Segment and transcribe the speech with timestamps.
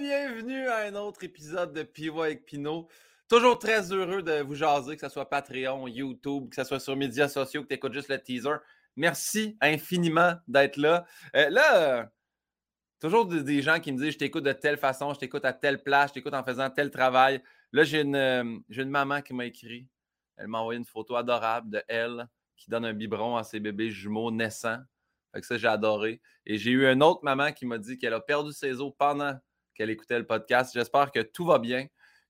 [0.00, 2.88] bienvenue à un autre épisode de Pivot avec Pinot.
[3.28, 6.96] Toujours très heureux de vous jaser, que ce soit Patreon, YouTube, que ce soit sur
[6.96, 8.56] médias sociaux, que tu écoutes juste le teaser.
[8.96, 11.04] Merci infiniment d'être là.
[11.36, 12.10] Euh, là,
[12.98, 15.82] toujours des gens qui me disent je t'écoute de telle façon, je t'écoute à telle
[15.82, 17.42] place, je t'écoute en faisant tel travail.
[17.72, 19.86] Là, j'ai une, euh, une maman qui m'a écrit.
[20.38, 22.26] Elle m'a envoyé une photo adorable de elle
[22.56, 24.80] qui donne un biberon à ses bébés jumeaux naissants.
[25.34, 26.22] Fait ça, j'ai adoré.
[26.46, 29.38] Et j'ai eu une autre maman qui m'a dit qu'elle a perdu ses os pendant
[29.80, 30.72] qu'elle écoutait le podcast.
[30.74, 31.86] J'espère que tout va bien.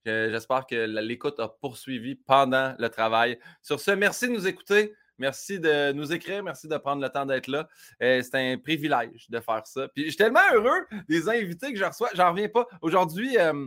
[0.06, 3.40] J'espère que l'écoute a poursuivi pendant le travail.
[3.60, 4.94] Sur ce, merci de nous écouter.
[5.18, 6.44] Merci de nous écrire.
[6.44, 7.68] Merci de prendre le temps d'être là.
[8.04, 9.88] Euh, c'est un privilège de faire ça.
[9.88, 12.10] Puis je suis tellement heureux des invités que je reçois.
[12.14, 12.68] J'en reviens pas.
[12.82, 13.66] Aujourd'hui, euh,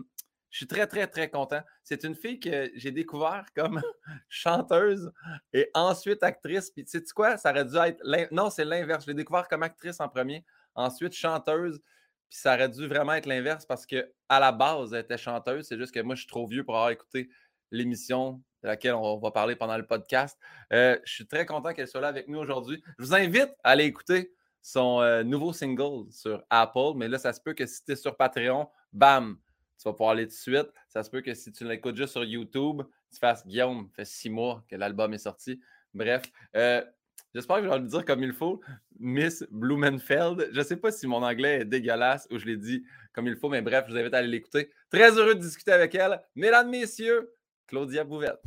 [0.49, 1.61] je suis très, très, très content.
[1.83, 3.81] C'est une fille que j'ai découvert comme
[4.29, 5.11] chanteuse
[5.51, 6.71] et ensuite actrice.
[6.71, 7.35] Puis, tu sais quoi?
[7.35, 8.31] Ça aurait dû être.
[8.31, 9.03] Non, c'est l'inverse.
[9.03, 11.81] Je l'ai découvert comme actrice en premier, ensuite chanteuse.
[12.33, 15.67] Puis, ça aurait dû vraiment être l'inverse parce qu'à la base, elle était chanteuse.
[15.67, 17.29] C'est juste que moi, je suis trop vieux pour avoir écouté
[17.69, 20.39] l'émission de laquelle on va parler pendant le podcast.
[20.71, 22.81] Euh, je suis très content qu'elle soit là avec nous aujourd'hui.
[22.97, 26.93] Je vous invite à aller écouter son euh, nouveau single sur Apple.
[26.95, 29.37] Mais là, ça se peut que si tu es sur Patreon, bam!
[29.77, 30.73] tu vas pouvoir aller tout de suite.
[30.87, 34.31] Ça se peut que si tu l'écoutes juste sur YouTube, tu fasses Guillaume, fait six
[34.31, 35.61] mois que l'album est sorti.
[35.93, 36.23] Bref,
[36.55, 36.83] euh,
[37.33, 38.61] j'espère que je vais le dire comme il faut.
[38.99, 40.49] Miss Blumenfeld.
[40.51, 43.35] Je ne sais pas si mon anglais est dégueulasse ou je l'ai dit comme il
[43.35, 44.71] faut, mais bref, je vous invite à aller l'écouter.
[44.89, 46.21] Très heureux de discuter avec elle.
[46.35, 47.31] Mesdames, Messieurs,
[47.67, 48.39] Claudia Bouvette.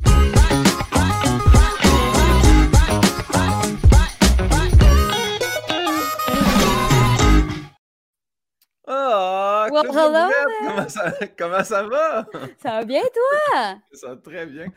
[8.89, 9.36] Ah,
[9.83, 10.29] hello
[10.65, 12.25] comment, ça, comment ça, va?
[12.61, 13.75] Ça va bien, toi?
[13.93, 14.67] ça va très bien.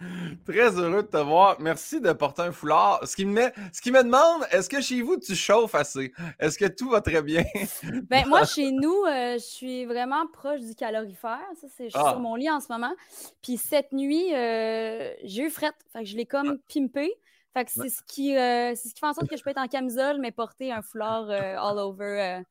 [0.46, 1.56] Très heureux de te voir.
[1.60, 3.00] Merci de porter un foulard.
[3.06, 6.12] Ce qui me, met, ce qui me demande, est-ce que chez vous, tu chauffes assez?
[6.38, 7.44] Est-ce que tout va très bien?
[8.08, 11.40] ben, moi, chez nous, euh, je suis vraiment proche du calorifère.
[11.60, 12.10] Ça, c'est, je suis ah.
[12.10, 12.94] sur mon lit en ce moment.
[13.42, 15.74] Puis cette nuit, euh, j'ai eu frette.
[15.92, 17.12] Fait que je l'ai comme pimpé.
[17.52, 19.50] Fait que c'est, ce qui, euh, c'est ce qui fait en sorte que je peux
[19.50, 22.42] être en camisole, mais porter un foulard all over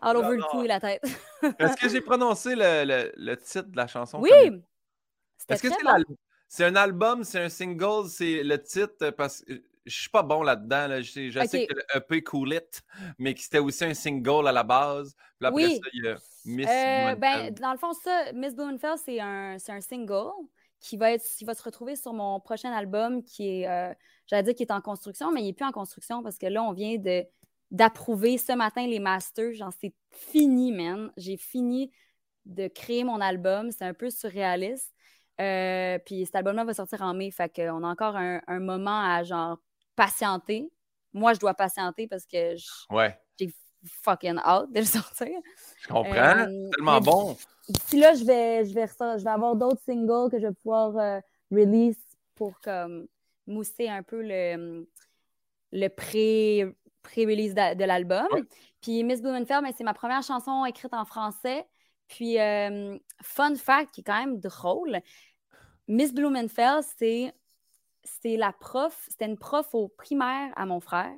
[0.00, 1.02] All over le cou et la tête.
[1.58, 4.20] Est-ce que j'ai prononcé le, le, titre de la chanson?
[4.20, 4.30] Oui!
[5.48, 5.68] Est-ce que
[6.48, 9.10] c'est, un album, c'est un single, c'est le titre?
[9.10, 11.00] Parce que je suis pas bon là-dedans.
[11.00, 12.82] Je, sais, que le EP Cool It,
[13.18, 15.14] mais que c'était aussi un single à la base.
[15.38, 15.80] Puis après oui.
[15.82, 19.56] ça, il y a Miss euh, ben, Dans le fond, ça, Miss Blumenfeld, c'est un,
[19.68, 20.32] un single
[20.80, 23.92] qui va, être, qui va se retrouver sur mon prochain album qui est, euh,
[24.26, 26.62] j'allais dire qu'il est en construction, mais il n'est plus en construction parce que là,
[26.62, 27.24] on vient de
[27.70, 29.54] d'approuver ce matin les masters.
[29.54, 31.12] Genre, c'est fini, man.
[31.16, 31.90] J'ai fini
[32.46, 33.70] de créer mon album.
[33.70, 34.92] C'est un peu surréaliste.
[35.40, 37.30] Euh, puis cet album-là va sortir en mai.
[37.30, 39.58] Fait qu'on a encore un, moment à genre
[39.94, 40.70] patienter.
[41.12, 42.54] Moi, je dois patienter parce que
[43.38, 43.52] j'ai
[44.02, 45.28] fucking hâte de le sortir.
[45.80, 46.38] Je comprends.
[46.38, 47.36] Euh, tellement bon.
[47.68, 50.96] D'ici là, je vais, je, vais, je vais avoir d'autres singles que je vais pouvoir
[50.96, 51.98] euh, release
[52.34, 53.06] pour comme
[53.46, 54.86] mousser un peu le,
[55.72, 56.64] le pré
[57.08, 58.26] pré-release de, l'album.
[58.80, 61.66] Puis Miss Blumenfeld, ben, c'est ma première chanson écrite en français.
[62.06, 65.00] Puis, euh, fun fact qui est quand même drôle,
[65.88, 67.34] Miss Blumenfeld, c'est,
[68.02, 71.14] c'est la prof, c'était une prof au primaire à mon frère.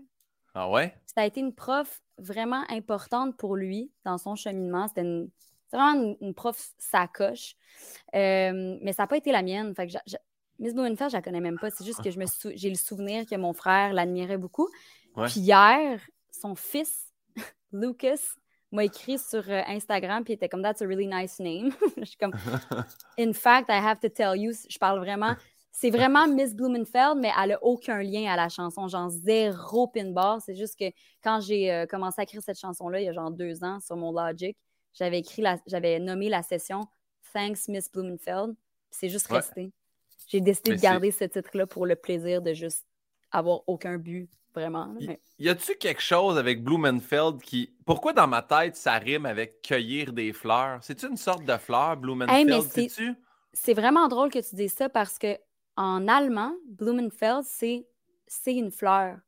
[0.54, 0.94] Ah ouais?
[1.06, 4.88] Ça a été une prof vraiment importante pour lui dans son cheminement.
[4.88, 5.28] C'était
[5.72, 7.54] vraiment une, prof sacoche.
[8.14, 9.74] Euh, mais ça n'a pas été la mienne.
[9.74, 9.92] Fait que
[10.58, 11.70] Miss Blumenfeld, je la connais même pas.
[11.70, 14.68] C'est juste que je me j'ai le souvenir que mon frère l'admirait beaucoup.
[15.14, 16.00] Puis hier,
[16.30, 17.12] son fils,
[17.72, 18.36] Lucas,
[18.72, 21.72] m'a écrit sur euh, Instagram, puis il était comme That's a really nice name.
[21.96, 22.32] je suis comme
[23.18, 25.34] In fact, I have to tell you, je parle vraiment.
[25.72, 30.10] C'est vraiment Miss Blumenfeld, mais elle n'a aucun lien à la chanson, genre zéro pin
[30.10, 30.40] bar.
[30.42, 30.86] C'est juste que
[31.22, 33.96] quand j'ai euh, commencé à écrire cette chanson-là, il y a genre deux ans, sur
[33.96, 34.56] mon Logic,
[34.92, 36.82] j'avais écrit j'avais nommé la session
[37.32, 38.54] Thanks Miss Blumenfeld.
[38.90, 39.72] C'est juste resté.
[40.26, 42.86] J'ai décidé de garder ce titre-là pour le plaisir de juste
[43.30, 44.94] avoir aucun but vraiment.
[45.38, 47.70] Y a-tu quelque chose avec Blumenfeld qui.
[47.84, 50.78] Pourquoi dans ma tête ça rime avec cueillir des fleurs?
[50.82, 53.16] C'est-tu une sorte de fleur, Blumenfeld?
[53.52, 55.36] c'est vraiment drôle que tu dises ça parce que
[55.76, 57.86] en allemand, Blumenfeld, c'est
[58.46, 59.18] une fleur.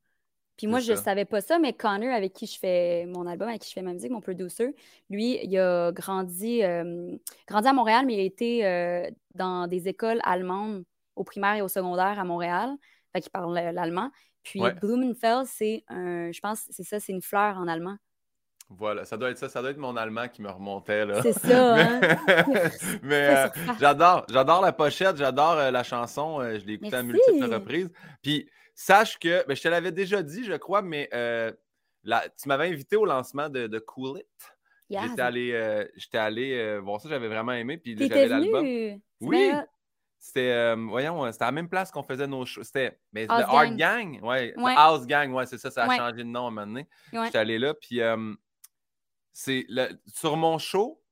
[0.57, 3.49] Puis moi, je ne savais pas ça, mais Connor, avec qui je fais mon album,
[3.49, 4.77] avec qui je fais ma musique, mon producer,
[5.09, 7.17] lui, il a grandi, euh,
[7.49, 10.85] grandi à Montréal, mais il a été euh, dans des écoles allemandes
[11.17, 12.77] au primaire et au secondaire à Montréal.
[13.13, 14.11] Fait qu'il parle l'allemand.
[14.43, 17.97] Puis Blumenfeld, c'est un, je pense, c'est ça, c'est une fleur en allemand.
[18.79, 21.23] Voilà, ça doit être ça, ça doit être mon allemand qui me remontait là.
[21.23, 21.77] C'est ça.
[23.03, 23.51] mais, hein?
[23.57, 27.53] euh, j'adore, j'adore la pochette, j'adore euh, la chanson, euh, je l'ai écoutée à multiples
[27.53, 27.91] reprises.
[28.23, 32.97] Puis sache que, ben, je te l'avais déjà dit, je crois, mais tu m'avais invité
[32.97, 34.27] au lancement de, de Cool It.
[34.89, 37.77] J'étais allé, j'étais allé voir ça, j'avais vraiment aimé.
[37.79, 38.65] Puis j'avais l'album.
[39.21, 39.53] Oui.
[40.25, 42.63] C'était, euh, voyons, c'était à la même place qu'on faisait nos shows.
[42.63, 43.77] C'était mais House Art Gang.
[43.77, 44.21] Gang.
[44.23, 44.55] Ouais.
[44.77, 45.97] House Gang, ouais, c'est ça, ça a Ouais.
[45.97, 46.89] changé de nom à un moment donné.
[47.13, 48.33] J'étais allé là, puis euh,
[49.33, 51.03] c'est le- sur mon show,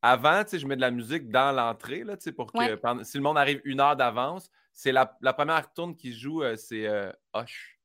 [0.00, 2.74] avant, tu sais, je mets de la musique dans l'entrée, là, tu sais, pour que
[2.76, 6.44] pendant- si le monde arrive une heure d'avance, c'est la, la première tourne qui joue,
[6.44, 7.80] euh, c'est euh, Hush.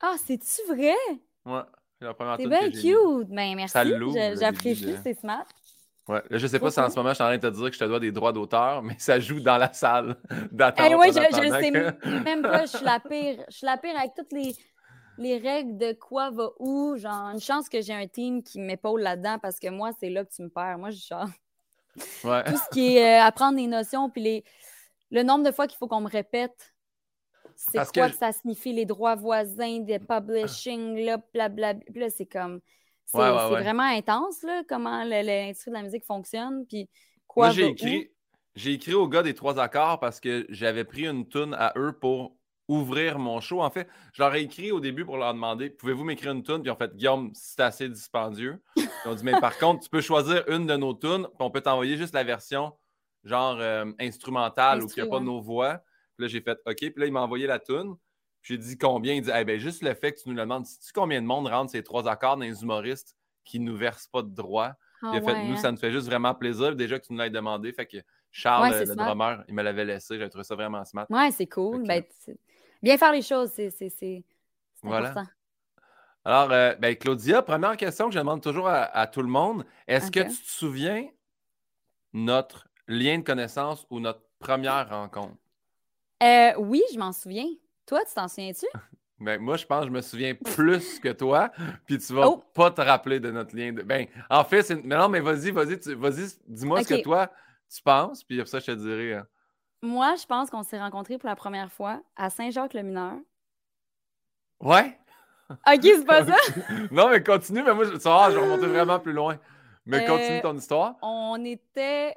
[0.00, 0.94] Ah, c'est-tu vrai?
[1.44, 1.60] Ouais,
[1.98, 2.94] c'est la première C'est bien que j'ai mis.
[2.94, 3.28] cute.
[3.28, 3.72] Ben, merci.
[3.72, 5.44] Ça l'ouvre, Je- J'apprécie, c'est smart.
[6.06, 6.22] Ouais.
[6.28, 7.66] Là, je sais pas si en ce moment, je suis en train de te dire
[7.70, 10.16] que je te dois des droits d'auteur, mais ça joue dans la salle
[10.52, 10.86] d'attente.
[10.86, 12.66] Je, je le sais que- même pas.
[12.66, 13.42] Je suis la pire.
[13.48, 14.54] Je suis la pire avec toutes les,
[15.16, 16.96] les règles de quoi va où.
[16.96, 20.24] Genre, une chance que j'ai un team qui m'épaule là-dedans parce que moi, c'est là
[20.24, 20.78] que tu me perds.
[20.78, 21.28] Moi, je suis genre.
[22.24, 22.44] Ouais.
[22.52, 24.44] Tout ce qui est euh, apprendre des notions, puis les,
[25.10, 26.74] le nombre de fois qu'il faut qu'on me répète.
[27.56, 31.84] C'est quoi que que, ça signifie, les droits voisins, des publishing, là, blablabla.
[31.90, 32.60] Puis là, c'est comme.
[33.06, 33.62] C'est Ouais, ouais, c'est ouais.
[33.62, 36.66] vraiment intense, là, comment l'industrie de la musique fonctionne.
[36.66, 36.88] Puis
[37.26, 38.10] quoi Moi, j'ai écrit,
[38.54, 41.92] j'ai écrit au gars des trois accords parce que j'avais pris une toune à eux
[41.92, 42.36] pour
[42.68, 43.62] ouvrir mon show.
[43.62, 46.62] En fait, je leur ai écrit au début pour leur demander pouvez-vous m'écrire une toune?
[46.62, 48.62] Puis en fait, Guillaume, c'est assez dispendieux.
[48.76, 51.50] Ils ont dit mais par contre, tu peux choisir une de nos tunes, puis on
[51.50, 52.72] peut t'envoyer juste la version
[53.24, 55.24] genre euh, instrumentale où il n'y a Instru, pas ouais.
[55.24, 55.78] nos voix.
[56.16, 56.76] Puis là, j'ai fait OK.
[56.76, 57.96] Puis là, il m'a envoyé la toune.
[58.44, 59.14] J'ai dit combien?
[59.14, 61.26] Il dit eh ben, juste le fait que tu nous le demandes, sais-tu combien de
[61.26, 64.74] monde rentre ces trois accords dans les humoristes qui ne nous versent pas de droits?
[65.02, 65.56] Ah il a fait, ouais, nous, hein?
[65.56, 66.76] ça nous fait juste vraiment plaisir.
[66.76, 67.72] Déjà que tu nous l'as demandé.
[67.72, 67.96] Fait que
[68.30, 69.06] Charles, Ouais, c'est le smart.
[69.06, 70.18] drummer, il me l'avait laissé.
[70.18, 71.06] J'ai trouvé ça vraiment smart.
[71.08, 71.86] Ouais, c'est cool.
[71.86, 72.04] Ben,
[72.82, 74.24] bien faire les choses, c'est
[74.82, 75.10] Voilà.
[75.10, 75.30] important.
[76.26, 79.64] Alors, euh, ben, Claudia, première question que je demande toujours à, à tout le monde.
[79.86, 81.08] Est-ce que tu te souviens
[82.12, 85.36] notre lien de connaissance ou notre première rencontre?
[86.22, 87.46] Euh, oui, je m'en souviens.
[87.86, 88.66] Toi, tu t'en souviens-tu?
[89.20, 91.50] Ben, moi, je pense que je me souviens plus que toi,
[91.86, 92.42] puis tu vas Oh!
[92.52, 93.82] pas te rappeler de notre lien de.
[93.82, 94.74] Ben, en fait, c'est.
[94.84, 97.30] Mais non, mais vas-y, vas-y, tu- vas-y, dis-moi ce que toi,
[97.72, 99.14] tu penses, puis après ça, je te dirai.
[99.14, 99.26] hein.
[99.82, 103.14] Moi, je pense qu'on s'est rencontrés pour la première fois à Saint-Jacques-le-Mineur.
[104.60, 104.98] Ouais?
[105.50, 106.36] OK, c'est pas ça?
[106.90, 109.38] non, mais continue, mais moi, je, voir, je vais remonter vraiment plus loin.
[109.86, 110.96] Mais Euh, continue ton histoire.
[111.02, 112.14] On était...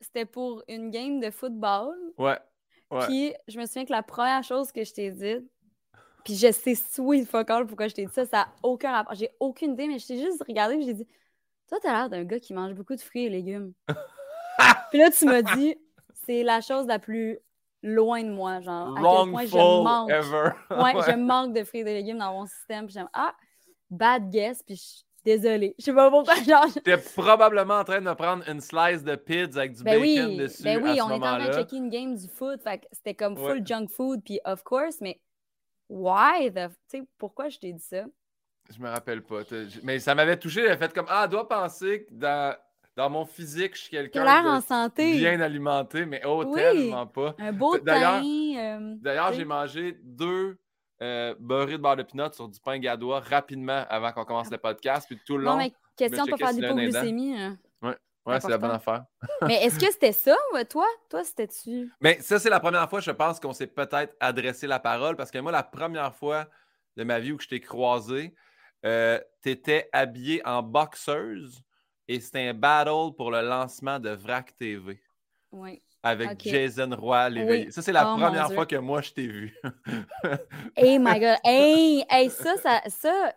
[0.00, 1.94] C'était pour une game de football.
[2.18, 2.38] Ouais.
[2.90, 3.06] Ouais.
[3.06, 5.44] Puis, je me souviens que la première chose que je t'ai dite,
[6.24, 9.14] puis je sais sweet fuck all pourquoi je t'ai dit ça, ça n'a aucun rapport.
[9.14, 11.06] J'ai aucune idée, mais je t'ai juste regardé et j'ai dit
[11.68, 13.72] Toi, t'as l'air d'un gars qui mange beaucoup de fruits et légumes.
[14.90, 15.76] puis là, tu m'as dit
[16.26, 17.38] C'est la chose la plus
[17.82, 18.96] loin de moi, genre.
[18.96, 20.10] À quel point je manque.
[20.10, 20.50] ever.
[20.70, 22.86] Ouais, je manque de fruits et de légumes dans mon système.
[22.86, 23.34] Puis j'aime Ah,
[23.90, 25.74] bad guess, puis désolée.
[25.78, 26.34] Je sais pas pourquoi.
[26.42, 30.00] Genre, T'es probablement en train de me prendre une slice de pizza avec du Ben
[30.00, 32.14] bacon oui, dessus ben à oui, ce on était en train de checker une game
[32.16, 33.50] du foot, fait que c'était comme Ouais.
[33.54, 35.20] full junk food, puis of course, mais
[35.88, 36.68] why the...
[36.90, 38.04] Tu sais, pourquoi je t'ai dit ça?
[38.74, 39.40] Je me rappelle pas.
[39.82, 42.54] Mais ça m'avait touché, le fait comme Ah, doit penser que dans,
[42.96, 46.60] dans mon physique, je suis quelqu'un l'air en de santé, bien alimenté, mais oh, Oui.
[46.60, 47.34] tellement pas.
[47.38, 50.58] un beau D'ailleurs- euh, D'ailleurs, j'ai mangé deux
[51.02, 55.06] euh, de beurre de pinot sur du pain gadois rapidement avant qu'on commence le podcast.
[55.08, 57.40] Puis tout le long, Non, mais question de pas faire d'hypoglycémie.
[57.40, 57.58] hein.
[57.82, 59.04] ouais, c'est la bonne affaire.
[59.42, 60.36] mais est-ce que c'était ça,
[60.68, 60.86] toi?
[61.08, 61.90] Toi, c'était-tu...
[62.00, 65.30] Mais ça, c'est la première fois, je pense, qu'on s'est peut-être adressé la parole parce
[65.30, 66.46] que moi, la première fois
[66.96, 68.34] de ma vie où je t'ai croisé,
[68.84, 71.62] euh, tu étais habillé en boxeuse
[72.06, 75.00] et c'était un battle pour le lancement de VRAC TV
[75.52, 75.82] Oui.
[76.02, 76.40] Avec.
[76.42, 77.66] Jason Roy l'éveillé.
[77.66, 77.72] Oui.
[77.72, 79.56] Ça, c'est la Oh, première fois que moi, je t'ai vu.
[80.76, 81.38] Hey my God!
[81.44, 82.04] Hey!
[82.08, 83.34] Hey, ça, ça, ça,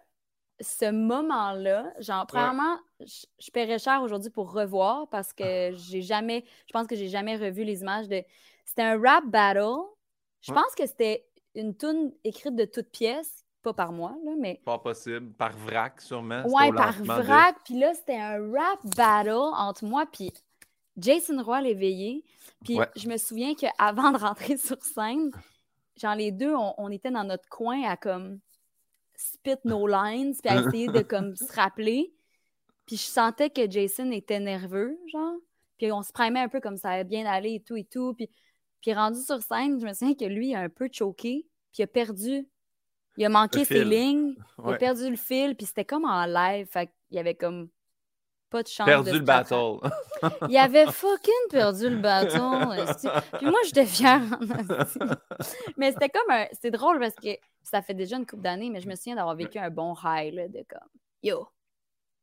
[0.60, 6.46] ce moment-là, genre, premièrement, je, je paierais cher aujourd'hui pour revoir parce que j'ai jamais,
[6.68, 8.24] je pense que j'ai jamais revu les images de.
[8.65, 9.82] C'était un rap battle.
[10.41, 10.60] Je Ouais.
[10.60, 11.25] pense que c'était
[11.56, 14.62] une tune écrite de toutes pièces, pas par moi, là, mais.
[14.65, 15.32] Pas possible.
[15.34, 16.44] Par VRAC, sûrement.
[16.48, 17.56] Ouais, par de- vrac.
[17.65, 20.32] Puis là, c'était un rap battle entre moi puis
[20.98, 22.24] Jason Roy l'éveillé.
[22.64, 22.88] Puis Ouais.
[22.96, 25.32] je me souviens qu'avant de rentrer sur scène,
[25.98, 28.40] genre les deux, on, on était dans notre coin à comme
[29.16, 32.14] spit nos lines, puis à essayer de comme se rappeler.
[32.86, 35.36] Puis je sentais que Jason était nerveux, genre.
[35.78, 38.14] Puis on se primait un peu comme ça allait bien aller et tout et tout.
[38.14, 38.30] Puis,
[38.82, 41.80] puis rendu sur scène, je me souviens que lui, il a un peu choqué, puis
[41.80, 42.48] il a perdu.
[43.18, 46.68] Il a manqué ses lignes, il a perdu le fil, puis c'était comme en live.
[46.68, 47.70] Fait qu'il y avait comme
[48.51, 48.86] pas de chance.
[48.86, 49.77] Perdu de le battle.
[50.50, 52.72] Il avait fucking perdu le bâton.
[52.74, 53.08] esti.
[53.38, 54.22] Puis moi, j'étais fière.
[55.77, 56.46] mais c'était comme un.
[56.62, 57.29] C'est drôle parce que
[57.63, 60.34] ça fait déjà une couple d'années, mais je me souviens d'avoir vécu un bon high
[60.34, 60.88] là, de comme
[61.24, 61.48] Yo,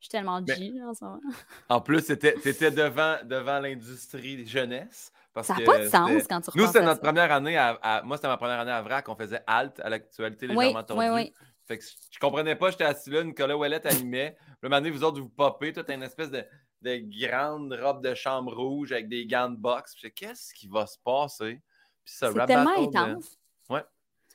[0.01, 1.21] je suis tellement G en ce moment.
[1.69, 5.11] en plus, tu étais devant, devant l'industrie jeunesse.
[5.33, 7.03] Parce Ça n'a pas de sens quand tu Nous, c'était notre ça.
[7.07, 9.09] première année à, à- Moi, c'était ma première année à VRAC.
[9.09, 11.03] On faisait Alt à l'actualité Oui, légèrement tordue.
[11.05, 11.35] oui, oui.
[11.69, 14.37] Fait que je comprenais pas, j'étais assis là, Nicolas Ouellet animait.
[14.63, 16.43] Le moment donné, vous autres, vous popez, toi, t'as une espèce de,
[16.83, 16.97] de
[17.29, 19.95] grande robe de chambre rouge avec des gants de boxe.
[19.95, 21.61] Puis qu'est-ce qui va se passer?
[22.05, 23.39] Puis ça, C'est tellement battle de- intense.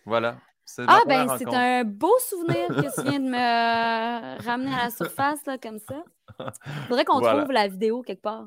[0.05, 0.37] Voilà.
[0.65, 4.89] C'est Ah, ben, c'est un beau souvenir que tu viens de me ramener à la
[4.91, 6.03] surface, là, comme ça.
[6.87, 7.39] Faudrait qu'on Voilà.
[7.39, 8.45] trouve la vidéo quelque part.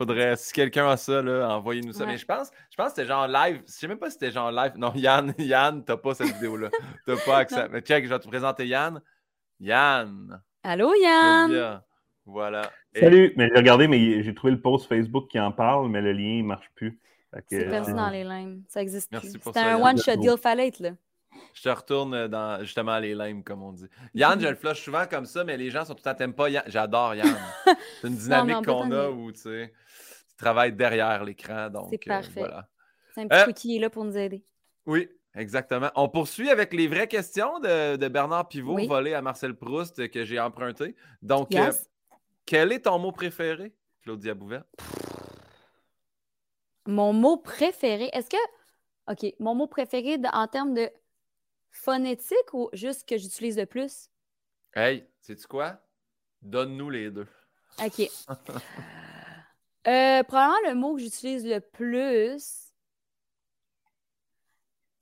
[0.00, 2.04] Faudrait, si quelqu'un a ça, là, envoyez-nous ça.
[2.04, 2.12] Ouais.
[2.12, 3.60] Mais je pense, je pense que c'était genre live.
[3.66, 4.72] Je sais même pas si c'était genre live.
[4.78, 6.70] Non, Yann, Yann, t'as pas cette vidéo-là.
[7.04, 7.68] T'as pas accès.
[7.68, 9.02] Mais check, je vais te présenter Yann.
[9.60, 10.40] Yann.
[10.62, 11.82] Allô, Yann?
[12.24, 12.62] Voilà.
[12.94, 13.34] Et- Salut!
[13.36, 16.38] Mais j'ai regardé, mais j'ai trouvé le post Facebook qui en parle, mais le lien
[16.38, 16.98] ne marche plus.
[17.50, 18.62] C'est perdu euh, dans les limes.
[18.68, 19.38] Ça existe Merci plus.
[19.40, 20.92] pour C'était un one-shot deal, fallait là.
[21.52, 23.86] Je te retourne dans justement les limes, comme on dit.
[24.14, 26.32] Yann, je le flush souvent comme ça, mais les gens sont tout le temps t'aimes
[26.32, 26.64] pas Yann.
[26.68, 27.36] J'adore Yann.
[28.00, 29.72] C'est une dynamique qu'on a où tu sais,
[30.40, 31.68] tu travailles derrière l'écran.
[31.68, 32.40] Donc, C'est euh, parfait.
[32.40, 32.66] voilà.
[33.14, 34.42] C'est un petit Euh, truc qui est là pour nous aider.
[34.86, 35.90] Oui, exactement.
[35.96, 38.86] On poursuit avec les vraies questions de, de Bernard Pivot Oui.
[38.86, 40.96] volées à Marcel Proust euh, que j'ai emprunté.
[41.20, 41.70] Donc, euh,
[42.46, 44.62] quel est ton mot préféré, Claudia Bouvet?
[46.86, 48.36] Mon mot préféré, est-ce que.
[49.12, 50.88] OK, mon mot préféré de- en termes de
[51.70, 54.08] phonétique ou juste que j'utilise le plus?
[54.74, 55.80] Hey, sais-tu quoi?
[56.40, 57.26] Donne-nous les deux.
[57.84, 58.08] OK.
[59.86, 62.72] Euh, probablement le mot que j'utilise le plus,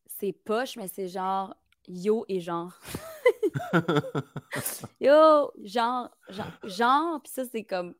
[0.06, 1.54] c'est poche, mais c'est genre
[1.87, 2.73] yo et genre.
[5.00, 7.94] Yo, genre, genre, genre, puis ça, c'est comme.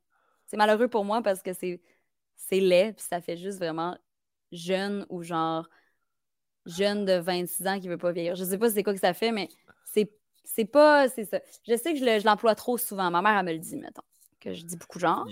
[0.47, 1.81] C'est malheureux pour moi parce que c'est
[2.37, 3.97] c'est laid, puis ça fait juste vraiment
[4.53, 5.69] jeune ou genre
[6.67, 8.35] jeune de 26 ans qui veut pas vieillir.
[8.37, 9.49] Je sais pas c'est quoi que ça fait, mais
[9.85, 10.11] c'est
[10.45, 11.09] c'est pas.
[11.09, 11.41] C'est ça.
[11.67, 13.11] Je sais que je le- je l'emploie trop souvent.
[13.11, 14.03] Ma mère, elle me le dit, mettons.
[14.41, 15.27] Que je dis beaucoup genre.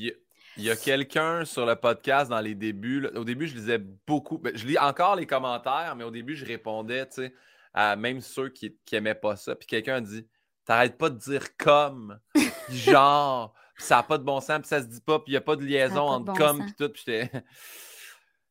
[0.56, 3.06] Il y a quelqu'un sur le podcast dans les débuts.
[3.14, 4.38] au début, je lisais beaucoup.
[4.38, 7.34] ben, je lis encore les commentaires, mais au début, je répondais, tu sais,
[7.74, 9.54] à même ceux qui, qui aimaient pas ça.
[9.54, 10.26] Puis quelqu'un a dit
[10.64, 12.18] T'arrêtes pas de dire comme,
[12.70, 15.36] genre, ça n'a pas de bon sens, puis ça se dit pas, puis il n'y
[15.36, 16.88] a pas de liaison pas de entre bon comme puis tout.
[16.88, 17.30] Puis j'étais.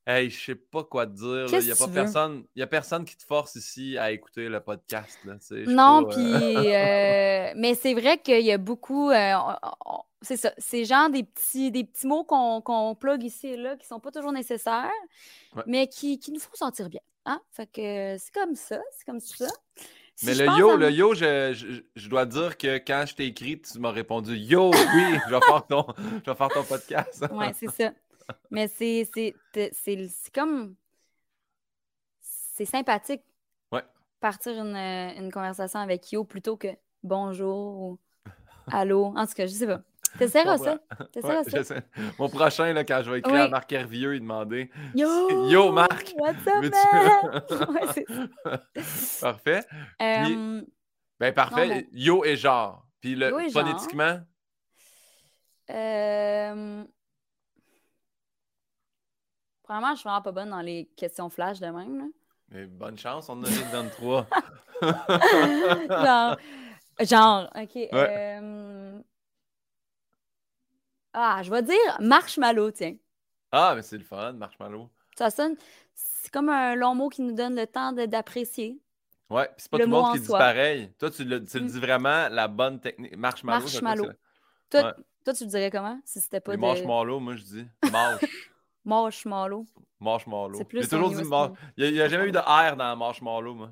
[0.08, 1.48] Hey, je sais pas quoi te dire.
[1.60, 2.44] Il n'y a pas personne.
[2.56, 5.18] Y a personne qui te force ici à écouter le podcast.
[5.26, 5.34] Là,
[5.68, 6.20] Non, puis.
[6.22, 9.10] euh, euh, mais c'est vrai qu'il y a beaucoup.
[9.10, 9.34] euh,
[10.22, 10.52] c'est ça.
[10.60, 14.00] C'est genre des petits, des petits mots qu'on qu'on plug ici et là qui sont
[14.00, 14.90] pas toujours nécessaires,
[15.56, 15.64] Ouais.
[15.66, 17.02] mais qui, qui nous font sentir bien.
[17.26, 17.42] Hein?
[17.52, 18.80] Fait que c'est comme ça.
[18.96, 19.48] C'est comme ça.
[20.18, 23.16] Si Mais le yo, à- le yo, je, je- je dois dire que quand je
[23.16, 25.86] t'ai écrit, tu m'as répondu Yo, oui, je vais faire ton,
[26.26, 27.26] je vais faire ton podcast.
[27.32, 27.92] Ouais, c'est ça.
[28.52, 30.76] Mais c'est c'est- c'est- c'est- c'est comme.
[32.20, 33.22] C'est sympathique.
[33.72, 33.84] Ouais.
[34.20, 36.70] Partir une, une conversation avec Yo plutôt que
[37.04, 38.00] bonjour ou
[38.72, 39.14] allô.
[39.16, 39.82] En tout cas, je sais pas.
[40.18, 40.80] T'essaieras ça.
[41.12, 41.76] T'essaieras Ouais, ça.
[42.18, 43.42] Mon prochain, là, quand je vais écrire Oui.
[43.42, 45.50] à Marc Hervieux, lui demander Yo!
[45.50, 46.14] Yo, Marc!
[46.18, 48.06] What's up, Veux-tu-?
[48.06, 48.84] Ouais,
[49.20, 49.66] Parfait.
[50.02, 50.62] Euh,
[51.20, 51.68] Ben, parfait.
[51.68, 52.88] Non, Yo et genre.
[53.02, 54.22] Puis le, phonétiquement,
[55.70, 56.84] euh,
[59.66, 61.98] Probablement, je suis vraiment pas bonne dans les questions flash de même.
[61.98, 62.06] là.
[62.50, 64.28] mais bonne chance, on en a juste 23.
[65.90, 66.38] genre,
[67.02, 67.76] genre, OK.
[67.94, 69.00] euh,
[71.14, 72.96] Ah, je vais dire marshmallow, tiens.
[73.52, 74.90] ah, mais c'est le fun, marshmallow.
[75.18, 75.56] Ça sonne,
[75.96, 78.80] c'est comme un long mot qui nous donne le temps d'apprécier.
[79.30, 80.38] Ouais, c'est pas Le tout le mot monde qui dit soi.
[80.38, 80.94] pareil.
[81.00, 81.68] Toi, tu le, tu le Mm.
[81.70, 83.16] dis vraiment la bonne technique.
[83.18, 83.62] Marshmallow.
[83.62, 84.10] Marshmallow.
[84.70, 84.92] Toi, Ouais.
[85.24, 87.66] toi, tu le dirais comment si c'était pas Les de marshmallows, moi, je dis.
[87.92, 88.22] Mâche.
[88.86, 89.66] marshmallow?
[90.00, 90.60] Marshmallow.
[90.72, 91.54] J'ai toujours dit mar-.
[91.78, 93.70] Il n'y a, jamais eu de R dans marshmallow, moi.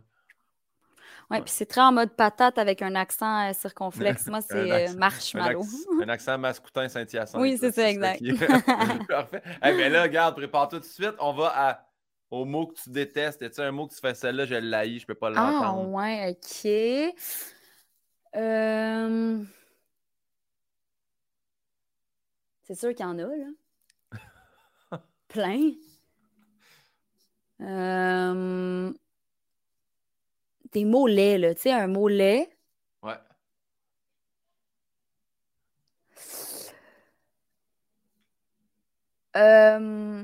[1.29, 4.27] Ouais, puis c'est très en mode patate avec un accent euh, circonflexe.
[4.27, 5.63] Moi, c'est euh, Un, marshmallow.
[6.01, 7.41] un accent mascoutin Saint-Hyacinthe.
[7.41, 8.21] Oui, c'est ça, exact.
[9.07, 9.41] Parfait.
[9.61, 11.15] Hey, mais là, regarde, prépare-toi tout de suite.
[11.19, 11.87] On va à,
[12.29, 13.41] au mot que tu détestes.
[13.41, 15.89] Y a-tu un mot que tu fais celle-là, je l'haïs, je peux pas Ah, l'entendre.
[15.91, 17.15] ouais, OK.
[18.35, 19.43] Euh,
[22.63, 23.45] C'est sûr qu'il y en a, là.
[25.33, 25.71] Plein.
[27.59, 28.93] Euh,
[30.71, 31.55] Des mots laids, là.
[31.55, 32.47] Tu sais, un mot laid.
[33.01, 33.15] Ouais.
[39.35, 40.23] Euh...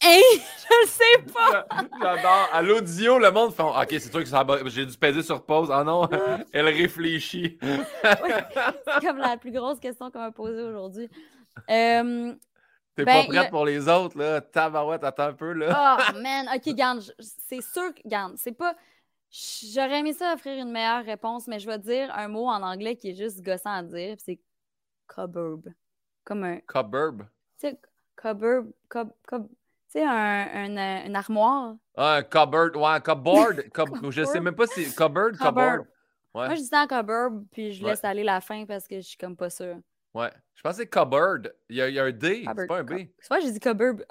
[0.00, 1.66] Hey, je le sais pas!
[2.00, 2.48] J'adore.
[2.50, 5.68] À l'audio, le monde fait Ok, c'est sûr que ça j'ai dû peser sur pause.
[5.70, 6.08] Ah non,
[6.54, 7.58] elle réfléchit.
[7.60, 11.10] C'est comme la plus grosse question qu'on m'a posée aujourd'hui.
[11.68, 12.34] Euh,
[12.98, 14.40] T'es Ben, pas prête y a- pour les autres, là.
[14.40, 15.98] Tabarouette, attends un peu, là.
[16.12, 17.12] Oh man, ok, garde, je-
[17.48, 18.74] c'est sûr que, garde, c'est pas.
[19.30, 22.96] J'aurais aimé ça offrir une meilleure réponse, mais je vais dire un mot en anglais
[22.96, 24.40] qui est juste gossant à dire, c'est
[25.06, 25.72] cupboard.
[26.24, 26.58] Comme un.
[26.66, 27.20] Cupboard.
[27.60, 27.80] Tu sais,
[28.16, 28.72] cupboard.
[28.90, 31.76] Cub, cub- tu sais, un, un, une armoire.
[31.96, 32.76] Ah, un cupboard.
[32.76, 33.62] Ouais, un cupboard.
[33.72, 34.84] Cub- je sais même pas si.
[34.94, 35.54] Cupboard, cupboard.
[35.54, 35.80] Cupboard.
[36.34, 36.46] Ouais.
[36.46, 37.90] Moi, je dis dans Cupboard, puis je Ouais.
[37.90, 39.76] laisse aller la fin parce que je suis comme pas sûre.
[40.14, 40.30] Ouais.
[40.54, 41.54] Je pense que c'est cupboard.
[41.68, 42.92] Il y, a, il y a un D, c'est pas un B.
[43.18, 44.04] C'est vrai, j'ai dit Cupboard.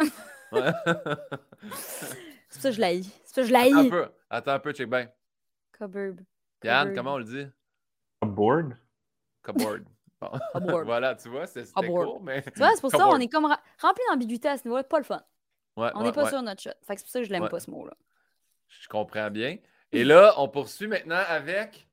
[0.52, 0.62] Ouais.
[2.50, 3.04] c'est ça que je l'ai.
[3.04, 3.90] C'est ça que je Attends un l'ai.
[3.90, 4.10] peu.
[4.30, 5.10] Attends un peu, check bien.
[5.74, 6.24] Cupboard.
[6.64, 7.48] Yann, comment on le dit?
[8.22, 8.78] Board?
[9.44, 9.84] Cupboard.
[10.20, 10.84] Bon.
[10.84, 12.42] Voilà, tu vois, c'est- court, mais.
[12.42, 13.18] Tu vois, c'est pour ça Cupboard.
[13.18, 14.84] on est comme rempli d'ambiguïté à ce niveau-là.
[14.84, 15.22] Pas le fun.
[15.76, 16.30] Ouais, On ouais, n'est pas ouais.
[16.30, 16.72] sur notre shot.
[16.82, 17.50] Fait que c'est pour ça que je l'aime Ouais.
[17.50, 17.94] pas ce mot-là.
[18.68, 19.58] Je comprends bien.
[19.92, 21.88] Et là, on poursuit maintenant avec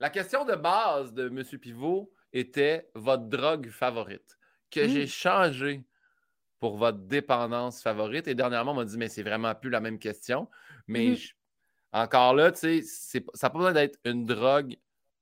[0.00, 1.44] la question de base de M.
[1.60, 4.38] Pivot était votre drogue favorite
[4.70, 5.84] que j'ai changé
[6.60, 8.28] pour votre dépendance favorite.
[8.28, 10.48] Et dernièrement, on m'a dit, mais c'est vraiment plus la même question.
[10.88, 11.32] Mais je-
[11.92, 14.76] encore là, tu sais, ça n'a pas besoin d'être une drogue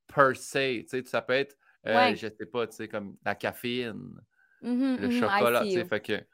[0.08, 0.82] per se.
[0.82, 2.16] Tu sais, ça peut être, euh, Ouais.
[2.16, 4.20] je sais pas, tu sais, comme la caféine,
[4.60, 6.24] Mhm, le mhm, I chocolat, tu sais, fait que,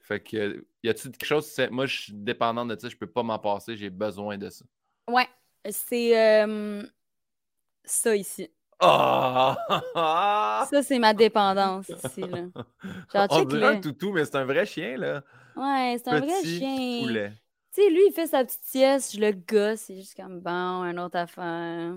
[0.00, 3.22] fait que, y a-tu quelque chose, moi, je suis dépendante de ça, je peux pas
[3.22, 4.64] m'en passer, j'ai besoin de ça.
[5.08, 5.28] Ouais.
[5.70, 6.82] C'est euh,
[7.84, 8.50] ça ici.
[8.80, 10.66] Ah!
[10.70, 12.22] Ça, c'est ma dépendance ici.
[12.22, 12.46] Là.
[13.12, 15.22] Genre, On dirait un toutou, mais c'est un vrai chien, là.
[15.56, 17.02] Ouais, c'est un vrai chien.
[17.02, 17.32] poulet.
[17.74, 20.50] Tu sais, lui, il fait sa petite sieste, je le gosse, c'est juste comme bon,
[20.50, 21.94] un autre affaire.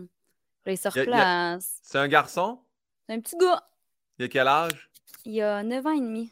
[0.65, 1.79] Là, il se replace.
[1.81, 2.59] C'est un garçon?
[3.07, 3.63] C'est un petit gars.
[4.19, 4.89] Il a quel âge?
[5.25, 6.31] Il a 9 ans et demi.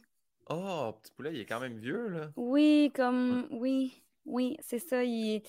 [0.49, 2.29] Oh, petit poulet, il est quand même vieux, là.
[2.35, 3.47] Oui, comme.
[3.51, 5.03] Oui, oui, c'est ça.
[5.03, 5.35] Il...
[5.37, 5.43] est-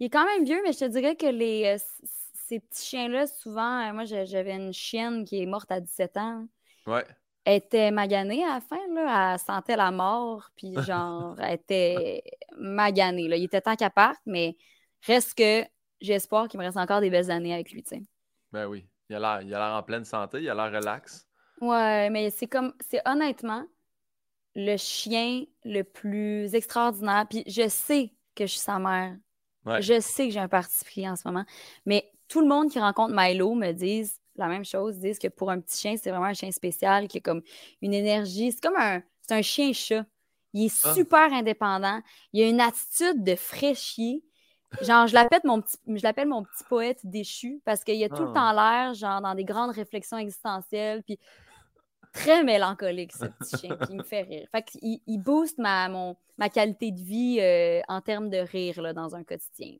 [0.00, 2.06] il est quand même vieux, mais je te dirais que les, euh,
[2.46, 6.46] ces petits chiens-là, souvent, euh, moi, j'avais une chienne qui est morte à 17 ans.
[6.86, 7.04] Ouais.
[7.44, 9.34] Elle était maganée à la fin, là.
[9.34, 12.22] Elle sentait la mort, puis genre, elle était
[12.58, 13.36] maganée, là.
[13.36, 14.56] Il était temps qu'elle parte, mais
[15.06, 15.64] reste que
[16.00, 18.02] espoir qu'il me reste encore des belles années avec lui, tu sais.
[18.52, 18.86] Ben oui.
[19.08, 21.26] Il a l'air il a l'air en pleine santé, il a l'air relax.
[21.60, 23.64] Ouais, mais c'est comme, c'est honnêtement
[24.54, 27.26] le chien le plus extraordinaire.
[27.28, 29.16] Puis je sais que je suis sa mère.
[29.64, 29.80] Ouais.
[29.80, 31.44] Je sais que j'ai un parti pris en ce moment.
[31.86, 35.52] Mais tout le monde qui rencontre Milo me disent la même chose, disent que pour
[35.52, 37.42] un petit chien, c'est vraiment un chien spécial qui a comme
[37.80, 38.50] une énergie.
[38.50, 40.04] C'est comme un, c'est un chien-chat.
[40.52, 40.94] Il est Ah.
[40.94, 42.00] super indépendant.
[42.32, 44.24] Il a une attitude de fraîchier.
[44.82, 48.24] Genre, je l'appelle mon petit, je l'appelle mon petit poète déchu parce qu'il a tout
[48.24, 48.34] le Ah.
[48.34, 51.04] temps l'air, genre, dans des grandes réflexions existentielles.
[51.04, 51.16] Puis
[52.12, 54.48] très mélancolique, ce petit chien, qui me fait rire.
[54.50, 58.82] Fait qu'il il booste ma, mon, ma qualité de vie euh, en termes de rire
[58.82, 59.76] là, dans un quotidien.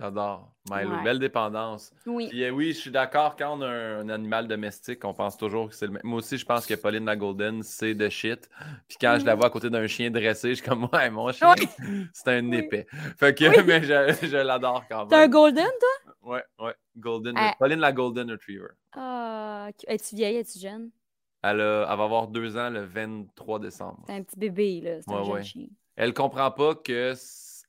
[0.00, 0.52] J'adore.
[0.70, 1.04] Milo, Ouais.
[1.04, 1.92] belle dépendance.
[2.06, 2.28] Oui.
[2.28, 5.36] Puis, euh, oui, je suis d'accord, quand on a un, un animal domestique, on pense
[5.36, 6.02] toujours que c'est le même.
[6.02, 8.48] Moi aussi, je pense que Pauline la Golden, c'est de shit.
[8.88, 9.38] Puis quand je la Mhm.
[9.38, 11.68] vois à côté d'un chien dressé, je suis comme, ouais, mon chien, Oui.
[12.12, 12.56] c'est un Oui.
[12.58, 12.86] épais.
[13.18, 13.62] Fait que, Oui.
[13.66, 15.30] mais je, je l'adore quand T'as un même.
[15.30, 16.14] golden, toi?
[16.22, 16.74] Ouais, ouais.
[16.96, 17.34] Golden.
[17.38, 17.54] Ah.
[17.58, 18.70] Pauline la Golden Retriever.
[18.94, 20.90] Ah, es-tu vieille, es-tu jeune?
[21.42, 24.02] Elle, a- elle va avoir deux ans le 23 décembre.
[24.08, 25.02] C'est un petit bébé, là.
[25.02, 25.42] C'est un jeune ouais.
[25.44, 25.66] chien.
[25.94, 27.14] Elle comprend pas que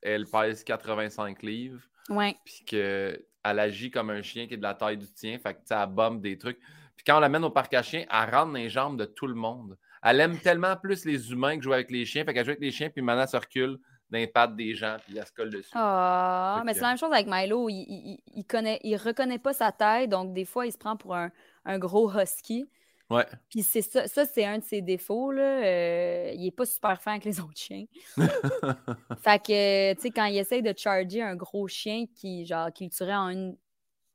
[0.02, 1.82] elle pèse 85 livres.
[2.08, 2.36] Ouais.
[2.44, 5.60] puis qu'elle agit comme un chien qui est de la taille du tien, fait que
[5.70, 6.58] elle bombe des trucs.
[6.96, 9.26] Puis quand on l'amène au parc à chiens, elle rentre dans les jambes de tout
[9.26, 9.76] le monde.
[10.02, 12.60] Elle aime tellement plus les humains que jouer avec les chiens, fait qu'elle joue avec
[12.60, 15.32] les chiens, puis maintenant elle se recule dans les pattes des gens, puis elle se
[15.32, 15.70] colle dessus.
[15.74, 17.68] Ah, mais que- c'est la même chose avec Milo.
[17.68, 20.78] Il, il, il- il connaît, il reconnaît pas sa taille, donc des fois, il se
[20.78, 21.30] prend pour un,
[21.64, 22.70] un gros husky.
[23.08, 23.24] Ouais.
[23.50, 25.62] Puis c'est ça, ça c'est un de ses défauts, là.
[25.64, 27.84] Euh, il est pas super fin avec les autres chiens.
[28.16, 32.84] Fait que, tu sais, quand il essaye de charger un gros chien qui, genre, qui
[32.84, 33.56] le tuerait en une-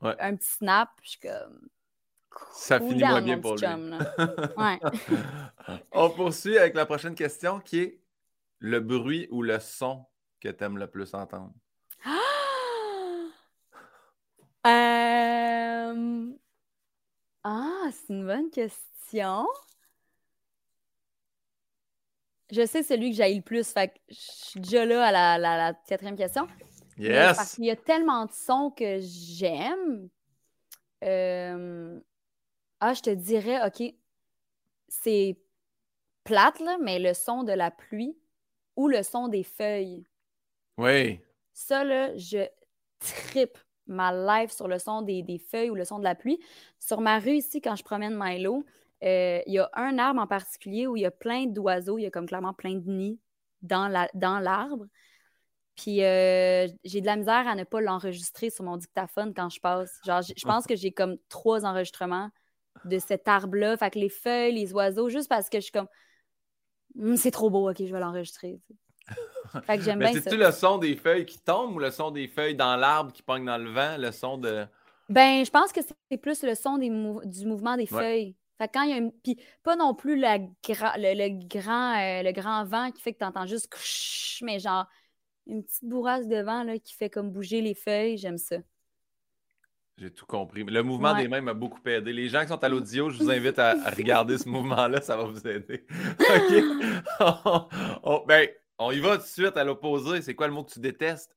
[0.01, 0.15] Ouais.
[0.19, 1.69] un petit snap, je suis comme.
[2.53, 3.59] Ça finit moins bien pour lui.
[3.61, 3.99] chum, là.
[4.57, 4.79] Ouais.
[5.91, 7.99] on poursuit avec la prochaine question qui est
[8.59, 10.05] le bruit ou le son
[10.39, 11.53] que tu aimes le plus entendre?
[14.67, 16.31] Euh,
[17.43, 19.45] Ah, c'est une bonne question.
[22.51, 25.37] Je sais celui que j'ai le plus, fait que je suis déjà là à la,
[25.37, 26.47] la- la quatrième question.
[27.07, 27.55] Mais parce Yes!
[27.55, 30.09] qu'il y a tellement de sons que j'aime.
[31.03, 31.99] Euh,
[32.81, 33.83] Ah, je te dirais, OK,
[34.89, 35.39] c'est
[36.23, 38.17] plate, là, mais le son de la pluie
[38.77, 40.05] ou le son des feuilles.
[40.77, 41.21] Oui.
[41.53, 42.45] Ça, là, je
[42.99, 46.39] tripe ma life sur le son des, des feuilles ou le son de la pluie.
[46.79, 48.65] Sur ma rue ici, quand je promène Milo,
[49.03, 51.97] euh, il y a un arbre en particulier où il y a plein d'oiseaux.
[51.97, 53.19] Il y a comme clairement plein de nids
[53.61, 54.85] dans la, dans l'arbre.
[55.75, 59.59] Puis euh, j'ai de la misère à ne pas l'enregistrer sur mon dictaphone quand je
[59.59, 59.99] passe.
[60.05, 62.29] Genre, je pense que j'ai comme trois enregistrements
[62.85, 63.77] de cet arbre-là.
[63.77, 65.87] Fait que les feuilles, les oiseaux, juste parce que je suis comme
[66.99, 68.59] Hum, c'est trop beau, ok, je vais l'enregistrer.
[69.65, 70.21] Fait que j'aime Mais bien ça.
[70.21, 73.21] c'est-tu le son des feuilles qui tombent ou le son des feuilles dans l'arbre qui
[73.23, 73.97] pognent dans le vent?
[73.97, 74.65] Le son de.
[75.09, 78.01] Ben, je pense que c'est plus le son des mou- du mouvement des Ouais.
[78.01, 78.35] feuilles.
[78.57, 79.11] Fait que quand il y a une...
[79.11, 83.11] Puis pas non plus la gra- le, le grand, euh, le grand vent qui fait
[83.13, 83.67] que tu entends juste
[84.43, 84.85] mais genre
[85.47, 88.17] une petite bourrasse de vent là, qui fait comme bouger les feuilles.
[88.17, 88.57] J'aime ça.
[89.97, 90.63] J'ai tout compris.
[90.63, 91.23] Le mouvement Ouais.
[91.23, 92.13] des mains m'a beaucoup aidé.
[92.13, 95.17] Les gens qui sont à l'audio, je vous invite à, à regarder ce mouvement-là, ça
[95.17, 95.85] va vous aider.
[96.19, 97.67] OK?
[98.03, 98.47] On- ben,
[98.81, 100.21] on y va tout de suite à l'opposé.
[100.21, 101.35] C'est quoi le mot que tu détestes?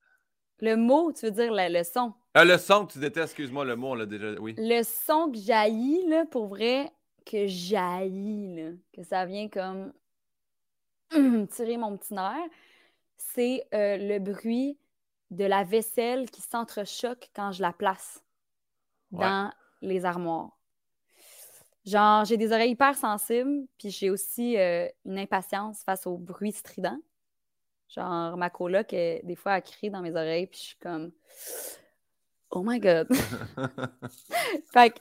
[0.61, 2.15] Le mot, tu veux dire le, le son.
[2.35, 4.33] Ah, le son que tu détestes, excuse-moi, le mot, on l'a déjà.
[4.41, 4.55] Oui.
[4.57, 6.91] Le son que jaillit, là, pour vrai,
[7.27, 9.93] que jaillit, là, que ça vient comme
[11.49, 12.49] tirer mon petit nerf,
[13.17, 14.79] c'est euh, le bruit
[15.31, 18.21] de la vaisselle qui s'entrechoque quand je la place
[19.13, 19.21] Ouais.
[19.25, 20.59] dans les armoires.
[21.85, 26.51] Genre, j'ai des oreilles hyper sensibles, puis j'ai aussi euh, une impatience face au bruit
[26.53, 26.99] strident.
[27.95, 31.13] Genre, ma coloc, elle, des fois, elle crie dans mes oreilles, puis je suis comme
[32.51, 33.09] Oh my God!
[34.73, 34.99] fait que,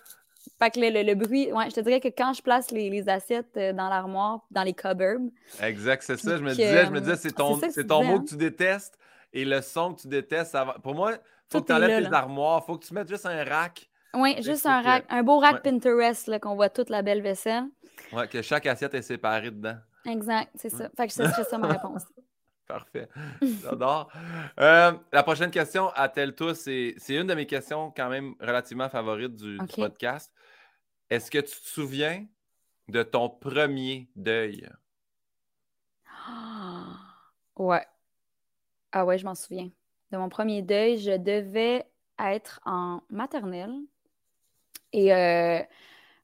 [0.60, 2.90] fait que le, le- le bruit, ouais, je te dirais que quand je place les,
[2.90, 5.30] les assiettes euh, dans l'armoire, dans les cupboards,
[5.62, 6.38] Exact, c'est ça.
[6.38, 8.20] Je me disais, je me disais, c'est ton, c'est c'est ton mot hein?
[8.24, 8.98] que tu détestes
[9.32, 10.52] et le son que tu détestes.
[10.52, 11.16] ça va- Pour moi, il
[11.50, 12.18] faut Tout que tu enlèves là, tes là.
[12.20, 12.66] armoires.
[12.66, 13.90] faut que tu mettes juste un rack.
[14.16, 15.72] Il juste un, que- rack, un beau rack Ouais.
[15.72, 17.64] Pinterest là, qu'on voit toute la belle vaisselle.
[18.12, 19.78] Ouais, que chaque assiette est séparée dedans.
[20.06, 20.90] Exact, c'est ça.
[20.98, 22.04] Fait que ce serait ça ma réponse.
[22.68, 23.10] Parfait.
[23.42, 24.12] J'adore.
[24.60, 28.90] Euh, la prochaine question, à tel tout, c'est une de mes questions quand même relativement
[28.90, 30.34] favorites du, podcast.
[31.10, 32.26] Est-ce que tu te souviens
[32.88, 34.70] de ton premier deuil?
[36.08, 37.00] Ah,
[37.56, 37.86] Ouais.
[38.92, 39.70] Ah ouais, je m'en souviens.
[40.12, 41.86] De mon premier deuil, je devais
[42.20, 43.74] être en maternelle.
[44.92, 45.60] Et euh,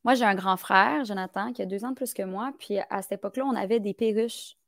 [0.03, 2.53] moi, j'ai un grand frère, Jonathan, qui a deux ans de plus que moi.
[2.59, 4.58] Puis à cette époque-là, on avait des perruches.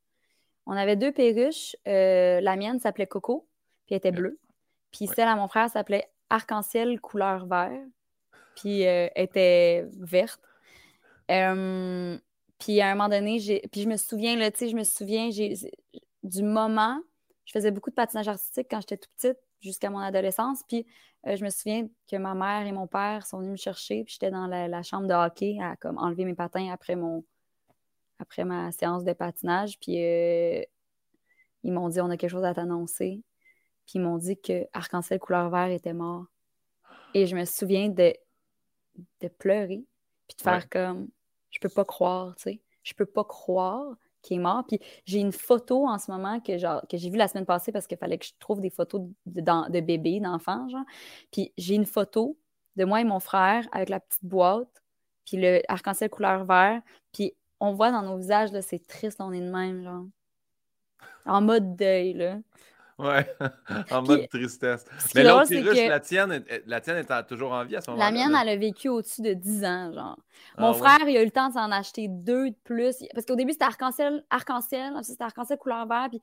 [0.66, 1.76] On avait deux perruches.
[1.88, 3.48] Euh, la mienne s'appelait Coco,
[3.86, 4.40] puis elle était bleue.
[4.92, 5.16] Puis Ouais.
[5.16, 7.82] celle à mon frère s'appelait Arc-en-ciel couleur vert,
[8.56, 10.42] puis euh, était verte.
[11.30, 12.18] Euh,
[12.60, 13.38] puis à un moment donné,
[13.72, 15.30] puis je me souviens, là, tu sais, je me souviens
[16.24, 17.00] du moment,
[17.46, 20.86] je faisais beaucoup de patinage artistique quand j'étais toute petite, jusqu'à mon adolescence, puis
[21.28, 24.14] euh, je me souviens que ma mère et mon père sont venus me chercher, puis
[24.14, 27.24] j'étais dans la, la chambre de hockey à comme, enlever mes patins après, mon...
[28.22, 30.64] après ma séance de patinage, puis euh,
[31.64, 33.22] ils m'ont dit, on a quelque chose à t'annoncer,
[33.86, 36.26] puis ils m'ont dit que Arc-en-ciel couleur vert était mort.
[37.14, 38.14] Et je me souviens de,
[39.22, 39.84] de pleurer,
[40.28, 40.68] puis de faire Ouais.
[40.70, 41.10] comme,
[41.50, 42.62] je peux pas croire, tu sais.
[42.84, 44.64] Je peux pas croire qu'il est mort.
[44.68, 47.72] Puis j'ai une photo en ce moment que, genre, que j'ai vue la semaine passée
[47.72, 50.86] parce qu'il fallait que je trouve des photos de bébés, d'enfants, genre.
[51.32, 52.38] Puis j'ai une photo
[52.76, 54.82] de moi et mon frère avec la petite boîte,
[55.26, 56.82] puis le arc-en-ciel couleur vert.
[57.12, 60.06] Puis on voit dans nos visages, là, c'est triste, on est de même, genre.
[61.26, 62.38] En mode deuil, là.
[63.00, 63.26] Ouais,
[63.92, 64.86] en Puis, mode tristesse.
[65.16, 67.82] Mais l'autre c'est perruche, que la tienne, est- la tienne est toujours en vie à
[67.82, 68.12] ce moment-là.
[68.12, 70.18] la mienne, elle a vécu au-dessus de 10 ans, genre.
[70.58, 70.78] Ah Mon ouais?
[70.78, 73.04] frère, il a eu le temps de s'en acheter deux de plus.
[73.14, 76.22] Parce qu'au début, c'était arc-en-ciel, arc-en-ciel, c'était arc-en-ciel couleur vert, puis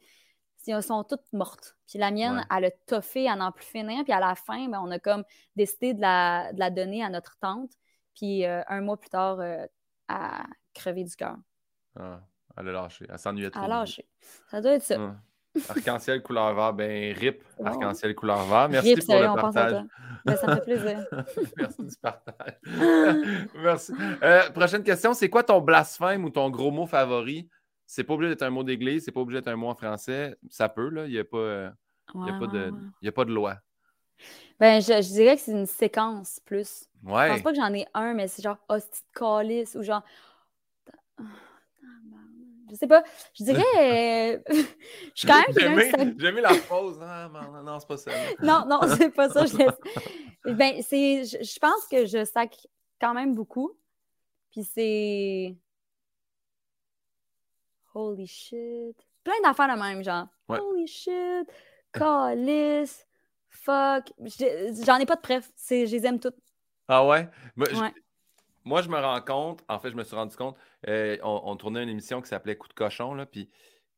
[0.68, 1.77] elles sont toutes mortes.
[1.88, 2.57] Puis la mienne, Ouais.
[2.57, 4.05] elle a toffé à n'en plus finir.
[4.05, 5.24] Puis à la fin, ben, on a comme
[5.57, 7.70] décidé de la, de la donner à notre tante.
[8.14, 9.66] Puis euh, un mois plus tard, euh,
[10.09, 10.44] a
[10.75, 11.37] crevé du cœur.
[11.99, 12.21] Ah,
[12.57, 13.07] elle a lâché.
[13.09, 13.62] Elle s'ennuyait trop.
[13.64, 14.09] Elle a lâché.
[14.51, 14.99] Ça doit être ça.
[14.99, 15.18] Hum.
[15.68, 18.68] Arc-en-ciel couleur vert, ben rip, arc-en-ciel couleur vert.
[18.68, 19.83] Merci Rip, pour sérieux, le à partage.
[20.25, 21.07] Ben, ça me fait plaisir.
[21.57, 22.59] Merci du partage.
[23.55, 23.92] Merci.
[24.23, 27.49] Euh, prochaine question, c'est quoi ton blasphème ou ton gros mot favori?
[27.87, 30.37] C'est pas obligé d'être un mot d'église, c'est pas obligé d'être un mot en français.
[30.51, 31.07] Ça peut, là.
[31.07, 31.71] Il n'y a, Ouais,
[32.14, 32.31] ouais,
[33.03, 33.09] ouais.
[33.09, 33.57] a pas de loi.
[34.61, 36.89] Ben, je, je dirais que c'est une séquence plus.
[37.05, 37.29] Je Ouais.
[37.29, 40.03] pense pas que j'en ai un, mais c'est genre hostie de calice ou genre.
[42.71, 43.03] Je sais pas.
[43.35, 43.63] Je dirais.
[43.79, 44.65] euh, je
[45.15, 46.99] suis quand même J'ai quelqu'un qui j'ai aimé la pause.
[47.01, 48.11] Ah, non, non, c'est pas ça.
[48.43, 49.47] Non, non, c'est pas ça.
[49.47, 50.53] Je.
[50.53, 51.25] Ben, c'est.
[51.25, 52.67] Je, je pense que je sac
[53.01, 53.73] quand même beaucoup.
[54.51, 55.57] Puis c'est.
[57.95, 58.97] Holy shit.
[59.25, 60.27] Plein d'affaires de même, genre.
[60.49, 60.59] Ouais.
[60.61, 61.49] Holy shit.
[61.93, 63.07] Calice.
[63.69, 64.13] Fuck.
[64.87, 65.51] J'en ai pas de préf.
[65.55, 66.37] C'est- Je les aime toutes.
[66.89, 67.29] Ah ouais?
[67.55, 67.93] Moi, je- Ouais.
[68.65, 70.57] moi, je me rends compte, en fait, je me suis rendu compte,
[70.89, 73.51] euh, on, on tournait une émission qui s'appelait Coup de cochon, là, puis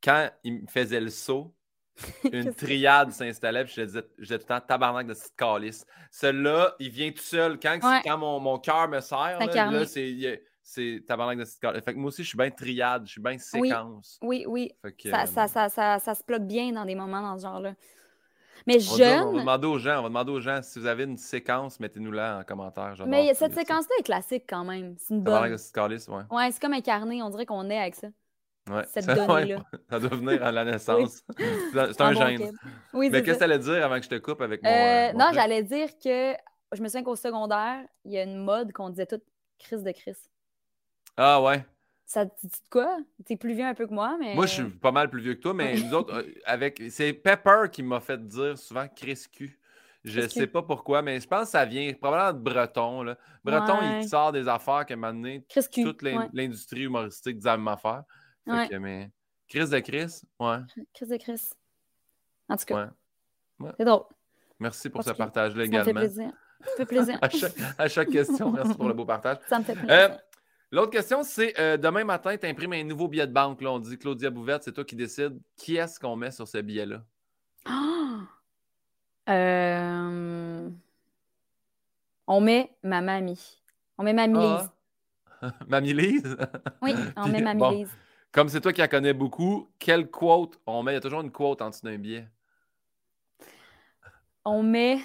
[0.03, 1.55] quand il me faisait le saut,
[2.33, 5.85] une triade s'installait, puis je disais, je disais tout le temps tabarnak de cette calice.
[6.11, 7.61] Celui-là, il vient tout seul.
[7.61, 8.01] Quand, Ouais.
[8.03, 11.85] quand mon, mon cœur me serre, là, c'est, c'est tabarnak de cette calice.
[11.85, 14.19] Fait que moi aussi, je suis bien triade, je suis bien séquence.
[14.23, 14.73] Oui, oui.
[14.83, 17.37] Fait que, Ça, euh, ça, ça, ça, ça se bloque bien dans des moments dans
[17.39, 17.75] ce genre-là.
[18.66, 20.61] Mais on va, dire- on va jeune, demander aux gens, on va demander aux gens
[20.62, 22.94] si vous avez une séquence, mettez-nous-la en commentaire.
[23.07, 24.94] mais cette séquence-là est classique quand même.
[24.99, 25.57] C'est une bonne.
[25.73, 26.23] calice, ouais.
[26.31, 27.23] Ouais, c'est comme incarné.
[27.23, 28.09] On dirait qu'on est avec ça.
[28.70, 28.85] ouais.
[28.92, 29.64] Cette ouais, donnée-là.
[29.88, 31.23] Ça doit venir à la naissance.
[31.38, 32.53] C'est c'est un bon gène.
[32.92, 34.68] Oui, Mais c'est qu'est-ce que tu allais dire avant que je te coupe avec mon.
[34.70, 36.35] Euh, euh, non, j'allais dire que
[36.73, 39.25] je me souviens qu'au secondaire, il y a une mode qu'on disait toute
[39.59, 40.14] crise de Chris.
[41.16, 41.64] Ah ouais.
[42.12, 42.99] Ça te dit de quoi?
[43.25, 44.35] T'es plus vieux un peu que moi, mais.
[44.35, 46.83] Moi, je suis pas mal plus vieux que toi, mais nous autres, euh, avec.
[46.90, 49.57] C'est Pepper qui m'a fait dire souvent Chris Q.
[50.03, 53.03] Je sais pas pourquoi, mais je pense que ça vient probablement de Breton.
[53.05, 53.16] Là.
[53.44, 54.03] Breton, il Ouais.
[54.09, 56.16] sort des affaires qu'à un moment donné, toute ouais.
[56.33, 58.03] l'industrie humoristique dit la même affaire.
[58.44, 58.68] Fait Ouais.
[58.68, 59.11] que, mais
[59.46, 60.57] Chris de Chris, ouais.
[60.92, 61.51] Chris de Chris.
[62.49, 62.90] En tout cas,
[63.79, 64.03] c'est drôle.
[64.59, 66.01] Merci pour Parce ce partage-là Ça me fait également.
[66.01, 66.33] plaisir.
[66.64, 67.18] Ça me fait plaisir.
[67.23, 69.37] À chaque, à chaque question, merci pour le beau partage.
[69.49, 69.90] Ça me fait plaisir.
[69.90, 70.09] Euh,
[70.73, 73.61] L'autre question, c'est euh, demain matin, tu imprimes un nouveau billet de banque.
[73.61, 75.41] Là, on dit Claudia Bouvette, c'est toi qui décides.
[75.57, 77.03] Qui est-ce qu'on met sur ce billet-là?
[77.65, 78.21] Ah!
[79.29, 80.69] Euh,
[82.27, 83.61] On met ma mamie.
[83.99, 84.71] On met mamie Lise.
[85.43, 85.53] Ah.
[85.69, 86.37] Mamie Lise?
[86.83, 87.71] Oui, on Puis, met mamie bon.
[87.71, 87.91] Lise.
[88.31, 90.93] Comme c'est toi qui la connais beaucoup, quelle quote on met?
[90.93, 92.29] Il y a toujours une quote en dessous d'un billet.
[94.45, 95.01] On met.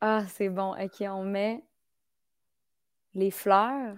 [0.00, 0.74] Ah, c'est bon.
[0.80, 1.62] OK, on met
[3.18, 3.96] les fleurs,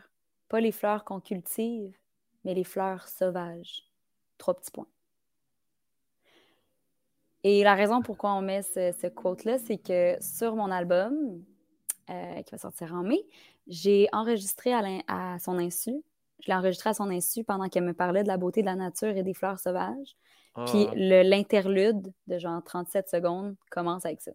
[0.49, 1.95] pas les fleurs qu'on cultive,
[2.45, 3.85] mais les fleurs sauvages.
[4.39, 4.87] Trois petits points.
[7.45, 11.15] Et la raison pourquoi on met ce, ce quote-là, c'est que sur mon album,
[12.11, 13.25] euh, qui va sortir en mai,
[13.67, 15.93] j'ai enregistré à, à son insu.
[16.41, 18.75] Je l'ai enregistré à son insu pendant qu'elle me parlait de la beauté de la
[18.77, 20.17] nature et des fleurs sauvages.
[20.67, 24.33] Puis Ah, l'interlude de genre 37 secondes commence avec ça.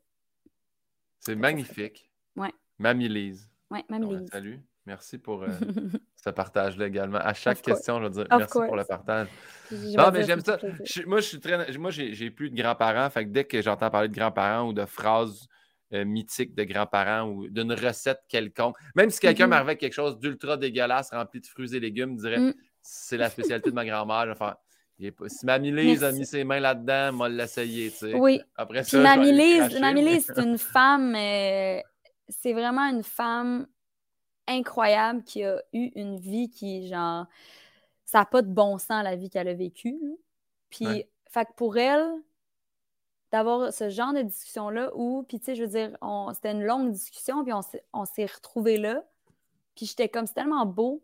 [1.19, 2.09] c'est magnifique.
[2.35, 2.53] Ouais.
[2.79, 3.49] Mamie Lise.
[3.71, 4.29] Ouais, mamie Lise.
[4.31, 4.59] salut.
[4.85, 5.47] Merci pour euh,
[6.15, 7.17] ce partage-là également.
[7.17, 7.77] À chaque Of course.
[7.77, 9.27] question, je veux dire Of merci pour le partage.
[9.71, 10.59] Je Non, mais j'aime ça.
[10.83, 11.71] Je- moi, je suis très.
[11.77, 13.09] Moi, j'ai plus de grands-parents.
[13.09, 15.47] Fait que dès que j'entends parler de grands-parents ou de phrases
[15.93, 19.49] euh, mythiques de grands-parents ou d'une recette quelconque, même si quelqu'un Mhm.
[19.51, 22.53] m'arrivait quelque chose d'ultra dégueulasse rempli de fruits et légumes, je dirais Mm.
[22.81, 24.35] c'est la spécialité de ma grand-mère.
[24.35, 24.61] Pas-
[25.27, 28.13] Si Mamie Lise a mis ses mains là-dedans, moi l'essayer, tu sais.
[28.15, 31.79] Oui, Après ça, Mamie Lise, Mamie Lise, c'est une femme, euh,
[32.29, 33.67] c'est vraiment une femme
[34.47, 37.25] incroyable qui a eu une vie qui, genre,
[38.05, 39.99] ça n'a pas de bon sens la vie qu'elle a vécue.
[40.69, 41.09] Puis, Ouais.
[41.29, 42.05] fait que pour elle,
[43.31, 46.63] d'avoir ce genre de discussion-là où, puis tu sais, je veux dire, on- c'était une
[46.63, 49.03] longue discussion, puis on s'est, on s'est retrouvés là.
[49.75, 51.03] Puis j'étais comme, c'est tellement beau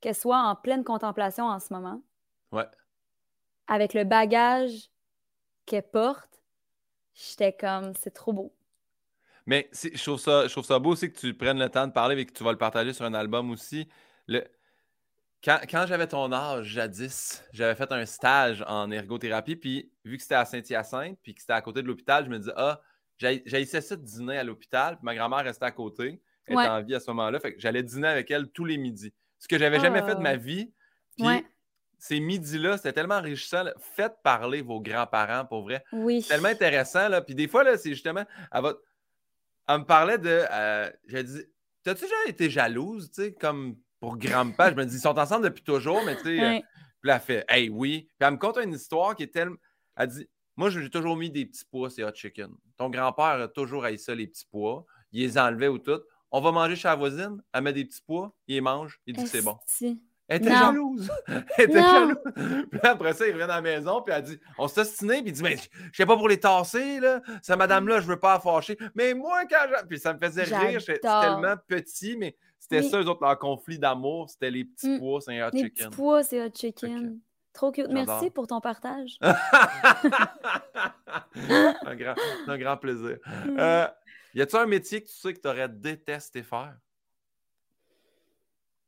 [0.00, 2.02] qu'elle soit en pleine contemplation en ce moment.
[2.52, 2.66] Ouais.
[3.66, 4.90] Avec le bagage
[5.64, 6.42] qu'elle porte,
[7.14, 8.52] j'étais comme, c'est trop beau.
[9.50, 11.92] Mais je trouve, ça, je trouve ça beau aussi que tu prennes le temps de
[11.92, 13.88] parler et que tu vas le partager sur un album aussi.
[14.28, 14.44] Le...
[15.42, 20.22] Quand, quand j'avais ton âge, jadis, j'avais fait un stage en ergothérapie, puis vu que
[20.22, 22.80] c'était à Saint-Hyacinthe, puis que c'était à côté de l'hôpital, je me disais, ah,
[23.16, 26.62] j'ai j'haïssais ça de dîner à l'hôpital, puis ma grand-mère restait à côté, elle Ouais.
[26.62, 29.12] était en vie à ce moment-là, fait que j'allais dîner avec elle tous les midis.
[29.40, 30.36] Ce que j'avais jamais fait de ma Ah.
[30.36, 30.72] vie.
[31.16, 31.44] Puis Ouais.
[31.98, 33.64] ces midis-là, c'était tellement enrichissant.
[33.64, 33.74] là.
[33.78, 36.22] Faites parler vos grands-parents, pour vrai Oui.
[36.28, 37.08] tellement intéressant.
[37.08, 37.20] Là.
[37.20, 38.24] Puis des fois, là, c'est justement.
[38.52, 38.74] Elle, va-
[39.74, 40.44] elle me parlait de.
[40.50, 41.42] Euh, j'ai dit
[41.82, 44.70] T'as-tu déjà été jalouse, tu sais, comme pour grand-père?
[44.70, 46.44] Je me dis Ils sont ensemble depuis toujours, mais tu sais.
[46.58, 46.60] euh.
[47.00, 48.02] Puis elle fait Hey, oui.
[48.18, 49.56] Puis elle me conte une histoire qui est tellement.
[49.96, 52.50] Elle dit Moi, j'ai toujours mis des petits pois, c'est hot chicken.
[52.76, 54.84] Ton grand-père a toujours haï ça, les petits pois.
[55.12, 56.00] Il les enlevait ou tout.
[56.30, 59.14] On va manger chez la voisine, elle met des petits pois, il les mange, il
[59.16, 59.58] dit que c'est bon.
[59.66, 60.00] Esti.
[60.30, 60.58] Elle était Non.
[60.58, 61.10] jalouse.
[61.58, 61.92] Elle était Non.
[61.92, 62.18] jalouse.
[62.70, 65.30] Puis après ça, il revient à la maison, puis elle dit On s'est ostiné, puis
[65.30, 67.20] il dit Mais je sais pas pour les tasser, là.
[67.42, 68.78] Cette madame-là, je veux pas la fâcher.
[68.94, 69.86] Mais moi, quand je.
[69.86, 70.78] Puis ça me faisait rire.
[70.80, 71.20] J'adore.
[71.20, 74.28] tellement petit, mais c'était ça, eux autres, leur conflit d'amour.
[74.30, 74.98] C'était les petits Mm.
[75.00, 75.86] pois, c'est un hot Les chicken.
[75.88, 77.18] petits pois, c'est hot chicken.
[77.52, 77.88] Trop cute.
[77.90, 79.18] Merci pour ton partage.
[79.20, 79.34] un,
[81.96, 82.14] grand,
[82.46, 83.16] un grand plaisir.
[83.58, 83.88] Euh,
[84.34, 86.74] y a-tu un métier que tu sais que tu aurais détesté faire?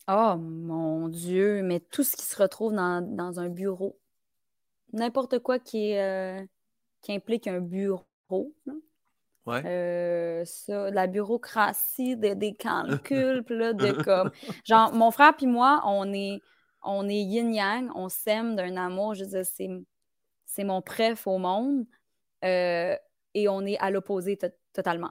[0.08, 3.98] Oh mon Dieu, mais tout ce qui se retrouve dans, dans un bureau.
[4.92, 6.44] N'importe quoi qui, est, euh,
[7.00, 8.04] qui implique un bureau.
[8.66, 8.72] là.
[9.46, 9.62] Ouais.
[9.64, 14.30] Euh, ça, de la bureaucratie, de- des calculs, là, de comme.
[14.64, 16.40] Genre, mon frère puis moi, on est,
[16.82, 19.14] on est yin-yang, on s'aime d'un amour.
[19.14, 19.68] Je veux dire, c'est,
[20.46, 21.86] c'est mon préf au monde.
[22.44, 22.96] euh,
[23.34, 25.10] et on est à l'opposé to- totalement.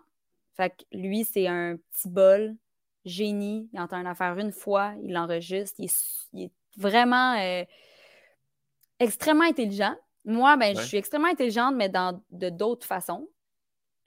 [0.54, 2.56] Fait que lui, c'est un petit bol,
[3.06, 3.70] génie.
[3.74, 5.76] Il entend une affaire une fois, il l'enregistre.
[5.80, 7.64] Il, est su- il est vraiment euh,
[9.00, 9.96] extrêmement intelligent.
[10.26, 10.82] Moi, ben, Ouais.
[10.82, 13.28] je suis extrêmement intelligente, mais dans, de d'autres façons.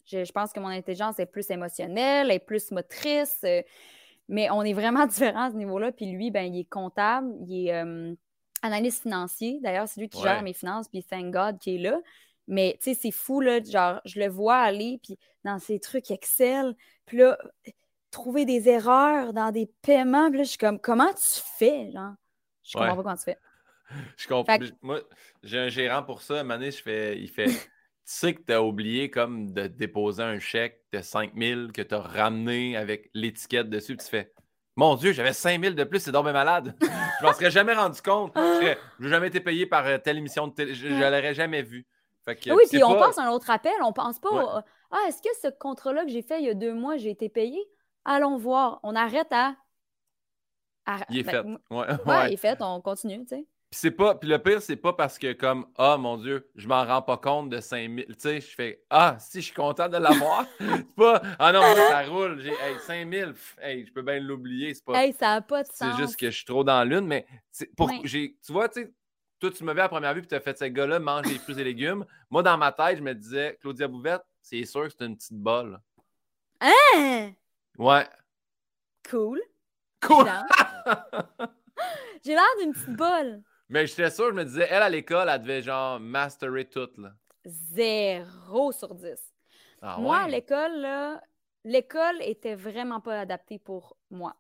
[0.06, 3.62] Je, je pense que mon intelligence est plus émotionnelle, est plus motrice, euh,
[4.28, 5.92] mais on est vraiment différents à ce niveau-là.
[5.92, 8.14] Puis lui, ben, il est comptable, il est euh,
[8.62, 9.58] analyste financier.
[9.62, 10.24] D'ailleurs, c'est lui qui Ouais.
[10.24, 11.98] gère mes finances, puis thank God qu'il est là.
[12.46, 16.10] Mais tu sais, c'est fou, là, genre, je le vois aller, puis dans ses trucs
[16.10, 16.76] Excel,
[17.06, 17.38] puis là,
[18.14, 22.14] trouver des erreurs dans des paiements, puis là, je suis comme, comment tu fais, genre?
[22.62, 23.38] Je comprends pas comment tu fais.
[24.16, 24.58] Je comprends.
[24.58, 25.00] Que- Moi,
[25.42, 26.42] j'ai un gérant pour ça.
[26.42, 27.44] Donné, je fais, il fait
[28.06, 31.94] Tu sais que tu as oublié comme de déposer un chèque de 5000 que tu
[31.94, 33.96] as ramené avec l'étiquette dessus.
[33.96, 34.32] Puis tu fais
[34.76, 36.74] Mon Dieu, j'avais 5000 de plus, c'est donc malade.
[37.20, 38.32] je m'en serais jamais rendu compte.
[38.36, 40.74] Je n'ai jamais été payé par euh, telle émission de télé.
[40.74, 41.86] Je ne l'aurais jamais vu.
[42.24, 43.72] Fait que, Ah oui, puis on passe à un autre appel.
[43.82, 44.42] On pense pas Ouais.
[44.42, 47.10] au- Ah, est-ce que ce contrat-là que j'ai fait il y a deux mois, j'ai
[47.10, 47.58] été payé?
[48.04, 48.80] Allons voir.
[48.82, 49.56] On arrête à.
[50.86, 51.74] à- Il est ben, fait.
[51.74, 52.30] Ouais, Ouais, ouais.
[52.30, 53.46] il est fait, on continue, tu sais.
[53.70, 54.14] Puis c'est pas.
[54.14, 57.16] Puis le pire, c'est pas parce que comme Ah mon Dieu, je m'en rends pas
[57.16, 58.06] compte de 5000.
[58.06, 60.44] Tu sais, je fais Ah, si je suis content de l'avoir.
[60.60, 62.40] c'est pas Ah non, moi, ça roule.
[62.40, 63.26] J'ai hey, 5000.
[63.32, 64.74] pff, Hey, je peux bien l'oublier.
[64.74, 65.02] C'est pas.
[65.02, 65.96] Hey, ça n'a pas de c'est sens.
[65.96, 68.00] juste que je suis trop dans l'une, mais c'est pour Ouais.
[68.04, 68.36] j'ai.
[68.44, 68.92] Tu vois, tu sais,
[69.40, 71.26] toi, tu me vu à la première vue puis tu as fait ce gars-là mange
[71.26, 72.04] des fruits et légumes.
[72.30, 75.32] Moi, dans ma tête, je me disais, Claudia Bouvette, c'est sûr que c'est une petite
[75.32, 75.80] bolle.
[76.60, 77.32] Hein?
[77.78, 78.06] Ouais.
[79.08, 79.40] Cool.
[80.00, 80.26] Cool.
[82.24, 83.42] J'ai l'air d'une petite bolle.
[83.68, 87.12] Mais j'étais sûr, je me disais, elle à l'école, elle devait genre masterer tout, là.
[87.44, 89.32] Zéro sur dix.
[89.82, 91.20] Ah Moi, à l'école, là,
[91.64, 94.34] l'école était vraiment pas adaptée pour moi.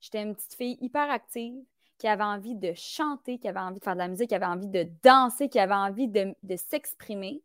[0.00, 1.62] J'étais une petite fille hyper active
[1.98, 4.46] qui avait envie de chanter, qui avait envie de faire de la musique, qui avait
[4.46, 7.42] envie de danser, qui avait envie de, de s'exprimer.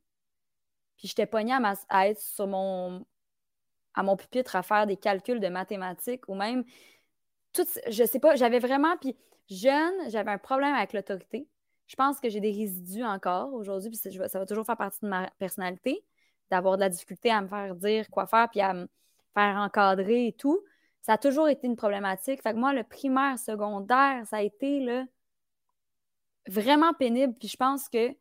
[0.98, 3.06] Puis j'étais pognée à, ma- à être sur mon,
[3.96, 6.64] à mon pupitre à faire des calculs de mathématiques ou même
[7.54, 9.16] tout, je sais pas, j'avais vraiment, puis
[9.50, 11.48] jeune, j'avais un problème avec l'autorité.
[11.88, 15.08] Je pense que j'ai des résidus encore aujourd'hui, puis ça va toujours faire partie de
[15.08, 16.04] ma personnalité,
[16.50, 18.88] d'avoir de la difficulté à me faire dire quoi faire, puis à me
[19.34, 20.60] faire encadrer et tout.
[21.02, 22.42] Ça a toujours été une problématique.
[22.42, 25.06] Fait que moi, le primaire, secondaire, ça a été là,
[26.48, 27.36] vraiment pénible.
[27.40, 28.16] Puis je pense que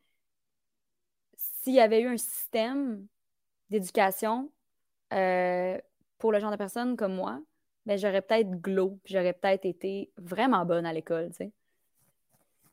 [1.37, 3.07] s'il y avait eu un système
[3.71, 4.53] d'éducation
[5.15, 5.79] euh,
[6.19, 7.41] pour le genre de personnes comme moi,
[7.87, 11.53] ben, j'aurais peut-être glow, puis j'aurais peut-être été vraiment bonne à l'école, tu sais.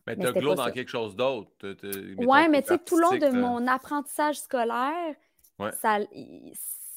[0.08, 0.72] Mais Mais t'as glow dans ça.
[0.72, 1.52] quelque chose d'autre.
[2.26, 3.32] Ouais, mais tu sais, tout le long de là.
[3.32, 5.16] mon apprentissage scolaire,
[5.60, 5.72] Ouais.
[5.74, 6.00] ça,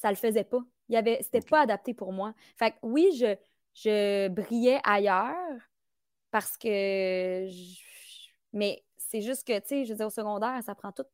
[0.00, 0.60] ça le faisait pas.
[0.88, 2.32] Il y avait, c'était pas adapté pour moi.
[2.56, 3.36] Fait que oui, je,
[3.74, 5.34] je brillais ailleurs
[6.30, 7.80] parce que, je-
[8.54, 11.04] mais c'est juste que, tu sais, je veux dire, au secondaire, ça prend tout,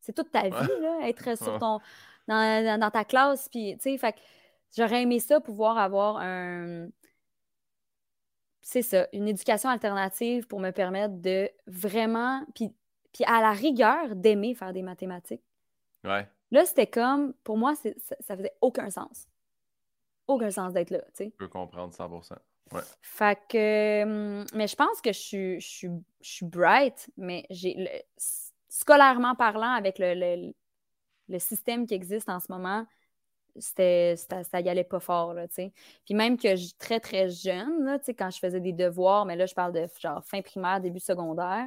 [0.00, 0.80] c'est toute ta vie, Ouais.
[0.80, 1.80] là, être sur ton,
[2.28, 4.18] dans, dans- ta classe, puis, tu sais, fait que
[4.76, 6.88] j'aurais aimé ça, pouvoir avoir un,
[8.60, 12.72] c'est ça, une éducation alternative pour me permettre de vraiment, puis,
[13.12, 15.42] puis à la rigueur, d'aimer faire des mathématiques.
[16.04, 16.28] Ouais.
[16.50, 19.26] Là, c'était comme, pour moi, ça, ça faisait aucun sens.
[20.26, 21.32] Aucun sens d'être là, tu sais.
[21.32, 22.36] Je peux comprendre 100%.
[23.00, 25.88] Fait que, hum, mais je pense que je suis, je suis,
[26.20, 28.04] je suis bright, mais j'ai,
[28.68, 30.54] scolairement parlant, avec le, le,
[31.28, 32.86] le système qui existe en ce moment,
[33.58, 35.72] c'était, c'était- ça y allait pas fort, là, tu sais.
[36.04, 39.26] Puis même que je, très, très jeune, là, tu sais, quand je faisais des devoirs,
[39.26, 41.66] mais là, je parle de genre fin primaire, début secondaire,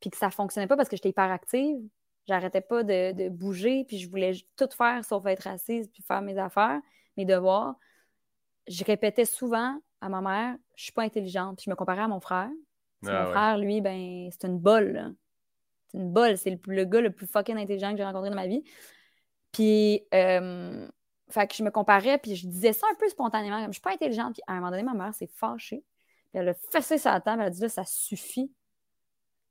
[0.00, 1.78] puis que ça fonctionnait pas parce que j'étais hyper active,
[2.26, 6.22] j'arrêtais pas de, de bouger, puis je voulais tout faire sauf être assise puis faire
[6.22, 6.80] mes affaires,
[7.16, 7.76] mes devoirs.
[8.68, 12.08] Je répétais souvent à ma mère, je suis pas intelligente, puis je me comparais à
[12.08, 12.50] mon frère.
[13.04, 13.30] Ah mon ouais.
[13.30, 15.10] frère, lui, ben, c'est une bolle, là.
[15.92, 18.46] C'est une bolle, c'est le, gars le plus fucking intelligent que j'ai rencontré dans ma
[18.46, 18.64] vie.
[19.52, 20.88] Puis, euh,
[21.28, 23.82] fait que je me comparais, puis je disais ça un peu spontanément, comme je suis
[23.82, 24.34] pas intelligente.
[24.34, 25.84] Puis à un moment donné, ma mère s'est fâchée.
[26.30, 28.52] Puis elle a fessé sa table, elle a dit là, ça suffit.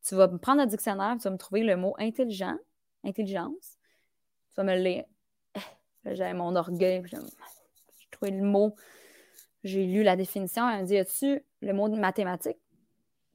[0.04, 2.58] Tu vas me prendre un dictionnaire, tu vas me trouver le mot intelligent,
[3.04, 3.78] intelligence.
[4.50, 5.06] Tu vas me le lire.
[5.56, 8.76] Eh, j'avais mon orgueil, j'ai trouvé le mot.
[9.64, 12.58] J'ai lu la définition, elle me dit As-tu le mot de mathématique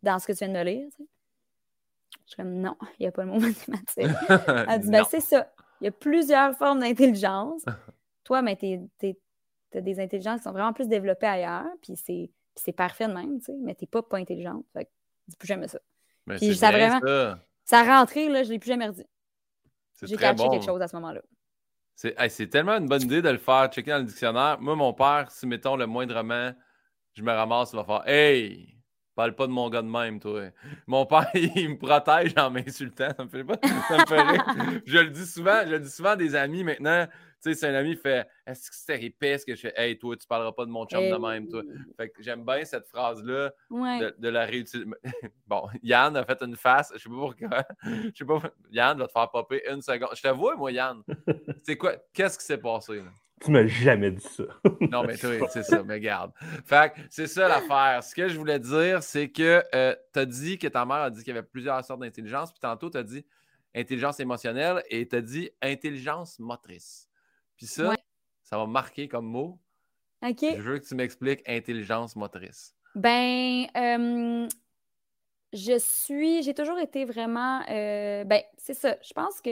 [0.02, 0.88] dans ce que tu viens de me lire?
[2.26, 4.16] Je suis comme Non, il n'y a pas le mot mathématique.
[4.68, 5.52] Elle dit, ben, c'est ça.
[5.80, 7.64] Il y a plusieurs formes d'intelligence.
[8.24, 9.16] Toi, ben, tu
[9.74, 13.12] as des intelligences qui sont vraiment plus développées ailleurs, puis c'est puis c'est parfait de
[13.12, 14.64] même, tu sais, mais t'es pas pas intelligente.
[14.72, 14.90] Fait que
[15.28, 15.78] dis plus jamais ça.
[16.24, 17.38] Mais Puis c'est ça bien, vraiment- ça.
[17.64, 19.04] Ça a rentré, là, je l'ai plus jamais redit.
[20.02, 20.50] J'ai bon.
[20.50, 21.20] quelque chose à ce moment-là.
[21.94, 24.58] C'est hey, c'est tellement une bonne idée de le faire checker dans le dictionnaire.
[24.60, 26.52] Moi, mon père, si mettons le moindrement,
[27.14, 28.75] je me ramasse, il va faire Hey,
[29.16, 30.42] parle pas de mon gars de même, toi.
[30.86, 33.08] Mon père, il me protège en m'insultant.
[33.16, 33.58] Ça me fait pas.
[33.88, 34.44] Ça me fait rire.
[34.86, 37.06] Je le dis souvent, je le dis souvent à des amis maintenant.
[37.42, 39.72] Tu sais, c'est un ami qui fait Est-ce que c'était épais ce que je fais?
[39.76, 41.62] Hey, toi, tu parleras pas de mon chum de même, toi.
[41.96, 44.00] Fait que j'aime bien cette phrase-là Ouais.
[44.00, 44.88] de, de la réutiliser.
[45.46, 47.64] Bon, Yann a fait une face, je sais pas pourquoi.
[47.84, 48.42] Je sais pas.
[48.70, 50.10] Yann va te faire popper une seconde.
[50.16, 51.02] Je te vois, moi, Yann.
[51.62, 51.94] C'est quoi?
[52.12, 52.96] Qu'est-ce qui s'est passé?
[52.96, 53.10] Là?
[53.44, 54.44] Tu m'as jamais dit ça.
[54.80, 56.32] Non, mais toi, c'est ça, mais garde.
[56.64, 58.02] Fait que c'est ça l'affaire.
[58.02, 59.62] Ce que je voulais dire, c'est que
[60.12, 62.60] tu as dit que ta mère a dit qu'il y avait plusieurs sortes d'intelligence, puis
[62.60, 63.26] tantôt, tu as dit
[63.74, 67.08] intelligence émotionnelle et tu as dit intelligence motrice.
[67.56, 67.96] Puis ça, Ouais.
[68.42, 69.58] ça va marquer comme mot.
[70.22, 70.40] OK.
[70.40, 72.74] Je veux que tu m'expliques intelligence motrice.
[72.94, 74.48] Ben, euh,
[75.52, 78.96] je suis, j'ai toujours été vraiment, euh, ben, c'est ça.
[79.02, 79.50] Je pense que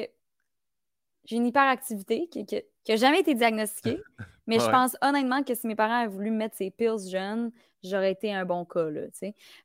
[1.27, 4.05] j'ai une hyperactivité qui n'a qui a jamais été diagnostiquée,
[4.47, 7.51] mais je pense honnêtement que si mes parents avaient voulu me mettre ces pills jeunes,
[7.83, 9.03] j'aurais été un bon cas, là.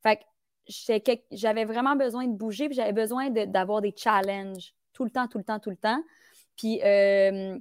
[0.04, 0.24] Fait que
[1.32, 5.28] j'avais vraiment besoin de bouger, puis j'avais besoin de- d'avoir des challenges tout le temps,
[5.28, 6.04] tout le temps, tout le temps.
[6.56, 7.58] Puis euh,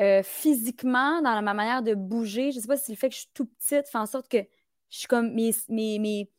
[0.00, 3.14] euh, physiquement, dans ma manière de bouger, je ne sais pas si le fait que
[3.14, 4.38] je suis tout petite fait en sorte que
[4.90, 6.30] je suis comme mes, mes, mes,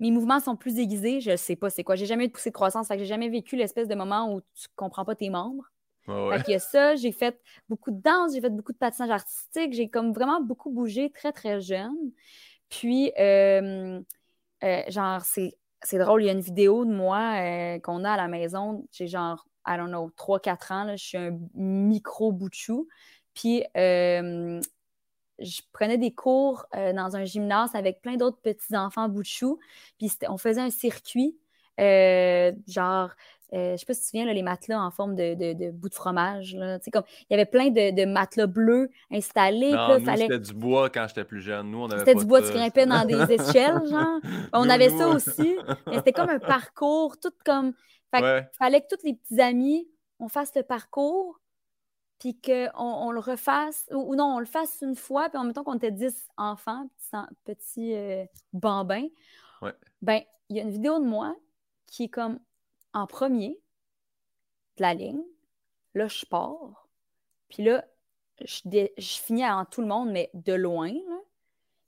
[0.00, 1.20] mes mouvements sont plus aiguisés.
[1.20, 1.96] Je ne sais pas c'est quoi.
[1.96, 2.88] J'ai jamais eu de poussée de croissance.
[2.88, 5.70] Fait que j'ai jamais vécu l'espèce de moment où tu comprends pas tes membres.
[6.06, 6.38] Ouais.
[6.38, 9.10] Fait qu'il y a ça, j'ai fait beaucoup de danse, j'ai fait beaucoup de patinage
[9.10, 11.96] artistique, j'ai comme vraiment beaucoup bougé très, très jeune.
[12.68, 14.00] Puis, euh,
[14.64, 15.56] euh, genre, c'est,
[15.92, 19.06] drôle, il y a une vidéo de moi euh, qu'on a à la maison, j'ai
[19.06, 22.88] genre, I don't know, 3-4 ans, là, je suis un micro bout de chou.
[23.34, 23.64] Puis,
[25.38, 29.58] je prenais des cours euh, dans un gymnase avec plein d'autres petits-enfants bout de chou.
[29.98, 31.36] Puis, on faisait un circuit,
[31.80, 33.10] euh, genre,
[33.52, 35.52] euh, je sais pas si tu te souviens, là, les matelas en forme de, de,
[35.52, 36.54] de bout de fromage.
[36.54, 36.78] Là.
[36.92, 39.72] Comme, il y avait plein de, de matelas bleus installés.
[40.04, 40.22] fallait...
[40.22, 41.70] c'était du bois quand j'étais plus jeune.
[41.70, 44.20] Nous, on avait C'était du bois, tu grimpais dans des échelles, genre.
[44.52, 45.56] On Nous, avait nous, ça aussi.
[45.86, 47.74] Mais c'était comme un parcours, tout comme.
[48.14, 49.88] Fait que fallait que tous les petits amis,
[50.18, 51.40] on fasse le parcours,
[52.18, 55.44] puis qu'on on le refasse, ou, ou non, on le fasse une fois, puis en
[55.44, 56.88] même temps qu'on était 10 enfants,
[57.44, 59.08] petits, euh, bambins.
[59.62, 59.74] Ouais.
[60.02, 61.34] Ben, il y a une vidéo de moi
[61.86, 62.38] qui est comme
[62.94, 63.60] en premier
[64.78, 65.22] de la ligne.
[65.94, 66.88] Là, je pars.
[67.48, 67.84] Puis là,
[68.44, 70.88] je, dé- je finis avant tout le monde, mais de loin.
[70.92, 71.18] là.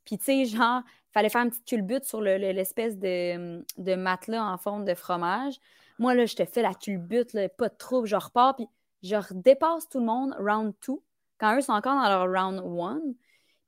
[0.04, 3.64] Puis, tu sais, genre, il fallait faire une petite culbute sur le- le- l'espèce de,
[3.78, 5.54] de matelas en forme de fromage.
[5.98, 8.68] Moi, là, je te fais la culbute, là, pas de trouble, je repars, puis
[9.02, 10.94] je redépasse tout le monde, round 2,
[11.38, 13.00] quand eux sont encore dans leur round 1.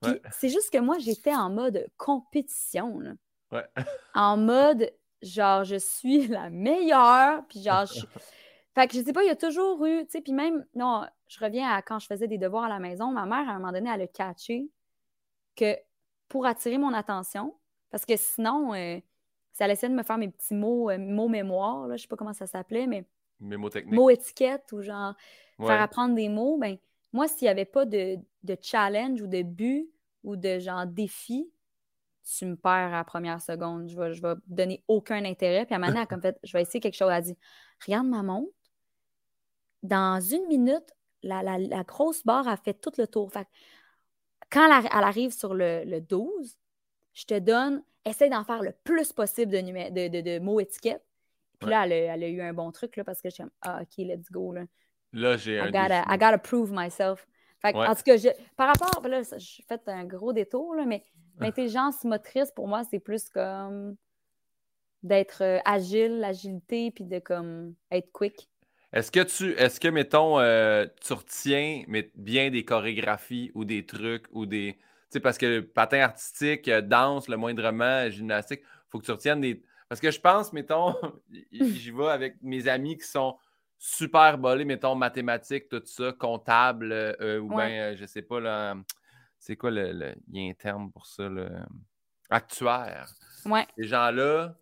[0.01, 0.21] Puis Ouais.
[0.31, 3.11] c'est juste que moi, j'étais en mode compétition, là.
[3.51, 3.65] Ouais.
[4.15, 4.89] En mode,
[5.21, 8.05] genre, je suis la meilleure, puis genre, je...
[8.75, 11.03] Fait que je sais pas, il y a toujours eu, tu sais, puis même, non,
[11.27, 13.59] je reviens à quand je faisais des devoirs à la maison, ma mère, à un
[13.59, 14.69] moment donné, elle a catché
[15.55, 15.75] que
[16.27, 17.57] pour attirer mon attention,
[17.89, 18.99] parce que sinon, euh,
[19.51, 22.15] ça laissait de me faire mes petits mots, euh, mots mémoire, là, je sais pas
[22.15, 23.05] comment ça s'appelait, mais
[23.39, 23.91] Mémotechnique.
[23.93, 25.15] mots étiquette ou genre
[25.57, 25.67] Ouais.
[25.67, 26.77] faire apprendre des mots, ben
[27.11, 29.89] moi, s'il n'y avait pas de, de challenge ou de but
[30.23, 31.51] ou de genre défi,
[32.37, 33.87] tu me perds à la première seconde.
[33.89, 35.65] Je vais, je vais donner aucun intérêt.
[35.65, 37.09] Puis à un moment donné, comme fait, je vais essayer quelque chose.
[37.09, 37.37] Elle a dit
[37.85, 38.51] Regarde ma montre.
[39.83, 43.31] Dans une minute, la, la- la grosse barre a fait tout le tour.
[43.31, 43.47] Fait
[44.51, 46.57] quand elle, arri- elle arrive sur le, le 12,
[47.13, 50.59] je te donne, essaye d'en faire le plus possible de, numé- de, de- de mots
[50.59, 51.05] étiquettes.
[51.59, 51.71] Puis Ouais.
[51.71, 53.51] là, elle a, elle a eu un bon truc là, parce que je suis comme
[53.61, 54.51] Ah, OK, let's go.
[54.53, 54.63] Là.
[55.13, 56.01] Là, j'ai I un gotta.
[56.07, 57.27] I gotta prove myself.
[57.61, 57.87] Fait Ouais.
[57.87, 61.03] En tout cas, je- par rapport, là, j'ai fait un gros détour, là, mais
[61.45, 63.95] l'intelligence motrice, pour moi, c'est plus comme
[65.03, 68.49] d'être euh, agile, l'agilité, puis de comme être quick.
[68.91, 73.85] Est-ce que tu, est-ce que, mettons, euh, tu retiens mais, bien des chorégraphies ou des
[73.85, 74.73] trucs ou des.
[74.77, 79.11] Tu sais, parce que le patin artistique, euh, danse, le moindrement, gymnastique, faut que tu
[79.11, 79.63] retiennes des.
[79.87, 80.95] Parce que je pense, mettons,
[81.51, 83.37] j'y vais avec mes amis qui sont
[83.79, 87.69] super bolés, mettons, mathématiques, tout ça, comptable, euh, ou Ouais.
[87.69, 88.75] bien, euh, je sais pas, là,
[89.39, 89.91] c'est quoi le.
[89.91, 91.49] le- Il y a un terme pour ça, le.
[92.29, 93.07] Actuaire?
[93.45, 94.55] Ouais, Ces gens-là,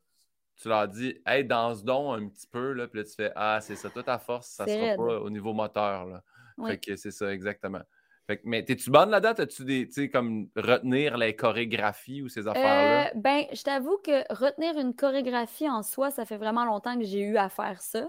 [0.56, 3.60] tu leur dis, hey, danse donc un petit peu, là, puis là, tu fais, ah,
[3.62, 4.98] c'est ça, toute ta force, ça sera raide.
[4.98, 6.24] pas au niveau moteur, là.
[6.58, 6.72] ouais.
[6.72, 7.82] Fait que c'est ça, exactement.
[8.26, 9.34] Fait que, mais t'es-tu bonne là-dedans?
[9.36, 13.08] T'as-tu des, tu sais, comme retenir les chorégraphies ou ces affaires-là?
[13.08, 17.06] Euh, ben, je t'avoue que retenir une chorégraphie en soi, ça fait vraiment longtemps que
[17.06, 18.02] j'ai eu à faire ça.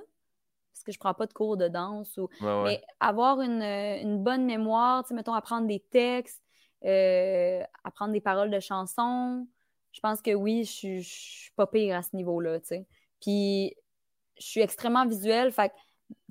[0.72, 2.16] Parce que je prends pas de cours de danse.
[2.16, 2.28] Ou...
[2.40, 2.62] Ouais, ouais.
[2.64, 6.42] Mais avoir une, euh, une bonne mémoire, tu sais, mettons, apprendre des textes,
[6.84, 9.46] euh, apprendre des paroles de chansons,
[9.92, 12.86] je pense que oui, je suis- je suis pas pire à ce niveau-là, tu sais.
[13.20, 13.74] Puis,
[14.38, 15.74] je suis extrêmement visuelle, fait que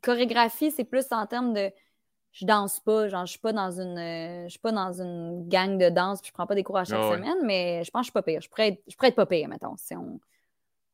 [0.04, 1.72] chorégraphie, c'est plus en termes de
[2.34, 5.48] je danse pas, genre je suis pas dans une euh, je suis pas dans une
[5.50, 7.24] gang de danse, puis je prends pas des cours à chaque Ah ouais.
[7.24, 8.42] semaine, mais je pense que je suis pas pire.
[8.42, 10.20] Je pourrais être, je pourrais être pas pire, mettons, si on,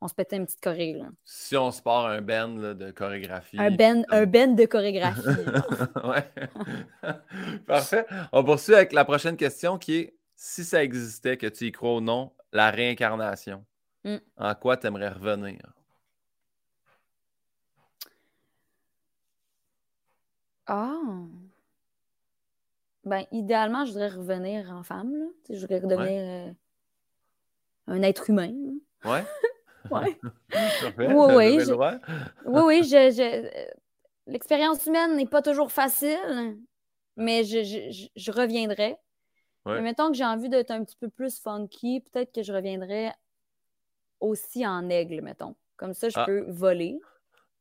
[0.04, 1.06] on se pétait une petite choré, là.
[1.24, 3.58] Si on se part un là, de chorégraphie.
[3.58, 5.22] Un ben, un ben de chorégraphie.
[6.04, 6.30] ouais.
[7.68, 8.06] Parfait.
[8.34, 11.96] On poursuit avec la prochaine question qui est si ça existait, que tu y crois
[11.96, 13.64] ou non, la réincarnation,
[14.06, 14.18] Mm.
[14.36, 15.62] en quoi tu aimerais revenir?
[20.68, 21.00] Ah!
[23.06, 25.26] Ben, idéalement, je voudrais revenir en femme, là.
[25.50, 26.52] Je voudrais redevenir euh,
[27.88, 28.52] un être humain.
[29.06, 29.12] là.
[29.12, 29.24] Ouais?
[29.92, 30.20] Ouais.
[30.50, 30.94] Parfait.
[30.98, 31.94] Oui, oui, droit.
[32.46, 33.66] Oui, oui, je, je- euh,
[34.28, 36.58] l'expérience humaine n'est pas toujours facile,
[37.18, 38.98] mais je, je, je- reviendrai.
[39.66, 39.76] Ouais.
[39.76, 43.12] Mais mettons que j'ai envie d'être un petit peu plus funky, peut-être que je reviendrai
[44.20, 45.56] aussi en aigle, mettons.
[45.78, 46.26] Comme ça, je Ah.
[46.26, 47.00] peux voler,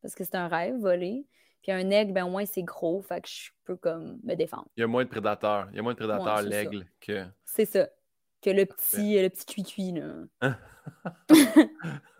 [0.01, 1.25] parce que c'est un rêve, voler.
[1.61, 4.67] Puis un aigle, ben au moins, c'est gros, fait que je peux comme me défendre.
[4.75, 5.67] Il y a moins de prédateurs.
[5.71, 7.25] Il y a moins de prédateurs, Ouais, l'aigle, que.
[7.45, 7.87] C'est ça.
[8.41, 10.25] que le petit, le petit cuit-cuit, là.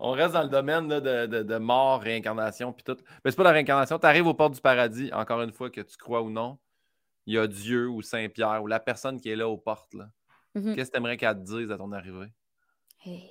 [0.00, 2.96] On reste dans le domaine là, de, de- de mort, réincarnation, puis tout.
[3.24, 3.98] Mais c'est pas la réincarnation.
[3.98, 6.58] Tu arrives aux portes du paradis, encore une fois, que tu crois ou non.
[7.26, 9.94] Il y a Dieu ou Saint-Pierre ou la personne qui est là aux portes.
[9.94, 10.10] là.
[10.54, 10.74] Mhm.
[10.74, 12.32] Qu'est-ce que tu aimerais qu'elle te dise à ton arrivée?
[13.04, 13.30] Hey.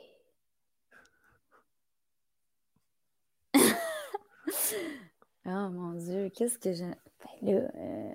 [5.45, 6.86] oh mon Dieu, qu'est-ce que j'ai.
[7.43, 7.69] Ben là.
[7.76, 8.13] euh,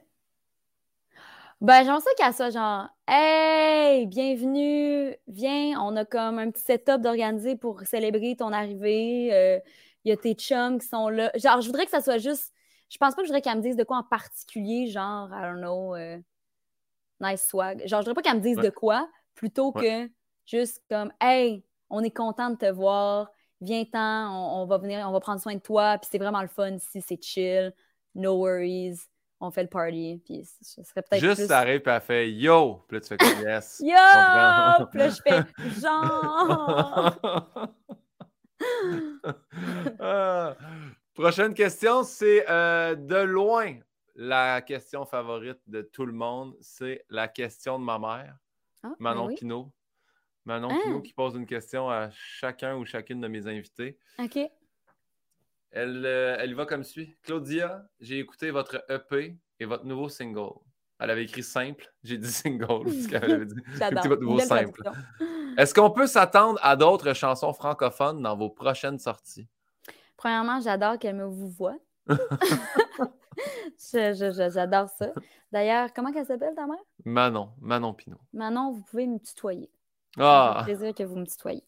[1.60, 7.00] Ben, j'aimerais ça qu'elle soit genre Hey, bienvenue, viens, on a comme un petit setup
[7.00, 9.30] d'organiser pour célébrer ton arrivée.
[9.32, 9.58] euh,
[10.04, 11.32] Il y a tes chums qui sont là.
[11.34, 12.52] Genre, je voudrais que ça soit juste.
[12.90, 15.42] Je pense pas que je voudrais qu'elle me dise de quoi en particulier, genre, I
[15.42, 16.18] don't know, euh,
[17.20, 17.86] nice swag.
[17.86, 18.64] Genre, je voudrais pas qu'elle me dise Ouais.
[18.64, 20.08] de quoi, plutôt que
[20.46, 23.30] juste comme Hey, on est content de te voir.
[23.60, 25.98] Viens-t'en, on, on va venir, on va prendre soin de toi.
[25.98, 27.74] Puis c'est vraiment le fun ici, c'est chill.
[28.14, 29.08] No worries.
[29.40, 30.20] On fait le party.
[30.24, 31.46] Puis ce serait peut-être Juste, plus...
[31.46, 32.84] ça arrive, puis elle fait Yo!
[32.88, 33.80] Puis là, tu fais comme Yes.
[33.84, 34.86] Yo!
[34.90, 37.18] Puis là, je fais genre.
[40.00, 40.56] Ah.
[41.14, 43.74] Prochaine question, c'est euh, de loin
[44.14, 46.56] la question favorite de tout le monde.
[46.60, 48.36] C'est la question de ma mère,
[48.82, 49.34] Ah, ben Manon oui.
[49.36, 49.72] Pinault.
[50.44, 50.78] Manon Ah.
[50.82, 53.98] Pinault qui pose une question à chacun ou chacune de mes invités.
[54.18, 54.38] OK.
[55.70, 57.16] Elle, euh, elle y va comme suit.
[57.22, 60.54] Claudia, j'ai écouté votre EP et votre nouveau single.
[60.98, 62.84] Elle avait écrit simple, j'ai dit single.
[63.08, 63.54] qu'elle avait dit.
[63.78, 64.82] Votre nouveau simple.
[65.58, 69.48] Est-ce qu'on peut s'attendre à d'autres chansons francophones dans vos prochaines sorties?
[70.16, 71.76] Premièrement, j'adore qu'elle me vous voit.
[73.78, 75.12] J'adore ça.
[75.52, 76.78] D'ailleurs, comment qu'elle s'appelle ta mère?
[77.04, 78.20] Manon, Manon Pinault.
[78.32, 79.70] Manon, vous pouvez me tutoyer.
[80.18, 80.54] Ah!
[80.58, 81.64] Ça fait plaisir que vous me tutoyez.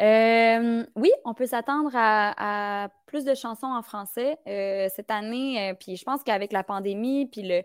[0.00, 5.70] Euh, oui, on peut s'attendre à, à plus de chansons en français euh, cette année.
[5.70, 7.62] euh, puis je pense qu'avec la pandémie, puis le,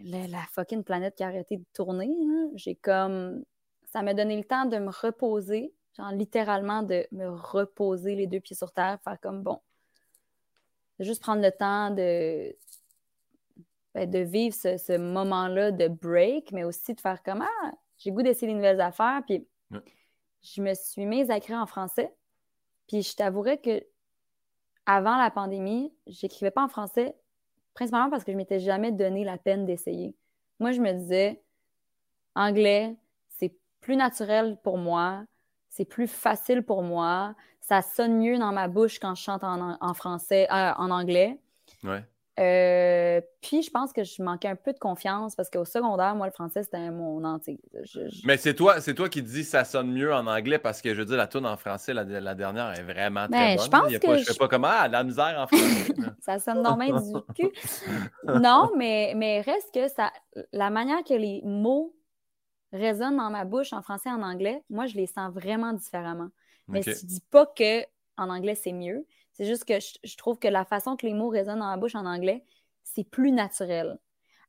[0.00, 2.10] le- la fucking planète qui a arrêté de tourner,
[2.56, 3.44] j'ai comme.
[3.84, 8.40] Ça m'a donné le temps de me reposer, genre littéralement de me reposer les deux
[8.40, 9.60] pieds sur terre, faire comme bon.
[10.98, 12.56] De juste prendre le temps de,
[13.94, 18.10] ben, de vivre ce, ce moment-là de break, mais aussi de faire comme Ah, j'ai
[18.10, 19.22] goût d'essayer des nouvelles affaires.
[19.26, 19.78] Puis Ouais.
[20.42, 22.12] je me suis mise à écrire en français.
[22.88, 23.86] Puis je t'avouerais que
[24.88, 27.14] avant la pandémie, j'écrivais pas en français,
[27.74, 30.16] principalement parce que je m'étais jamais donné la peine d'essayer.
[30.60, 31.42] Moi, je me disais,
[32.34, 32.96] anglais,
[33.28, 35.24] c'est plus naturel pour moi,
[35.68, 39.76] c'est plus facile pour moi, ça sonne mieux dans ma bouche quand je chante en,
[39.78, 41.38] en français, euh, en anglais.
[42.38, 46.26] Euh, puis je pense que je manquais un peu de confiance parce qu'au secondaire, moi,
[46.26, 47.60] le français, c'était mon antique.
[47.82, 50.80] Je- je- Mais c'est toi, c'est toi qui dis ça sonne mieux en anglais parce
[50.80, 53.64] que je dire, la tune en français, la, la dernière est vraiment très Ben, bonne.
[53.64, 55.46] je pense Il y a que pas, je fais pas comme Ah, la misère en
[55.46, 55.94] français.
[56.20, 57.50] Ça sonne main du cul.
[58.24, 60.12] Non, mais, mais reste que ça,
[60.52, 61.94] la manière que les mots
[62.72, 66.28] résonnent dans ma bouche en français et en anglais, moi, je les sens vraiment différemment.
[66.68, 66.86] Mais Ok.
[66.86, 67.82] je dis pas que
[68.16, 69.06] en anglais, c'est mieux.
[69.38, 71.76] C'est juste que je, je trouve que la façon que les mots résonnent dans ma
[71.76, 72.44] bouche en anglais,
[72.82, 73.98] c'est plus naturel.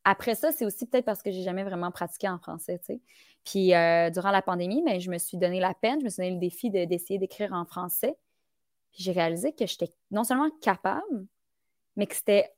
[0.04, 3.02] Après ça, c'est aussi peut-être parce que j'ai jamais vraiment pratiqué en français, tu sais.
[3.46, 6.22] Puis euh, durant la pandémie, ben, je me suis donné la peine, je me suis
[6.22, 8.18] donné le défi de- d'essayer d'écrire en français.
[8.92, 11.28] Puis j'ai réalisé que j'étais non seulement capable,
[11.96, 12.52] mais que c'était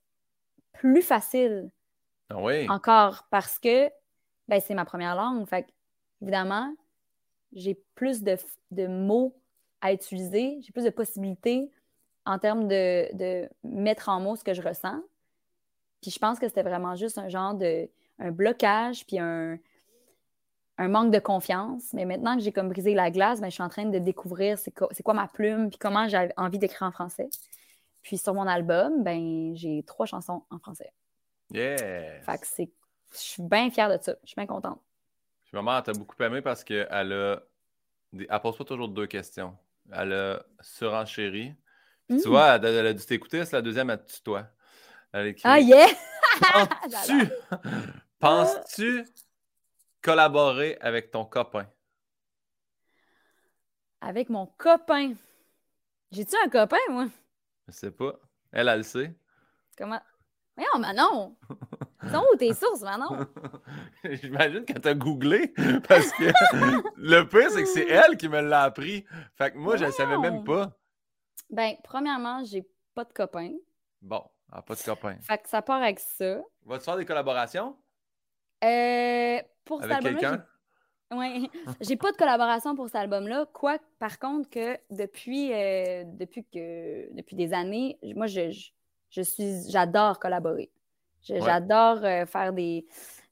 [0.72, 1.70] plus facile
[2.30, 2.68] Ah oui.
[2.70, 3.90] encore parce que
[4.48, 5.46] ben, c'est ma première langue.
[5.48, 5.72] Fait que,
[6.22, 6.74] évidemment,
[7.52, 8.38] j'ai plus de,
[8.72, 9.38] de mots
[9.82, 11.70] à utiliser, j'ai plus de possibilités
[12.26, 15.02] en termes de, de mettre en mots ce que je ressens.
[16.02, 19.58] Puis je pense que c'était vraiment juste un genre de un blocage, puis un,
[20.78, 21.94] un manque de confiance.
[21.94, 24.58] Mais maintenant que j'ai comme brisé la glace, ben, je suis en train de découvrir
[24.60, 27.30] c'est quoi, c'est quoi ma plume, puis comment j'ai envie d'écrire en français.
[28.02, 30.92] Puis sur mon album, ben, j'ai trois chansons en français.
[31.52, 32.22] Yeah.
[32.22, 32.70] Fait que c'est.
[33.12, 34.16] Je suis bien fière de ça.
[34.24, 34.80] Je suis bien contente.
[35.46, 37.42] Puis maman, elle t'a beaucoup aimé parce qu'elle a.
[38.14, 39.56] Elle pose pas toujours deux questions.
[39.92, 41.54] Elle a surenchéri.
[42.10, 42.22] Tu Mm.
[42.30, 44.48] vois, elle, elle a dû t'écouter, c'est la deuxième à tutoie.
[45.14, 45.88] Elle écrit, Ah, yeah!
[46.42, 47.28] Penses-tu
[48.20, 49.06] penses-tu
[50.02, 51.68] collaborer avec ton copain?
[54.02, 55.14] Avec mon copain.
[56.12, 57.08] J'ai-tu un copain, moi?
[57.68, 58.14] Je sais pas.
[58.52, 59.16] Elle, elle le sait.
[59.78, 60.02] Comment?
[60.56, 61.38] Voyons, Manon!
[62.12, 63.28] Sont où tes sources, Manon?
[64.04, 65.54] J'imagine qu'elle t'a googlé
[65.88, 66.24] parce que
[66.98, 69.06] le pire, c'est que c'est elle qui me l'a appris.
[69.38, 70.78] Fait que moi, je le savais même pas.
[71.52, 73.52] Ben, premièrement, j'ai pas de copain.
[74.02, 75.18] Bon, elle a pas de copain.
[75.22, 76.42] Fait que ça part avec ça.
[76.66, 77.76] Vas-tu faire des collaborations?
[78.64, 80.46] Euh, pour cet avec album-là, quelqu'un?
[81.12, 81.50] j'ai- ouais,
[81.82, 83.48] j'ai pas de collaboration pour cet album-là.
[83.54, 88.70] Quoi, par contre, que depuis, euh, depuis, que, depuis des années, moi, je, je,
[89.10, 90.72] je suis, j'adore collaborer.
[91.24, 91.42] Je- Ouais.
[91.42, 92.86] J'adore euh, faire des,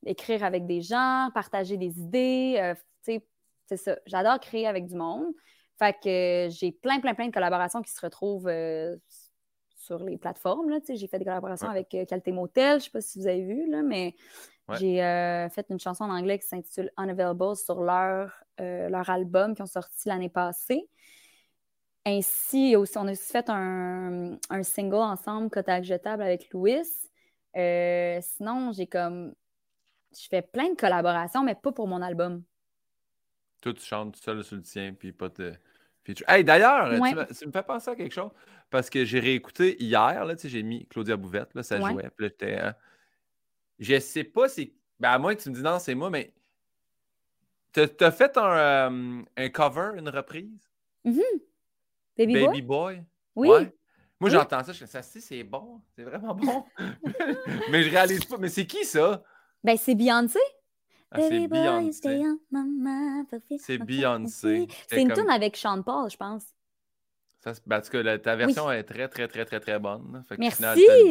[0.05, 2.55] écrire avec des gens, partager des idées.
[2.59, 3.25] euh, tu sais,
[3.65, 3.97] c'est ça.
[4.05, 5.33] J'adore créer avec du monde.
[5.79, 8.97] Fait que euh, j'ai plein, plein, plein de collaborations qui se retrouvent euh,
[9.69, 10.69] sur les plateformes.
[10.69, 11.73] Là, j'ai fait des collaborations Ouais.
[11.73, 14.13] avec euh, Qualité Motel, je sais pas si vous avez vu, là, mais
[14.67, 14.77] Ouais.
[14.77, 19.61] j'ai euh, fait une chanson en anglais qui s'intitule Unavailable sur leur, leur album qui
[19.63, 20.87] ont sorti l'année passée.
[22.05, 26.83] Ainsi, aussi, on a aussi fait un, un single ensemble, Kotak Jetable avec Louis.
[27.55, 29.33] Sinon, j'ai comme.
[30.11, 32.43] Je fais plein de collaborations, mais pas pour mon album.
[33.61, 35.53] Toi, tu chantes tout seul sur le tien, puis pas de.
[36.27, 37.13] Hey, d'ailleurs, tu Ouais.
[37.13, 38.31] me- tu me fais penser à quelque chose,
[38.69, 41.91] parce que j'ai réécouté hier, là, tu sais, j'ai mis Claudia Bouvette, là, ça Ouais.
[41.91, 42.73] jouait, puis là, hein,
[43.77, 44.73] Je sais pas si...
[44.99, 46.33] Ben, à moins que tu me dis non, c'est moi, mais...
[47.71, 48.51] T'as fait un,
[48.91, 50.69] euh, un cover, une reprise?
[51.05, 52.45] Baby, Boy?
[52.47, 53.03] Baby Boy?
[53.35, 53.49] Oui.
[53.49, 53.75] Ouais.
[54.19, 54.31] Moi, Oui.
[54.31, 56.65] j'entends ça, je fais ça, si, c'est bon, c'est vraiment bon.
[57.69, 58.37] mais je réalise pas.
[58.37, 59.23] Mais c'est qui ça?
[59.63, 60.39] Ben, c'est Beyoncé.
[61.11, 62.21] Ah, c'est Beyoncé.
[63.59, 64.67] C'est Beyoncé.
[64.91, 66.43] une comme- tune avec Sean Paul, je pense.
[67.39, 70.11] Ça, ben, en tout cas, la- ta version est très, très, très, très, très bonne.
[70.13, 70.23] là.
[70.27, 70.61] Fait que Merci!
[70.61, 70.67] te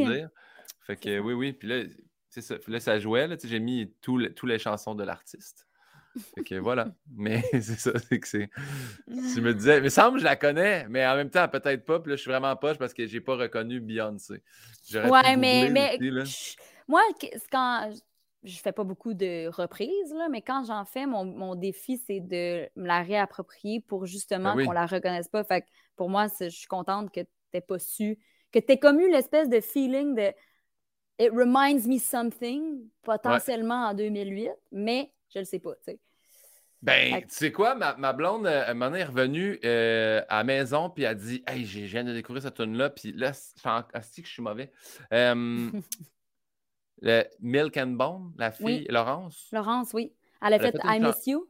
[0.09, 0.29] le dire.
[0.87, 1.53] Fait que oui, oui.
[1.53, 1.85] Puis là,
[2.43, 2.57] ça.
[2.69, 3.29] Là, ça jouait.
[3.43, 5.67] J'ai mis tous les, chansons de l'artiste.
[6.35, 6.89] Fait que voilà.
[7.17, 8.51] Mais c'est ça, c'est que c'est.
[9.07, 11.99] Tu me disais, mais semble que je la connais, mais en même temps, peut-être pas.
[12.01, 14.43] Puis là, je suis vraiment poche parce que j'ai pas reconnu Beyoncé.
[14.95, 16.25] Ouais, mais, googler mais aussi, là.
[16.25, 17.01] je- moi,
[17.51, 17.91] quand
[18.49, 22.21] je fais pas beaucoup de reprises, là, mais quand j'en fais, mon, mon défi, c'est
[22.21, 24.65] de me la réapproprier pour justement Ben oui.
[24.67, 25.45] qu'on la reconnaisse pas.
[25.45, 27.21] Fait que pour moi, je suis contente que
[27.51, 28.19] t'aies pas su,
[28.53, 30.33] que t'aies comme eu l'espèce de feeling de
[31.21, 35.99] It reminds me something, potentiellement en 2008, mais je le sais pas, tu sais.
[36.81, 40.45] Ben, Fait tu sais quoi, ma, ma blonde, euh, donné, est revenue euh, à la
[40.45, 43.33] maison, puis elle a dit Hey, j'ai- je viens de découvrir cette tune-là, puis là,
[43.33, 43.61] je
[44.23, 44.71] que je suis mauvais.
[45.13, 45.71] Euh,
[47.01, 48.87] le Milk and Bone, la fille, Oui.
[48.89, 50.13] Laurence, Laurence, oui.
[50.41, 51.49] Elle a Elle a fait, I Miss You.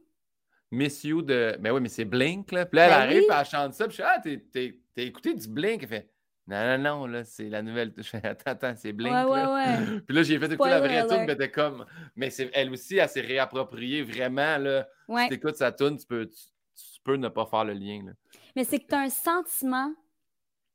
[0.71, 1.57] Miss You de.
[1.59, 2.65] Ben oui, mais c'est Blink, là.
[2.65, 3.35] Puis là, elle Ben arrive, oui.
[3.39, 5.81] elle chante ça, puis je suis Ah, t'as écouté du Blink?
[5.83, 6.09] Elle fait
[6.47, 7.93] Non, non, non, là, c'est la nouvelle.
[7.97, 9.13] Je fais Attends, attends, c'est Blink.
[9.13, 9.53] Ouais, ouais, là.
[9.81, 9.99] ouais.
[10.07, 11.85] Puis là, j'ai fait écouter la vraie tune, mais t'es comme.
[12.15, 14.87] Mais elle aussi, elle s'est réappropriée vraiment, là.
[15.07, 15.23] Ouais.
[15.23, 16.35] Si t'écoutes sa tune, tu peux, tu,
[16.75, 18.11] tu peux ne pas faire le lien, là.
[18.55, 19.91] Mais c'est que tu as un sentiment,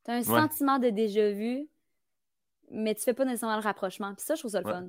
[0.04, 0.24] tu as un Ouais.
[0.24, 1.68] sentiment de déjà vu,
[2.74, 4.14] mais tu fais pas nécessairement le rapprochement.
[4.14, 4.72] Puis ça, je trouve ça le Ouais.
[4.72, 4.88] fun.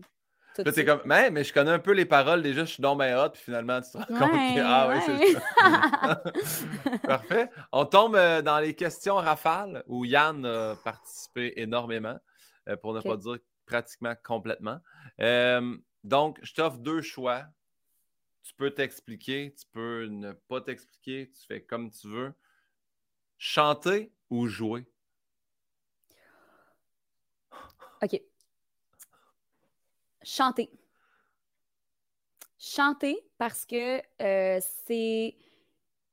[0.56, 0.88] Tout Là, de t'es suite.
[0.88, 3.30] comme, mais, mais je connais un peu les paroles déjà, je suis donc bien hot,
[3.32, 5.34] puis finalement, tu te rends compte que, Ouais, ah oui, c'est ouais.
[5.34, 7.00] ça.
[7.08, 7.50] Parfait.
[7.74, 12.18] On tombe euh, dans les questions rafales où Yann a participé énormément,
[12.70, 14.80] euh, pour ne pas dire pratiquement complètement.
[15.20, 15.76] Euh,
[16.06, 17.44] donc, je t'offre deux choix.
[18.44, 22.32] Tu peux t'expliquer, tu peux ne pas t'expliquer, tu fais comme tu veux.
[23.38, 24.86] Chanter ou jouer?
[28.02, 28.22] OK.
[30.24, 30.70] Chanter.
[32.58, 35.36] Chanter parce que euh, c'est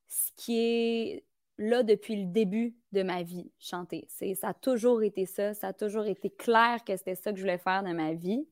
[0.08, 1.24] ce qui est
[1.58, 4.06] là depuis le début de ma vie, chanter.
[4.08, 5.54] Ça a toujours été ça.
[5.54, 8.46] Ça a toujours été clair que c'était ça que je voulais faire de ma vie.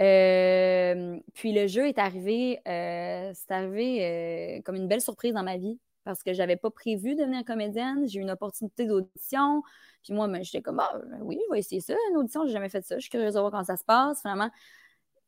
[0.00, 5.58] Euh, puis le jeu est arrivé, euh, c'est arrivé comme une belle surprise dans ma
[5.58, 8.06] vie parce que j'avais pas prévu de devenir comédienne.
[8.08, 9.62] J'ai eu une opportunité d'audition.
[10.02, 12.52] Puis moi, ben, j'étais comme, ah, ben oui, je vais essayer ça, une audition, j'ai
[12.52, 12.96] jamais fait ça.
[12.96, 14.20] Je suis curieuse de voir comment ça se passe.
[14.20, 14.50] Finalement,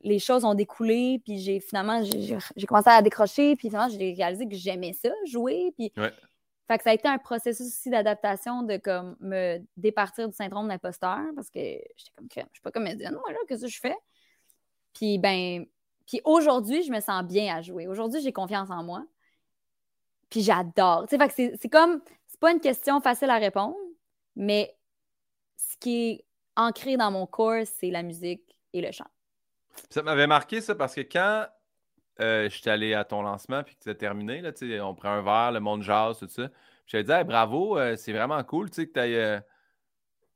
[0.01, 4.47] les choses ont découlé, puis j'ai finalement, j'ai commencé à décrocher, puis finalement, j'ai réalisé
[4.49, 5.72] que j'aimais ça, jouer.
[5.77, 6.12] Puis Ouais.
[6.68, 10.68] fait que ça a été un processus aussi d'adaptation de comme me départir du syndrome
[10.68, 13.81] d'imposteur parce que j'étais comme crème, je suis pas comédienne, moi là, qu'est-ce que je
[13.81, 13.97] fais?
[14.93, 15.64] Puis ben,
[16.07, 17.87] puis aujourd'hui, je me sens bien à jouer.
[17.89, 19.05] Aujourd'hui, j'ai confiance en moi.
[20.35, 21.07] Puis j'adore.
[21.09, 23.76] Tu sais, c'est comme, c'est pas une question facile à répondre,
[24.35, 24.76] mais
[25.55, 26.24] ce qui est
[26.57, 29.07] ancré dans mon corps, c'est la musique et le chant.
[29.91, 31.47] Ça m'avait marqué ça parce que quand
[32.20, 34.51] euh, j'étais allé à ton lancement puis que tu as terminé, là,
[34.85, 36.49] on prend un verre, le monde jase, tout ça.
[36.89, 39.41] J'avais dit Hey, bravo, euh, c'est vraiment cool que tu ailles.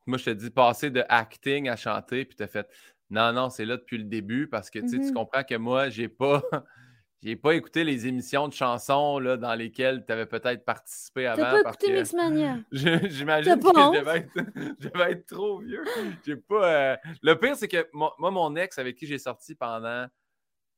[0.06, 2.70] Moi, je te dis passer de acting à chanter, puis tu as fait
[3.10, 5.12] Non, non, c'est là depuis le début parce que tu Mhm.
[5.12, 6.40] comprends que moi, j'ai pas.
[7.20, 11.42] J'ai pas écouté les émissions de chansons là, dans lesquelles tu avais peut-être participé avant.
[11.42, 12.58] T'as pas parce écouté que- Mixmania?
[12.72, 14.30] J'imagine que je devais, être,
[14.78, 15.82] je devais être trop vieux.
[16.24, 16.92] J'ai pas.
[16.92, 20.06] euh, Le pire, c'est que moi, mon ex avec qui j'ai sorti pendant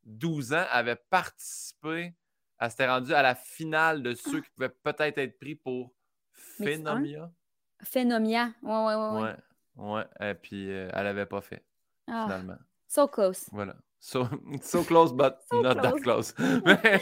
[0.05, 2.15] 12 ans avait participé.
[2.59, 5.93] Elle s'était rendue à la finale de ceux qui pouvaient peut-être être pris pour
[6.33, 7.31] Phénomia.
[7.83, 8.51] Phénomia.
[8.63, 9.21] Ouais, ouais, ouais.
[9.23, 9.37] ouais.
[9.77, 9.93] Ouais.
[10.21, 10.31] Ouais.
[10.31, 11.65] Et puis euh, elle avait pas fait,
[12.07, 12.57] Ah, finalement.
[12.87, 13.47] so close.
[13.53, 13.77] Voilà.
[14.01, 14.27] So,
[14.63, 16.35] so close, but So not that close.
[16.65, 17.01] Mais,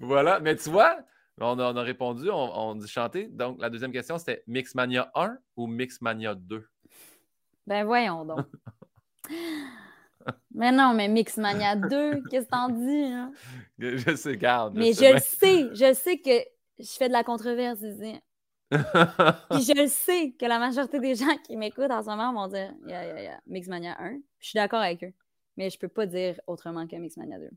[0.00, 0.40] voilà.
[0.40, 0.98] Mais tu vois,
[1.40, 3.28] on a, on a répondu, on, on dit chanter.
[3.28, 6.66] Donc, la deuxième question, c'était Mixmania 1 ou Mixmania 2?
[7.66, 8.46] Ben voyons donc.
[10.54, 13.04] Mais non, mais Mixmania 2, qu'est-ce que t'en dis?
[13.12, 13.32] Hein?
[13.78, 14.74] Je sais, garde.
[14.74, 16.30] Mais je le sais, je sais que
[16.78, 18.18] je fais de la controverse ici.
[18.70, 22.48] Puis je le sais que la majorité des gens qui m'écoutent en ce moment vont
[22.48, 24.18] dire yeah, yeah, yeah, Mixmania 1.
[24.38, 25.12] Je suis d'accord avec eux.
[25.56, 27.50] Mais je peux pas dire autrement que Mixmania 2.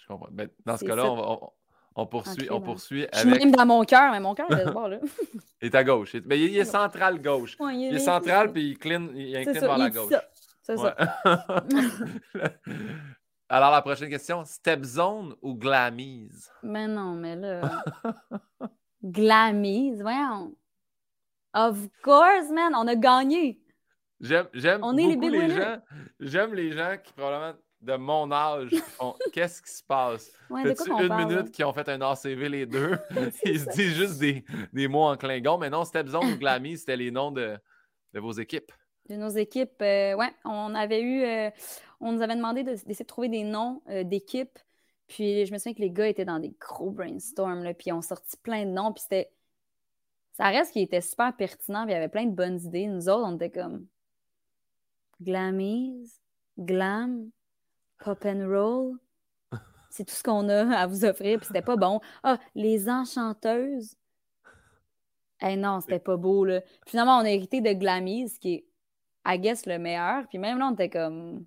[0.00, 0.28] Je comprends.
[0.30, 1.50] Ben, dans ce cas-là, on, on,
[1.96, 4.68] on, poursuit, on poursuit je suis même dans mon cœur, mais mon cœur est de
[4.68, 4.98] ce bord-là.
[5.60, 6.14] il est à gauche.
[6.26, 7.56] Mais il, est central gauche.
[7.60, 10.12] Ouais, il, est, il, est central, puis il, clean, il incline vers la gauche.
[10.62, 10.94] C'est ça.
[13.48, 16.52] Alors, la prochaine question, Step Zone ou Glamise?
[16.62, 17.82] Mais non, mais là...
[19.02, 20.54] Glamise, voyons.
[21.52, 23.60] Of course, man, on a gagné.
[24.20, 25.80] J'aime, j'aime beaucoup les, les gens.
[26.20, 30.30] J'aime les gens qui probablement de mon âge font qu'est-ce qui se passe?
[30.50, 32.98] Ouais, Fais-tu une minute qui ont fait un ACV les deux?
[33.44, 35.56] Ils se disent juste des, des, mots en Klingon.
[35.56, 37.56] Mais non, Step Zone ou Glamise, c'était les noms de,
[38.12, 38.70] de, vos équipes.
[39.08, 40.30] De nos équipes, euh, ouais.
[40.44, 41.50] On avait eu, euh,
[42.00, 44.58] on nous avait demandé d'essayer de, trouver des noms euh, d'équipes
[45.10, 48.00] puis je me souviens que les gars étaient dans des gros brainstorms, là, puis ont
[48.00, 49.30] sorti plein de noms, puis c'était.
[50.34, 52.86] Ça reste qu'il était super pertinent, puis il y avait plein de bonnes idées.
[52.86, 53.86] Nous autres, on était comme.
[55.20, 56.20] Glamise,
[56.58, 57.30] glam,
[57.98, 58.96] pop and roll.
[59.90, 62.00] C'est tout ce qu'on a à vous offrir, puis c'était pas bon.
[62.22, 63.96] Ah, les enchanteuses.
[65.42, 66.60] Eh non, c'était pas beau, là.
[66.86, 68.66] Finalement, on a hérité de Glamise, qui est,
[69.26, 70.26] I guess, le meilleur.
[70.28, 71.44] Puis même là, on était comme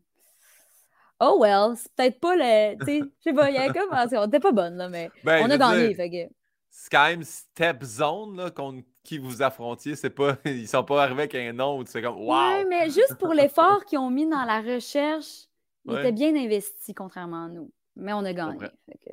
[1.24, 2.78] oh well, c'est peut-être pas le.
[2.80, 3.89] Tu sais, je sais pas, il y a comme.
[3.91, 5.93] On était pas bonne, là, mais ben, on a gagné.
[5.93, 6.34] fait que...
[6.69, 9.95] C'est quand même Step Zone là, contre qui vous affrontiez.
[9.95, 12.58] C'est pas, ils sont pas arrivés avec un nom où tu comme Wow!
[12.58, 15.47] Oui, mais juste pour l'effort qu'ils ont mis dans la recherche,
[15.86, 17.72] ils étaient bien investis, contrairement à nous.
[17.95, 18.58] Mais on a gagné.
[18.58, 19.12] Que...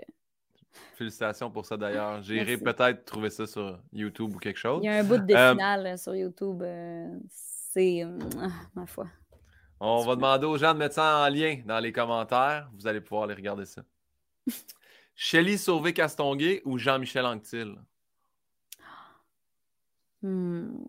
[0.94, 2.22] Félicitations pour ça d'ailleurs.
[2.22, 4.80] J'irai peut-être trouver ça sur YouTube ou quelque chose.
[4.82, 5.52] Il y a un bout de euh...
[5.52, 6.62] finale sur YouTube.
[6.62, 8.02] Euh, c'est.
[8.40, 9.06] Ah, ma foi.
[9.82, 12.68] On va demander aux gens de mettre ça en lien dans les commentaires.
[12.74, 13.82] Vous allez pouvoir aller regarder ça.
[15.14, 17.76] Shelly Sauvé-Castonguay ou Jean-Michel Anctil?
[20.22, 20.84] Hmm.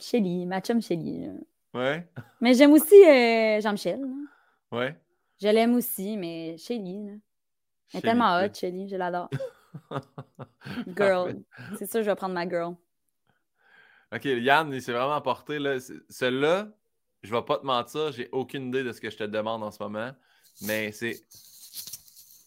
[0.00, 1.28] Shelly, ma chum Shelly.
[1.72, 2.06] Ouais.
[2.40, 4.00] Mais j'aime aussi euh, Jean-Michel.
[4.70, 4.96] Ouais.
[5.40, 7.20] Je l'aime aussi, mais Shelly.
[7.92, 8.88] Elle est tellement hot, Shelly.
[8.88, 9.30] Je l'adore.
[10.96, 11.42] girl.
[11.78, 12.74] C'est sûr, je vais prendre ma girl.
[14.14, 15.58] OK, Yann, il s'est vraiment porté.
[15.58, 15.78] Là.
[16.08, 16.68] Celui-là,
[17.22, 19.70] je vais pas te mentir, j'ai aucune idée de ce que je te demande en
[19.70, 20.12] ce moment,
[20.62, 21.20] mais c'est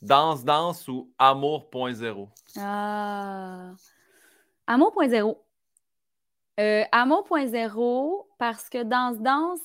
[0.02, 2.30] Danse Danse ou Amour.0?
[2.58, 3.72] Ah.
[4.68, 5.38] Amour.0.
[6.60, 9.60] Euh, Amour.0 parce que Danse Danse,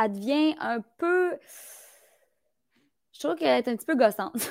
[0.00, 1.36] elle devient un peu.
[3.12, 4.50] Je trouve qu'elle est un petit peu gossante.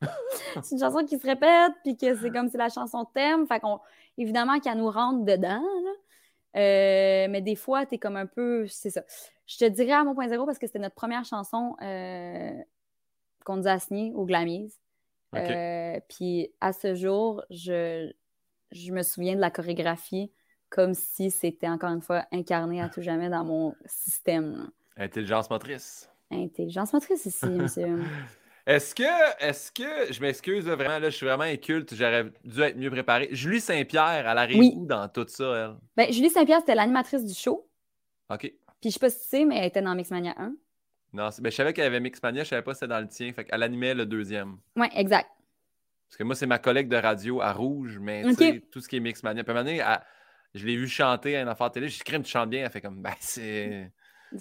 [0.62, 3.46] c'est une chanson qui se répète, puis que c'est comme si la chanson thème.
[3.46, 3.80] Fait qu'on,
[4.18, 5.62] évidemment qu'elle nous rentre dedans.
[5.62, 5.90] Là.
[6.56, 8.66] Euh, mais des fois, tu es comme un peu.
[8.68, 9.02] C'est ça.
[9.46, 12.52] Je te dirais à mon point zéro parce que c'était notre première chanson euh,
[13.44, 14.80] qu'on nous a signée au Glamise.
[15.34, 18.12] Euh, puis à ce jour, je,
[18.74, 20.30] je me souviens de la chorégraphie
[20.68, 24.70] comme si c'était encore une fois incarné à tout jamais dans mon système.
[24.96, 26.10] Intelligence motrice.
[26.30, 28.02] Intelligence motrice ici, monsieur.
[28.66, 32.78] Est-ce que, est-ce que, je m'excuse vraiment, là, je suis vraiment inculte, j'aurais dû être
[32.78, 33.28] mieux préparé.
[33.30, 35.74] Julie Saint-Pierre, elle arrive où dans tout ça, elle?
[35.94, 37.68] Ben, Julie Saint-Pierre, c'était l'animatrice du show.
[38.30, 38.40] OK.
[38.80, 40.54] Puis je sais pas si tu sais, mais elle était dans Mixmania 1.
[41.12, 43.30] Non, ben, je savais qu'elle avait Mixmania, je savais pas si c'était dans le tien.
[43.34, 44.56] Fait qu'elle animait le deuxième.
[44.76, 45.28] Oui, exact.
[46.14, 48.22] Parce que moi, c'est ma collègue de radio à Rouge, mais
[48.70, 49.42] tout ce qui est Mixmania.
[49.42, 49.84] Puis à un moment donné,
[50.54, 51.88] je l'ai vu chanter à une affaire télé.
[51.88, 52.62] Je dis, crème, tu chantes bien?
[52.64, 53.90] Elle fait comme, ben, c'est.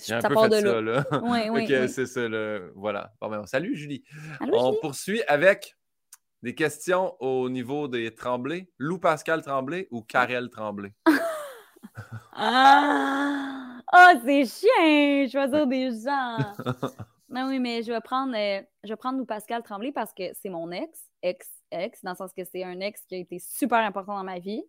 [0.06, 1.04] J'ai un peu fait ça, là.
[1.24, 1.90] Oui, oui, oui.
[1.90, 2.60] c'est ça, là.
[2.76, 3.12] Voilà.
[3.20, 4.04] Bon, ben, salut, Julie.
[4.40, 5.76] On poursuit avec
[6.44, 8.70] des questions au niveau des Tremblay.
[8.78, 10.94] Lou Pascal Tremblay ou Karel Tremblay?
[12.34, 13.80] ah!
[13.92, 15.28] Oh, c'est chiant!
[15.28, 16.38] Choisir des gens!
[17.30, 20.26] non, oui, mais je vais prendre, euh, je vais prendre Lou Pascal Tremblay parce que
[20.40, 21.10] c'est mon ex,
[22.04, 24.64] dans le sens que c'est un ex qui a été super important dans ma vie.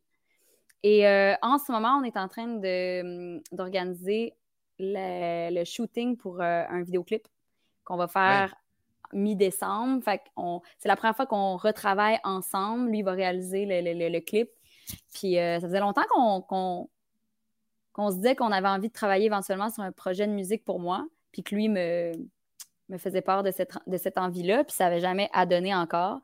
[0.82, 4.34] Et euh, en ce moment, on est en train hum, d'organiser
[4.78, 7.26] le, shooting pour euh, un vidéoclip
[7.84, 8.54] qu'on va faire
[9.12, 10.02] mi-décembre.
[10.78, 12.90] c'est la première fois qu'on retravaille ensemble.
[12.90, 14.50] Lui, il va réaliser le, clip.
[15.14, 16.04] Puis euh, ça faisait longtemps
[17.94, 20.80] qu'on, se disait qu'on avait envie de travailler éventuellement sur un projet de musique pour
[20.80, 21.06] moi.
[21.32, 22.12] Puis que lui me,
[22.88, 24.64] me faisait part de cette, de cette envie-là.
[24.64, 26.20] Puis ça n'avait jamais adonné encore.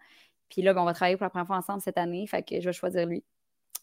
[0.51, 2.27] Puis là, ben, on va travailler pour la première fois ensemble cette année.
[2.27, 3.25] Fait que je vais choisir lui.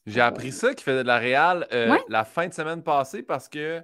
[0.06, 3.50] J'ai appris ça qu'il faisait de la réal euh, la fin de semaine passée parce
[3.50, 3.82] que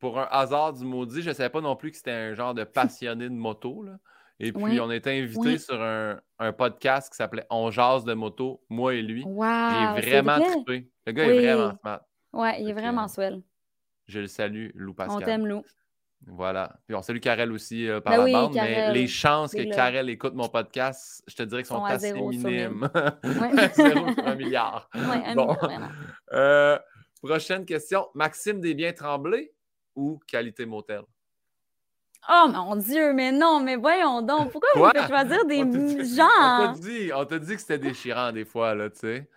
[0.00, 2.54] pour un hasard du maudit, je ne savais pas non plus que c'était un genre
[2.54, 3.82] de passionné de moto.
[3.82, 3.98] Là.
[4.40, 6.20] Et puis, on a été invité sur un,
[6.52, 9.22] podcast qui s'appelait On jase de moto, moi et lui.
[9.24, 10.90] Wow, il est vraiment trippé.
[11.06, 12.00] Le gars est vraiment smart.
[12.32, 13.42] Ouais, il est vraiment swell.
[14.06, 15.16] Je le salue, Lou Pascal.
[15.16, 15.62] On t'aime, Lou.
[16.26, 16.76] Voilà.
[16.86, 19.74] Puis on salue Karel aussi euh, par Ben la oui, bande, mais les chances que.
[19.74, 22.88] Karel écoute mon podcast, je te dirais qu'ils sont, assez minimes.
[23.22, 23.68] Ouais.
[23.74, 24.88] zéro sur un milliard.
[24.94, 25.52] Ouais, un Bon.
[25.54, 25.88] vraiment.
[26.32, 26.78] Euh,
[27.22, 28.08] prochaine question.
[28.14, 29.52] Maxime Desbiens-Tremblay
[29.96, 31.02] ou Qualité Motel?
[32.26, 34.50] Oh mon Dieu, mais non, mais voyons donc.
[34.50, 34.92] Pourquoi Quoi?
[34.94, 36.72] vous faites choisir des On dit- On gens?
[36.72, 39.28] t'a dit, on t'a dit que c'était déchirant des fois, là, tu sais.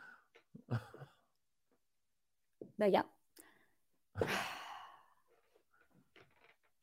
[2.80, 3.08] Ben, regarde.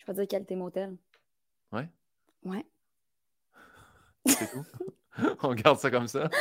[0.07, 0.97] Je vais dire qualité motel.
[1.73, 1.89] Ouais?
[2.45, 2.65] Ouais.
[4.27, 4.65] C'est tout?
[5.43, 6.29] on garde ça comme ça?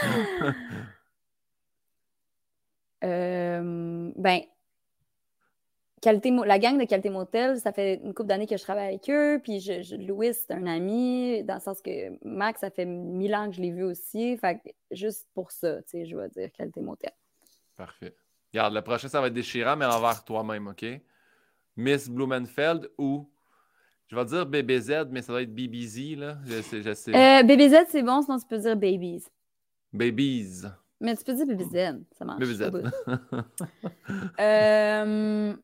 [3.04, 4.42] Euh, ben,
[6.02, 9.10] qualité la gang de Qualité Motel, ça fait une couple d'années que je travaille avec
[9.10, 9.42] eux.
[9.44, 13.36] Puis je, je- Louis, c'est un ami, dans le sens que Max, ça fait mille
[13.36, 14.38] ans que je l'ai vu aussi.
[14.38, 17.12] Fait que juste pour ça, tu sais, je vais dire Qualité Motel.
[17.76, 18.16] Parfait.
[18.54, 20.86] Regarde, le prochain, ça va être déchirant, mais envers toi-même, OK?
[21.76, 23.30] Miss Blumenfeld ou,
[24.08, 26.38] je vais dire BBZ, mais ça doit être BBZ, là.
[26.46, 27.16] Je sais, je sais.
[27.16, 29.26] Euh, BBZ, c'est bon, sinon tu peux dire Babies.
[29.92, 30.64] Babies.
[31.00, 32.40] Mais tu peux dire BBZ, ça marche.
[32.40, 32.72] BBZ.
[34.40, 35.56] Euh,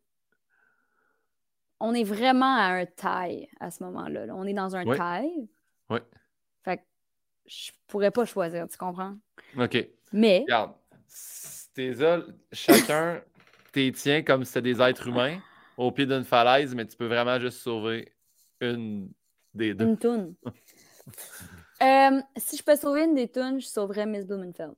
[1.80, 4.26] on est vraiment à un tie à ce moment-là.
[4.26, 4.36] là.
[4.36, 4.98] On est dans un Oui.
[4.98, 5.50] tie.
[5.90, 6.00] Oui.
[6.64, 6.84] Fait que
[7.46, 9.16] je pourrais pas choisir, tu comprends?
[9.58, 9.88] OK.
[10.12, 10.74] Mais Regarde,
[11.74, 11.94] t'es
[12.52, 13.22] chacun
[13.72, 15.40] t'es tient comme si c'était des êtres humains
[15.78, 18.12] au pied d'une falaise, mais tu peux vraiment juste sauver
[18.62, 19.12] une
[19.54, 19.86] des deux.
[19.86, 20.36] une toune.
[21.82, 24.76] Euh, si je peux sauver une des tunes, je sauverais Miss Blumenfeld.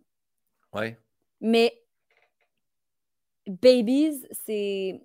[0.72, 1.00] Ouais.
[1.42, 1.84] Mais
[3.48, 5.02] Babies, c'est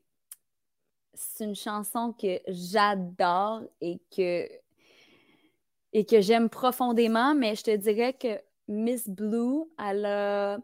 [1.14, 4.47] c'est une chanson que j'adore et que
[5.95, 10.59] et que j'aime profondément, mais je te dirais que Miss Blue, elle a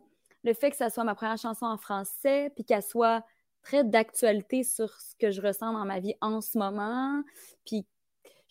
[0.44, 3.24] le fait que ça soit ma première chanson en français, puis qu'elle soit
[3.62, 7.22] très d'actualité sur ce que je ressens dans ma vie en ce moment,
[7.64, 7.86] puis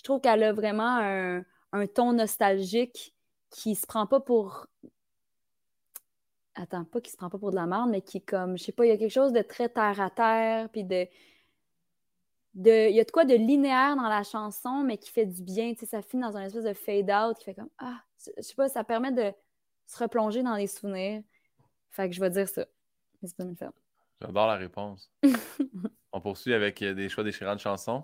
[0.02, 1.44] je trouve qu'elle a vraiment un,
[1.74, 3.14] un ton nostalgique
[3.52, 4.66] qui se prend pas pour
[6.56, 8.64] attends, pas qui se prend pas pour de la merde, mais qui est comme, je
[8.64, 11.08] sais pas, il y a quelque chose de très terre à terre, puis de,
[12.56, 15.44] de, il y a de quoi de linéaire dans la chanson, mais qui fait du
[15.44, 18.02] bien, tu sais, ça finit dans un espèce de fade-out qui fait comme, ah,
[18.36, 19.32] je sais pas, ça permet de
[19.86, 21.22] se replonger dans les souvenirs.
[21.92, 22.66] Fait que je vais dire ça.
[24.20, 25.12] J'adore la réponse.
[26.14, 28.04] On poursuit avec euh, des choix déchirants de chansons.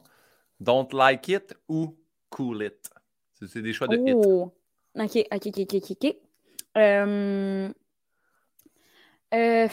[0.59, 1.95] Don't like it ou
[2.29, 2.89] cool it.
[3.33, 4.15] C'est des choix de hit.
[4.15, 4.51] Oh!
[4.95, 6.15] Ok, ok, ok, ok, ok, ok.
[6.77, 7.69] Euh,
[9.33, 9.67] euh,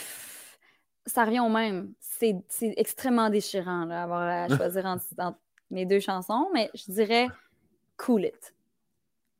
[1.06, 1.92] ça revient au même.
[2.00, 2.44] C'est
[2.76, 5.38] extrêmement déchirant, là, avoir à choisir entre, entre
[5.70, 7.28] mes deux chansons, mais je dirais
[7.96, 8.54] Cool It.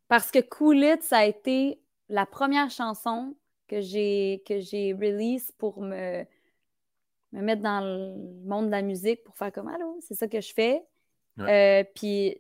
[0.09, 3.35] Parce que Cool It, ça a été la première chanson
[3.69, 6.25] que j'ai que j'ai release pour me,
[7.33, 8.15] me mettre dans le
[8.47, 10.83] monde de la musique, pour faire comme Allô, c'est ça que je fais.
[11.41, 12.37] Euh, puis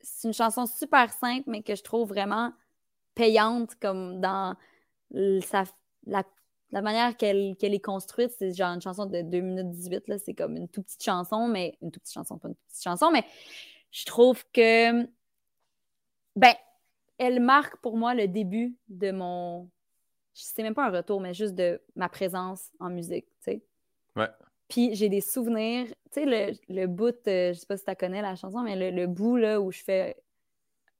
[0.00, 2.52] c'est une chanson super simple, mais que je trouve vraiment
[3.14, 4.56] payante, comme dans
[5.42, 5.64] sa-
[6.06, 6.24] la,
[6.70, 8.32] la manière qu'elle est construite.
[8.38, 10.18] C'est genre une chanson de 2 minutes 18, là.
[10.18, 12.82] C'est comme une toute petite chanson, mais une toute petite chanson, pas une toute petite
[12.82, 13.24] chanson, mais
[13.90, 15.02] je trouve que,
[16.34, 16.54] ben,
[17.18, 19.70] elle marque pour moi le début de mon.
[20.34, 23.62] C'est même pas un retour, mais juste de ma présence en musique, tu sais.
[24.16, 24.28] Ouais.
[24.72, 27.94] Puis j'ai des souvenirs, tu sais, le, le bout, euh, je sais pas si tu
[27.94, 30.16] connais la chanson, mais le, le bout là, où je fais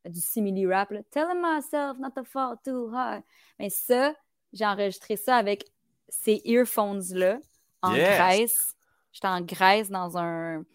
[0.05, 3.23] du simili-rap, Telling myself not to fall too hard.
[3.59, 4.15] Mais ça,
[4.53, 5.65] j'ai enregistré ça avec
[6.11, 7.39] ces earphones-là
[7.81, 8.19] en Yes!
[8.19, 8.75] Grèce.
[9.11, 10.67] J'étais en Grèce dans un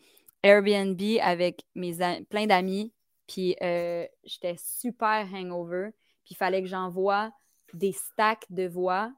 [0.42, 1.98] Airbnb avec mes
[2.32, 2.96] plein d'amis,
[3.28, 5.90] puis euh, j'étais super hangover,
[6.26, 7.30] puis il fallait que j'envoie
[7.76, 9.14] des stacks de voix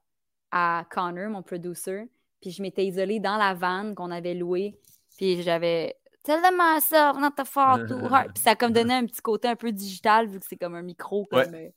[0.52, 2.10] à Connor, mon producer,
[2.42, 4.78] puis je m'étais isolée dans la van qu'on avait louée,
[5.18, 8.34] puis j'avais Tell them myself not too hard.
[8.34, 10.76] Puis ça a comme donné un petit côté un peu digital, vu que c'est comme
[10.76, 11.70] un micro, comme euh,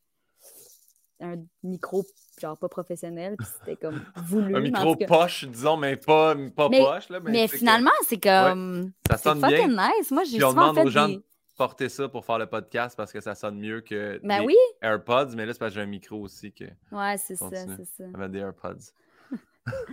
[1.20, 2.04] un micro,
[2.40, 4.56] genre pas professionnel, puis c'était comme voulu.
[4.56, 7.08] Un micro poche, disons, mais pas, pas Mais- poche.
[7.08, 8.92] Là, mais Mais c'est que finalement, c'est comme.
[9.08, 9.88] ça sonne fucking bien.
[9.88, 10.10] nice.
[10.10, 11.16] Moi, j'ai Puis on souvent demande fait aux gens des...
[11.16, 11.24] de
[11.56, 14.56] porter ça pour faire le podcast parce que ça sonne mieux que Ben des oui,
[14.82, 17.84] AirPods, mais là, c'est parce que j'ai un micro aussi que ouais, c'est ça, c'est
[17.84, 18.04] ça.
[18.12, 18.90] avec des AirPods.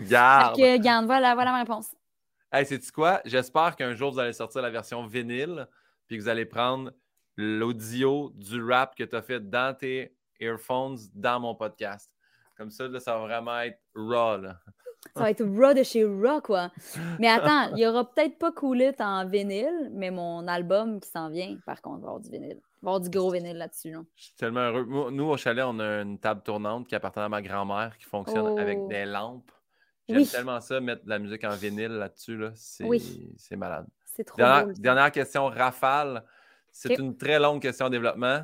[0.02, 0.56] Garde!
[0.56, 1.96] que, regarde, voilà, voilà ma réponse.
[2.52, 3.22] Hey, sais-tu quoi?
[3.26, 5.68] J'espère qu'un jour, vous allez sortir la version vinyle,
[6.08, 6.92] puis que vous allez prendre
[7.38, 12.12] l'audio du rap que tu as fait dans tes earphones dans mon podcast.
[12.58, 14.38] Comme ça, là, ça va vraiment être raw.
[14.38, 14.60] Là.
[15.16, 16.72] Ça va être raw de chez raw, quoi.
[17.20, 21.08] Mais attends, il y aura peut-être pas Cool It en vinyle, mais mon album qui
[21.10, 22.60] s'en vient, par contre, va avoir du vinyle.
[22.82, 24.00] Va avoir du gros vinyle là-dessus, là.
[24.16, 25.10] Je suis tellement heureux.
[25.12, 28.46] Nous, au chalet, on a une table tournante qui appartenait à ma grand-mère qui fonctionne
[28.48, 28.58] Oh.
[28.58, 29.52] avec des lampes.
[30.10, 30.28] J'aime Oui.
[30.28, 32.36] tellement ça, mettre de la musique en vinyle là-dessus.
[32.36, 32.52] Là.
[32.56, 33.32] C'est Oui.
[33.56, 33.88] malade.
[34.06, 34.74] C'est trop Dernière, beau.
[34.74, 36.26] dernière question, rafale.
[36.72, 38.44] C'est une très longue question de développement.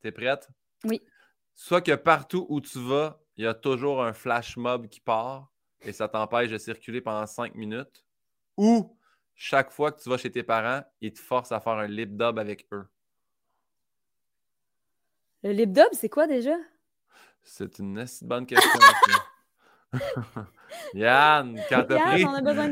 [0.00, 0.48] T'es prête?
[0.84, 1.02] Oui.
[1.54, 5.50] Soit que partout où tu vas, il y a toujours un flash mob qui part
[5.82, 8.04] et ça t'empêche de circuler pendant cinq minutes.
[8.56, 8.96] Ou
[9.34, 12.16] chaque fois que tu vas chez tes parents, ils te forcent à faire un lip
[12.16, 12.86] dub avec eux.
[15.42, 16.56] Le lip dub, c'est quoi déjà?
[17.42, 18.80] C'est une assez bonne question.
[20.94, 22.24] Yann, quand t'as pris,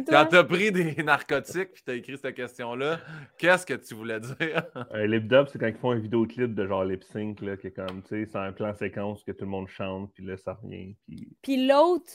[0.07, 3.01] quand pris des narcotiques puis t'as écrit cette question-là,
[3.39, 4.67] qu'est-ce que tu voulais dire?
[4.91, 7.69] Un lip dub, c'est quand ils font un vidéoclip de genre lip sync, là, qui
[7.69, 10.37] est comme, tu sais, c'est un plan séquence que tout le monde chante, puis là,
[10.37, 10.95] ça revient.
[11.07, 12.11] Puis Puis l'autre,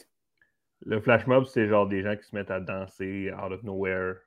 [0.86, 4.18] le flash mob, c'est genre des gens qui se mettent à danser out of nowhere.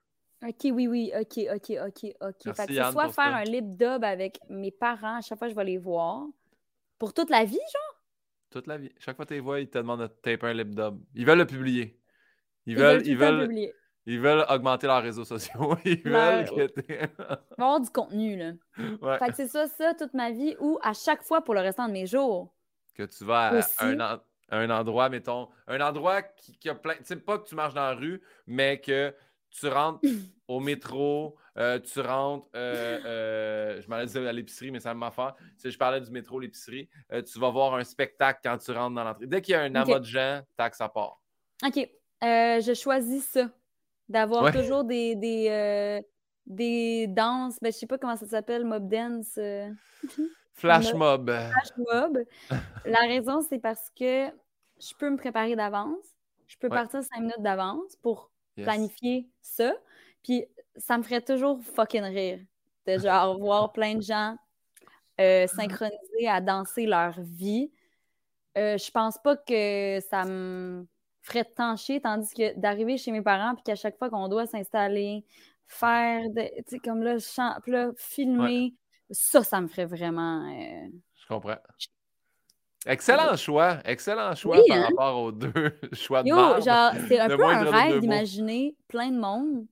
[0.42, 2.36] ok, oui, oui, ok, ok, ok, ok.
[2.46, 3.36] Merci, fait que Yann, c'est soit faire ça.
[3.36, 6.24] un lip dub avec mes parents à chaque fois que je vais les voir.
[6.98, 7.93] Pour toute la vie, genre?
[8.54, 8.92] Toute la vie.
[9.00, 11.00] Chaque fois que tu les vois, ils te demandent de taper un lip dub.
[11.16, 11.98] Ils veulent le publier.
[12.66, 13.74] Ils Ils veulent, ils veulent, publier.
[14.06, 15.76] ils veulent augmenter leurs réseaux sociaux.
[15.84, 16.98] Ils Leur- veulent que y
[17.58, 18.52] avoir du contenu, là.
[19.02, 19.18] Ouais.
[19.18, 21.88] Fait que c'est ça, ça, toute ma vie, ou à chaque fois pour le restant
[21.88, 22.54] de mes jours.
[22.94, 23.74] que tu vas à Aussi.
[23.80, 26.94] un, en- un endroit, mettons, un endroit qui, qui a plein.
[26.94, 29.12] Tu sais, pas que tu marches dans la rue, mais que
[29.58, 30.00] tu rentres
[30.48, 35.10] au métro, euh, tu rentres, euh, euh, je m'allais dire à l'épicerie, mais ça m'a.
[35.10, 35.22] Tu
[35.58, 36.88] sais, je parlais du métro, l'épicerie.
[37.26, 39.26] tu vas voir un spectacle quand tu rentres dans l'entrée.
[39.26, 41.20] Dès qu'il y a un amas de gens, tac, ça part.
[41.64, 41.88] OK.
[42.22, 43.50] Je choisis ça.
[44.08, 44.52] D'avoir Ouais.
[44.52, 46.02] toujours des, des,
[46.46, 47.58] des danses.
[47.62, 49.38] Ben, je sais pas comment ça s'appelle, mob dance.
[50.52, 51.30] Flash mob.
[51.30, 52.18] flash mob.
[52.84, 54.28] La raison, c'est parce que
[54.80, 56.04] je peux me préparer d'avance.
[56.46, 56.74] Je peux Ouais.
[56.76, 58.64] partir cinq minutes d'avance pour Yes.
[58.66, 59.74] planifier ça.
[60.22, 60.44] Puis
[60.76, 62.40] ça me ferait toujours fucking rire
[62.86, 64.36] de genre voir plein de gens
[65.20, 67.72] euh, synchronisés à danser leur vie.
[68.56, 70.86] Euh, je pense pas que ça me
[71.22, 74.46] ferait tant chier, tandis que d'arriver chez mes parents puis qu'à chaque fois qu'on doit
[74.46, 75.24] s'installer,
[75.66, 78.74] faire, de- tu sais, comme là, chan- là, filmer,
[79.10, 80.46] ça, ça me ferait vraiment...
[80.52, 81.56] euh, Je comprends.
[82.86, 83.78] Excellent choix.
[83.84, 84.82] Excellent choix Oui, par hein?
[84.90, 89.18] rapport aux deux choix de Yo, genre, c'est un peu un rêve d'imaginer plein de
[89.18, 89.66] monde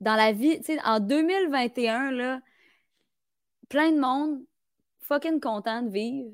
[0.00, 0.58] dans la vie.
[0.58, 2.40] Tu sais, en 2021, là,
[3.68, 4.40] plein de monde
[5.00, 6.30] fucking content de vivre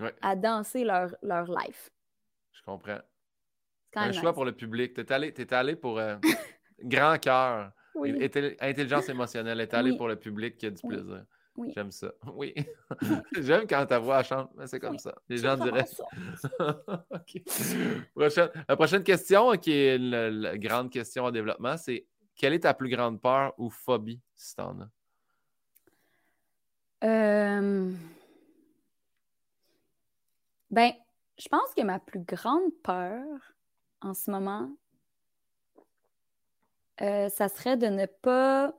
[0.00, 0.14] Ouais.
[0.22, 1.90] à danser leur, leur life.
[2.52, 3.00] Je comprends.
[3.92, 4.94] Quand Un choix pour le public.
[4.94, 6.16] T'es allé, t'es allé pour euh,
[6.82, 7.72] grand cœur.
[7.94, 8.12] Oui.
[8.12, 9.58] Intelli- Intelligence émotionnelle.
[9.68, 9.96] T'es allé Oui.
[9.98, 11.24] pour le public qui a du plaisir.
[11.56, 11.72] Oui.
[11.74, 12.12] J'aime ça.
[12.34, 12.54] Oui.
[13.38, 14.98] J'aime quand ta voix chante, mais c'est comme Oui.
[15.00, 15.14] ça.
[15.28, 15.86] Les gens diraient.
[15.86, 16.04] ça.
[17.10, 17.42] OK.
[18.14, 22.72] Prochaine- La prochaine question, qui est la grande question en développement, c'est quelle est ta
[22.74, 24.88] plus grande peur ou phobie, si t'en as?
[27.02, 27.92] Euh,
[30.70, 30.92] Ben,
[31.38, 33.24] je pense que ma plus grande peur
[34.02, 34.70] en ce moment,
[37.02, 38.72] euh, ça serait de ne pas.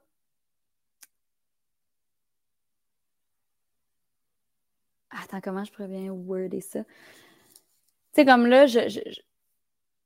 [5.11, 6.83] Attends, comment je pourrais bien worder ça?
[6.83, 8.99] Tu sais, comme là, je, je,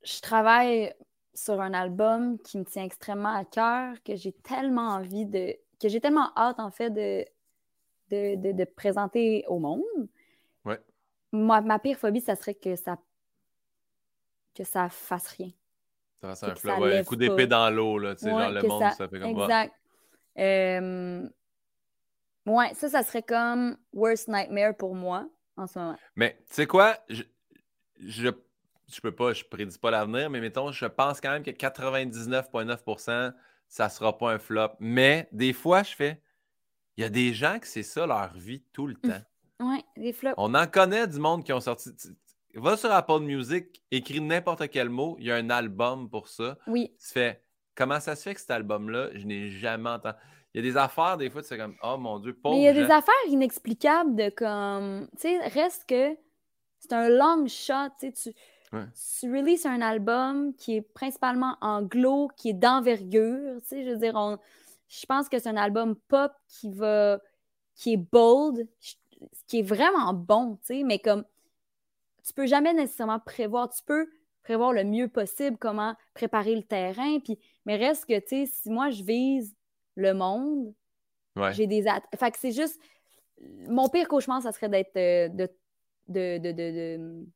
[0.04, 0.94] je- travaille
[1.34, 5.54] sur un album qui me tient extrêmement à cœur, que j'ai tellement envie de.
[5.80, 7.24] que j'ai tellement hâte, en fait, de,
[8.10, 9.82] de, de, de présenter au monde.
[10.64, 10.80] Ouais.
[11.32, 12.98] Moi, ma pire phobie, ça serait que ça
[14.54, 15.50] que ça fasse rien.
[16.20, 18.14] Ça Et un Ouais, un coup d'épée dans l'eau, là.
[18.14, 19.38] Tu sais, Ouais, genre le monde, ça- ça fait comme.
[19.40, 19.74] Ah, Exact.
[20.38, 21.28] Euh,
[22.46, 25.96] Ouais, ça, ça serait comme worst nightmare pour moi en ce moment.
[26.14, 26.96] Mais tu sais quoi?
[27.08, 27.22] Je,
[27.98, 28.28] je,
[28.88, 33.32] je peux pas, je prédis pas l'avenir, mais mettons, je pense quand même que 99,9%,
[33.68, 34.70] ça sera pas un flop.
[34.78, 36.22] Mais des fois, je fais.
[36.96, 39.20] Il y a des gens que c'est ça leur vie tout le temps.
[39.60, 40.34] Ouais, des flops.
[40.38, 41.90] On en connaît du monde qui ont sorti.
[42.54, 46.56] Va sur Apple Music, écris n'importe quel mot, il y a un album pour ça.
[46.66, 47.42] Oui, Tu fais
[47.74, 50.16] comment ça se fait que cet album-là, je n'ai jamais entendu?
[50.56, 52.54] Il y a des affaires, des fois, tu fais comme Oh mon Dieu, pauvre.
[52.56, 55.06] mais il y a des affaires inexplicables de comme.
[55.12, 56.16] Tu sais, reste que
[56.78, 57.90] c'est un long shot.
[58.00, 58.34] Tu sais,
[58.72, 58.86] Ouais.
[59.20, 63.60] tu releases un album qui est principalement anglo, qui est d'envergure.
[63.60, 64.38] Tu sais, je veux dire, on,
[64.88, 67.20] je pense que c'est un album pop qui va.
[67.74, 68.66] qui est bold,
[69.46, 71.24] qui est vraiment bon, tu sais, mais comme.
[72.26, 73.68] Tu peux jamais nécessairement prévoir.
[73.68, 74.08] Tu peux
[74.42, 77.18] prévoir le mieux possible comment préparer le terrain.
[77.20, 79.55] Puis, mais reste que, tu sais, si moi je vise
[79.96, 80.72] le monde,
[81.34, 81.52] Ouais.
[81.52, 81.84] j'ai des
[82.18, 82.80] Fait que c'est juste.
[83.68, 84.96] Mon pire cauchemar, ça serait d'être.
[84.96, 85.48] euh, de,
[86.08, 87.26] de, de, de-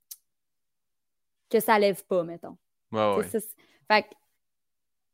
[1.50, 2.56] Que ça lève pas, mettons.
[2.92, 3.28] Ouais, ouais.
[3.28, 3.38] Ça,
[3.90, 4.14] Fait que-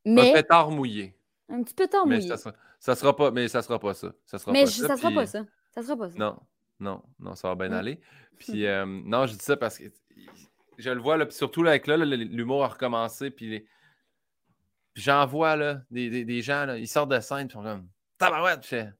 [0.08, 0.32] Un Mais.
[0.34, 1.18] pétard mouillé.
[1.48, 2.28] Un petit peu tard Mais mouillé.
[2.28, 4.12] ça sera, ça sera pas, mais ça sera pas ça.
[4.26, 4.88] Ça sera Mais pas je- ça.
[4.88, 5.46] ça sera puis- pas ça.
[5.74, 6.18] Ça sera pas ça.
[6.18, 6.38] Non,
[6.78, 8.00] non, non, ça va bien aller.
[8.38, 9.84] Puis, euh, non, je dis ça parce que
[10.78, 13.66] je le vois, là, puis surtout là, avec là, là, l'humour a recommencé, puis, les...
[14.96, 17.88] j'en vois là, des, des, des gens, là, ils sortent de scène, ils sont comme
[18.18, 18.92] Tabarouette, je fais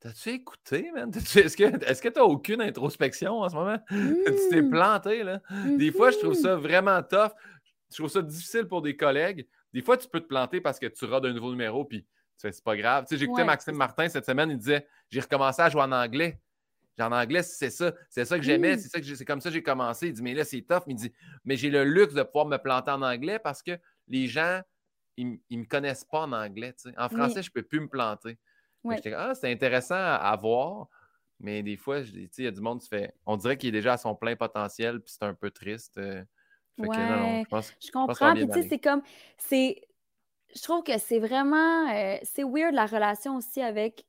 [0.00, 1.12] T'as-tu écouté, man?
[1.14, 3.78] Est-ce que tu n'as aucune introspection en ce moment?
[3.90, 4.70] tu t'es Mmh.
[4.70, 5.42] planté, là.
[5.76, 7.32] Des fois, je trouve ça vraiment tough.
[7.90, 9.46] Je trouve ça difficile pour des collègues.
[9.74, 12.06] Des fois, tu peux te planter parce que tu rates un nouveau numéro, puis
[12.38, 13.04] c'est pas grave.
[13.04, 13.74] Tu sais, j'écoutais Ouais, Maxime.
[13.74, 16.40] Martin cette semaine, il disait J'ai recommencé à jouer en anglais.
[16.98, 17.92] En anglais, c'est ça.
[18.08, 18.76] C'est ça que j'aimais.
[18.76, 18.78] Mm.
[18.78, 20.08] C'est ça que c'est comme ça que j'ai commencé.
[20.08, 20.82] Il dit, mais là, c'est tough.
[20.86, 21.12] Mais il dit,
[21.44, 23.72] mais j'ai le luxe de pouvoir me planter en anglais parce que
[24.10, 24.60] les gens,
[25.16, 26.74] ils, ne me connaissent pas en anglais.
[26.98, 27.42] En français, Oui.
[27.42, 28.36] je peux plus me planter.
[29.14, 30.88] Ah, c'est intéressant à, à voir.
[31.38, 33.14] Mais des fois, il y a du monde qui fait.
[33.24, 35.96] On dirait qu'il est déjà à son plein potentiel, puis c'est un peu triste.
[35.96, 36.22] euh.
[36.78, 37.42] Fait que non, non, Ouais.
[37.44, 37.72] je pense.
[37.92, 38.34] Comprends.
[38.34, 39.02] Puis, tu sais, c'est comme.
[39.38, 39.82] c'est
[40.54, 41.88] Je trouve que c'est vraiment.
[41.94, 44.04] euh, c'est weird la relation aussi avec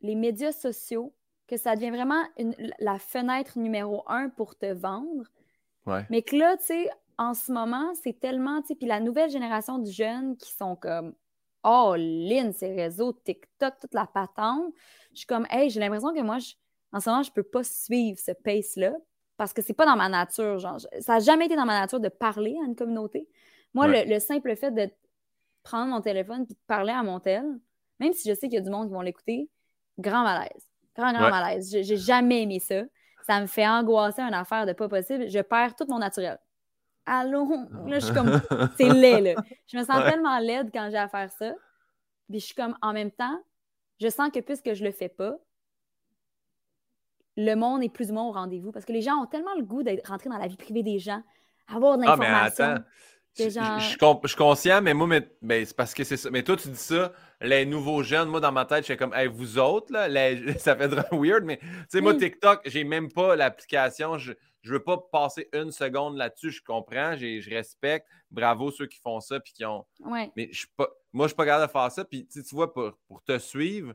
[0.00, 1.14] les médias sociaux,
[1.46, 5.24] que ça devient vraiment une- la fenêtre numéro un pour te vendre.
[5.86, 6.06] Ouais.
[6.10, 8.60] Mais que là, tu sais, en ce moment, c'est tellement.
[8.62, 11.14] Tu sais, puis la nouvelle génération de jeunes qui sont comme.
[11.64, 14.72] Oh, Lynn, ces réseaux, TikTok, toute la patente.
[15.12, 16.54] Je suis comme, hey, j'ai l'impression que moi, je-
[16.92, 18.92] en ce moment, je peux pas suivre ce pace-là
[19.36, 20.58] parce que c'est pas dans ma nature.
[20.58, 23.28] Genre, ça n'a jamais été dans ma nature de parler à une communauté.
[23.74, 24.04] Moi, Ouais.
[24.04, 24.90] le, le simple fait de
[25.62, 27.44] prendre mon téléphone et de parler à mon tel,
[28.00, 29.48] même si je sais qu'il y a du monde qui vont l'écouter,
[30.00, 30.68] grand malaise.
[30.96, 31.30] Grand, grand Ouais.
[31.30, 31.70] malaise.
[31.72, 32.82] Je- J'ai jamais aimé ça.
[33.24, 35.28] Ça me fait angoisser une affaire de pas possible.
[35.30, 36.38] Je perds tout mon naturel.
[37.06, 37.48] Allô?
[37.86, 38.40] Là, je suis comme,
[38.76, 39.42] c'est laid, là.
[39.66, 40.10] Je me sens Ouais.
[40.10, 41.52] tellement laide quand j'ai à faire ça.
[42.30, 43.42] Puis je suis comme, en même temps,
[44.00, 45.34] je sens que puisque je le fais pas,
[47.36, 48.72] le monde est plus ou moins au rendez-vous.
[48.72, 50.98] Parce que les gens ont tellement le goût d'être rentrés dans la vie privée des
[50.98, 51.22] gens,
[51.66, 52.64] avoir de Ah, mais l'information.
[52.64, 52.84] attends.
[53.38, 53.48] Je,
[53.88, 55.08] suis comp- je suis conscient, mais moi,
[55.40, 56.28] mais, c'est parce que c'est ça.
[56.30, 59.14] Mais toi, tu dis ça, les nouveaux jeunes, moi, dans ma tête, je suis comme,
[59.14, 62.18] hey, vous autres, là, les- ça fait weird, mais tu sais, moi, Mm.
[62.18, 64.18] TikTok, j'ai même pas l'application.
[64.18, 68.06] Je, je veux pas passer une seconde là-dessus, je comprends, je respecte.
[68.30, 69.84] Bravo ceux qui font ça, puis qui ont.
[70.00, 70.30] Ouais.
[70.36, 72.04] Mais je suis pas, moi, je suis pas capable de faire ça.
[72.04, 73.92] Puis, tu vois, pour, pour te suivre,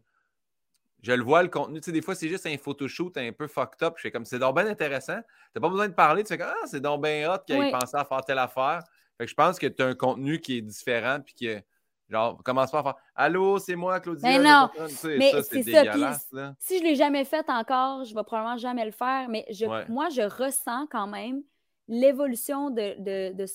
[1.02, 1.80] je le vois, le contenu.
[1.80, 3.94] Tu sais, des fois, c'est juste un photoshoot un peu fucked up.
[3.98, 5.20] Je fais comme, c'est donc bien intéressant.
[5.54, 6.24] T'as pas besoin de parler.
[6.24, 7.72] Tu fais comme, ah, c'est donc bien hot qu'il ait Oui.
[7.72, 8.82] pensé à faire telle affaire.
[9.18, 11.20] Fait que je pense que tu as un contenu qui est différent.
[11.26, 11.64] Puis que,
[12.10, 14.32] genre, commence pas à faire, allô, c'est moi, Claudia.
[14.32, 14.70] Je non,
[15.18, 16.04] mais c'est ça, puis.
[16.60, 19.86] Si je l'ai jamais fait encore, je vais probablement jamais le faire, mais je, Ouais.
[19.90, 21.42] moi, je ressens quand même
[21.88, 23.46] l'évolution de, de- de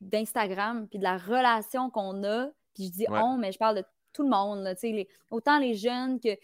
[0.00, 2.48] d'Instagram, puis de la relation qu'on a.
[2.74, 3.18] Puis je dis Ouais.
[3.22, 6.36] on, mais je parle de tout le monde, là, les- autant les jeunes que.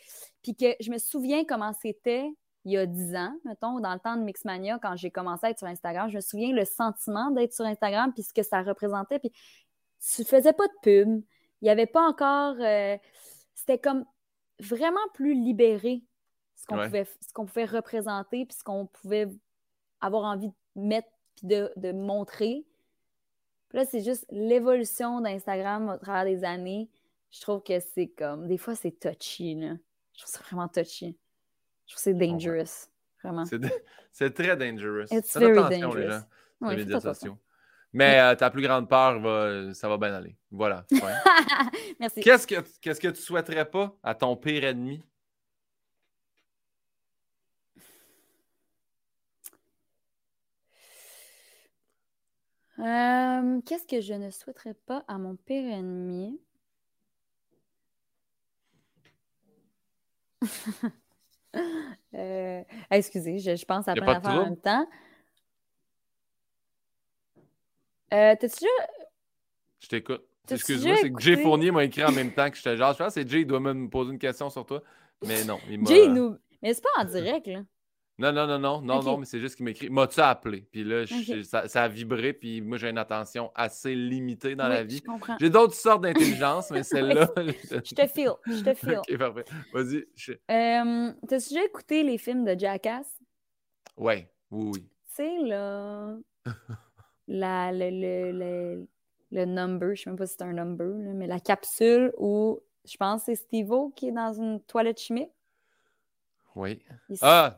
[0.42, 2.28] Puis que je me souviens comment c'était
[2.64, 5.50] il y a 10 ans, mettons, dans le temps de Mixmania, quand j'ai commencé à
[5.50, 6.09] être sur Instagram.
[6.11, 9.18] Je me souviens le sentiment d'être sur Instagram, puis ce que ça représentait.
[9.18, 9.32] Puis
[10.14, 11.22] tu faisais pas de pub.
[11.62, 12.56] Il n'y avait pas encore.
[12.60, 12.96] euh,
[13.54, 14.04] c'était comme
[14.60, 16.02] vraiment plus libéré
[16.56, 16.86] ce qu'on Ouais.
[16.86, 19.28] pouvait, ce qu'on pouvait représenter, puis ce qu'on pouvait
[20.00, 22.64] avoir envie de mettre, puis de, de montrer.
[23.68, 26.90] Puis là, c'est juste l'évolution d'Instagram au travers des années.
[27.30, 28.46] Je trouve que c'est comme.
[28.48, 29.74] Des fois, c'est touchy, là.
[30.14, 31.16] Je trouve ça vraiment touchy.
[31.86, 32.88] Je trouve que c'est dangerous.
[33.22, 33.44] Vraiment.
[34.12, 35.06] C'est, très dangerous.
[35.10, 36.20] It's Faites very attention, les gens,
[36.60, 37.38] Ouais, les médias sociaux.
[37.93, 40.34] Mais euh, ta plus grande peur, va- ça va bien aller.
[40.51, 40.84] Voilà.
[40.90, 41.01] Ouais.
[42.01, 42.20] Merci.
[42.20, 45.03] Qu'est-ce que, qu'est-ce que tu souhaiterais pas à ton pire ennemi?
[52.78, 56.40] Euh, Qu'est-ce que je ne souhaiterais pas à mon pire ennemi?
[62.14, 64.86] Euh, excusez, je, je pense à plein d'affaires en même temps.
[68.12, 68.70] Euh, T'as-tu déjà...
[69.80, 70.22] Je t'écoute.
[70.51, 72.97] Excuse-moi, c'est que Jay Fournier m'a écrit en même temps que je te jase.
[72.98, 74.82] Je pense que Jay, il doit me poser une question sur toi.
[75.24, 75.89] Mais non, il m'a...
[75.90, 76.36] Jay, il nous...
[76.62, 77.62] Mais c'est pas en direct, là.
[78.18, 79.89] Non, non, non, non, non, non, mais c'est juste qu'il m'écrit.
[79.89, 80.68] M'as-tu appelé?
[80.70, 84.68] Puis là, je- ça, ça a vibré, puis moi, j'ai une attention assez limitée dans
[84.68, 84.98] la vie.
[84.98, 85.36] Je comprends.
[85.40, 87.32] J'ai d'autres sortes d'intelligence, mais celle-là.
[87.36, 88.98] Je te feel, je te feel.
[89.09, 89.44] ok, parfait.
[89.72, 90.05] Vas-y.
[90.14, 93.18] je- Euh, T'as-tu déjà écouté les films de Jackass?
[93.97, 94.80] Ouais, oui, oui.
[95.09, 96.14] Tu sais, là,
[97.32, 98.88] la, le, le, le,
[99.30, 102.60] le number, je sais même pas si c'est un number, là, mais la capsule où
[102.84, 105.30] je pense que c'est Steve-O qui est dans une toilette chimique.
[106.54, 106.82] Oui.
[107.09, 107.56] Il, Ah,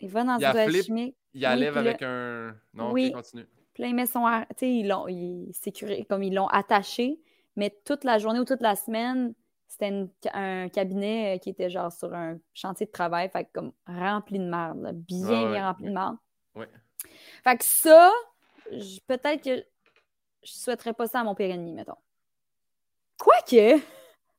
[0.00, 0.84] il va dans il une a toilette flip.
[0.86, 2.56] chimique, il Oui, enlève avec un.
[2.74, 3.12] Non, Oui.
[3.12, 3.46] continue.
[3.72, 4.24] puis là, il met son...
[4.26, 5.06] ar- Tu sais, ils l'ont
[6.08, 7.20] comme ils l'ont attaché,
[7.56, 9.34] mais toute la journée ou toute la semaine,
[9.68, 13.72] c'était un cabinet euh, qui était genre sur un chantier de travail, fait que comme
[13.86, 16.16] rempli de merde, bien, Ouais, bien rempli de merde.
[16.54, 16.68] Ouais.
[17.42, 18.10] Fait que ça,
[19.06, 19.64] peut-être que
[20.42, 21.96] je souhaiterais pas ça à mon pire ennemi, mettons.
[23.18, 23.80] Quoique,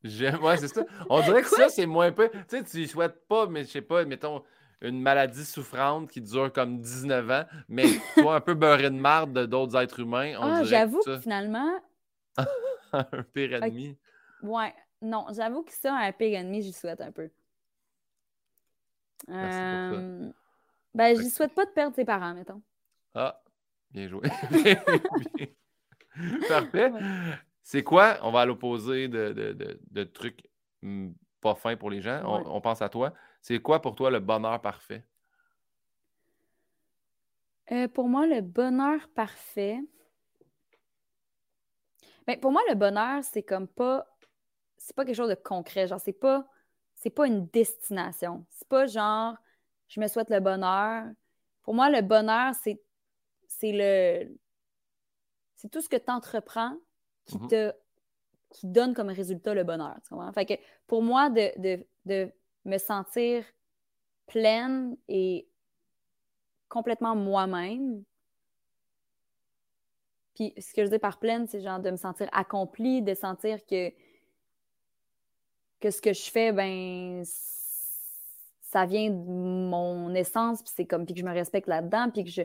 [0.06, 0.86] J'aime, ouais, c'est ça.
[1.10, 2.30] On dirait que ça, c'est moins peu.
[2.30, 4.44] Tu sais, tu souhaites pas, mais je sais pas, mettons,
[4.82, 7.86] une maladie souffrante qui dure comme 19 ans, mais
[8.16, 10.34] toi, un peu beurré de marde de d'autres êtres humains.
[10.40, 11.72] ah, j'avoue que finalement.
[12.94, 13.98] un pire ennemi.
[14.44, 17.32] Ouais, non, j'avoue que ça, un pire ennemi, j'y souhaite un peu.
[19.28, 20.32] Merci euh...
[20.94, 22.62] Ben, j'y souhaite pas de perdre ses parents, mettons.
[23.16, 23.42] Ah,
[23.92, 24.28] bien joué.
[26.48, 26.92] Parfait.
[27.64, 30.48] C'est quoi, on va à l'opposé de, de, de, trucs
[30.82, 33.14] hmm, pas fins pour les gens, on, pense à toi.
[33.42, 35.04] C'est quoi pour toi le bonheur parfait?
[37.72, 39.80] Euh, pour moi, le bonheur parfait.
[42.28, 44.08] Ben, pour moi, le bonheur, c'est comme pas.
[44.78, 45.88] C'est pas quelque chose de concret.
[45.88, 46.48] Genre, c'est pas.
[46.94, 48.46] C'est pas une destination.
[48.50, 49.36] C'est pas genre
[49.88, 51.06] je me souhaite le bonheur.
[51.64, 52.82] Pour moi, le bonheur, c'est.
[53.60, 54.36] C'est le
[55.56, 56.76] c'est tout ce que tu entreprends
[57.26, 57.48] qui mhm.
[57.48, 57.74] te
[58.50, 59.98] qui donne comme résultat le bonheur.
[60.34, 60.54] Fait que
[60.88, 61.84] pour moi, de,
[62.66, 63.44] me sentir
[64.28, 65.48] pleine et
[66.70, 68.04] complètement moi-même.
[70.36, 73.66] Puis ce que je dis par pleine, c'est genre de me sentir accomplie, de sentir
[73.66, 73.92] que,
[75.80, 77.24] que ce que je fais, ben
[78.62, 82.24] ça vient de mon essence, puis c'est comme puis que je me respecte là-dedans, puis
[82.24, 82.42] que je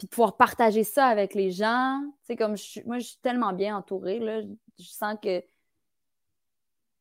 [0.00, 2.00] puis de pouvoir partager ça avec les gens.
[2.26, 4.40] Tu comme je, moi, je suis tellement bien entourée, là.
[4.78, 5.46] Je, sens que, tu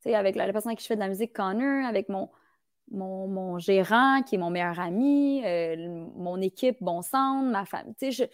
[0.01, 2.29] sais, avec la, personne avec qui je fais de la musique, Connor, avec mon,
[2.91, 8.11] mon, gérant, qui est mon meilleur ami, euh, mon équipe, Bon Sound, ma famille, tu
[8.11, 8.29] sais,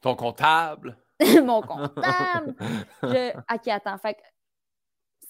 [0.00, 0.98] Ton comptable.
[1.44, 2.56] mon comptable.
[3.04, 3.36] je...
[3.54, 3.98] OK, attends.
[3.98, 4.16] Fait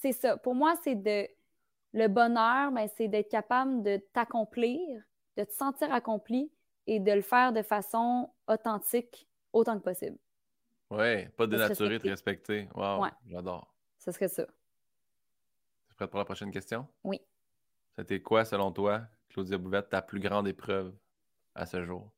[0.00, 0.38] c'est ça.
[0.38, 1.28] Pour moi, c'est de...
[1.92, 4.80] Le bonheur, ben, c'est d'être capable de t'accomplir,
[5.36, 6.50] de te sentir accompli,
[6.88, 10.16] et de le faire de façon authentique autant que possible.
[10.90, 12.66] Oui, pas dénaturé, de respecter.
[12.74, 13.72] Wow, j'adore.
[13.98, 14.44] Ce serait ça.
[14.46, 14.50] Tu
[15.92, 16.86] es prête pour la prochaine question?
[17.04, 17.20] Oui.
[17.96, 20.94] C'était quoi, selon toi, Claudia Bouvette, ta plus grande épreuve
[21.54, 22.10] à ce jour?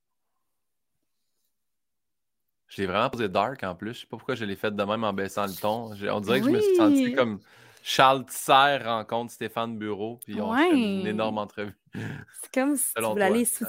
[2.69, 3.95] J'ai vraiment posé dark en plus.
[3.95, 5.91] Je sais pas pourquoi je l'ai fait de même en baissant le ton.
[5.91, 7.41] On dirait que je me suis senti comme
[7.83, 11.77] Charles Tisser rencontre Stéphane Bureau, puis on fait une énorme entrevue.
[11.95, 13.65] C'est comme si tu voulais aller sous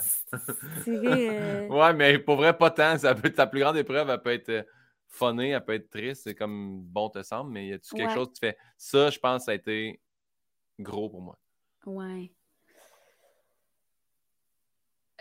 [0.88, 1.67] euh.
[1.67, 2.97] Ouais, mais pour vrai, pas tant.
[2.97, 4.63] Ça peut être ta plus grande épreuve, elle peut être euh,
[5.07, 8.27] funnée, elle peut être triste, c'est comme bon te semble, mais y a-tu quelque chose
[8.27, 8.57] que tu fais?
[8.77, 9.99] Ça, je pense, ça a été
[10.79, 11.38] gros pour moi.
[11.85, 12.31] Ouais.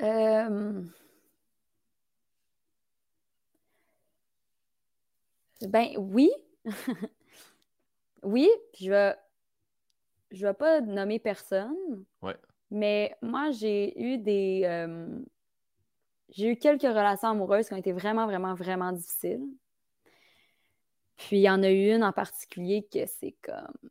[0.03, 0.83] Euh...
[5.63, 6.31] Ben oui.
[8.23, 8.49] Oui,
[8.79, 9.15] je vais,
[10.31, 11.75] je vais pas nommer personne.
[12.71, 14.63] Mais moi, j'ai eu des.
[14.65, 15.19] Euh,
[16.29, 19.45] j'ai eu quelques relations amoureuses qui ont été vraiment, vraiment, vraiment difficiles.
[21.17, 23.91] Puis il y en a eu une en particulier que c'est comme.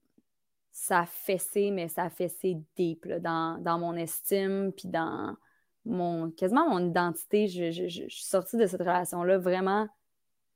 [0.72, 5.36] Ça a fessé, mais ça a fessé deep dans, mon estime, puis dans
[5.84, 6.32] mon.
[6.32, 7.48] quasiment mon identité.
[7.48, 9.90] Je, je suis sortie de cette relation-là vraiment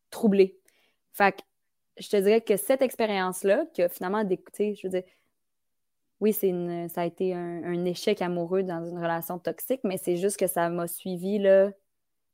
[0.09, 0.57] troublée.
[1.11, 1.41] Fait que
[1.97, 5.03] je te dirais que cette expérience-là, qui a finalement d'écouter, je veux dire,
[6.19, 10.15] oui, c'est une, ça a été un, échec amoureux dans une relation toxique, mais c'est
[10.15, 11.71] juste que ça m'a suivi, là.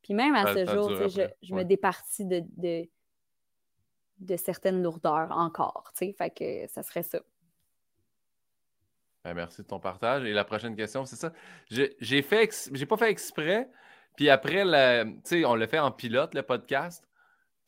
[0.03, 2.43] Puis même à ce jour, je, me départis de,
[4.19, 7.19] de, certaines lourdeurs encore, tu sais, fait que ça serait ça.
[9.23, 10.23] Ben, merci de ton partage.
[10.23, 11.33] Et la prochaine question, c'est ça?
[11.69, 13.69] J'ai fait, j'ai pas fait exprès.
[14.15, 17.08] Puis après, tu sais, on l'a fait en pilote, le podcast.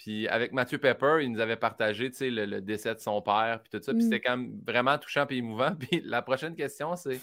[0.04, 3.70] Puis avec Mathieu Pepper, il nous avait partagé le, le décès de son père, puis
[3.70, 3.94] tout ça.
[3.94, 4.06] Puis mm.
[4.06, 5.76] c'était quand même vraiment touchant et émouvant.
[5.80, 7.20] Puis la prochaine question, c'est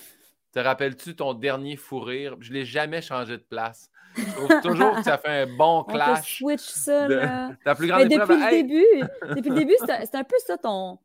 [0.53, 2.37] Te rappelles-tu ton dernier fou rire?
[2.39, 3.91] Je ne l'ai jamais changé de place.
[4.17, 6.41] Je trouve toujours que ça fait un bon clash.
[6.41, 7.51] On switch ça, là.
[7.65, 11.01] Ta plus grande Mais depuis le début, depuis le début, c'est un peu ça ton.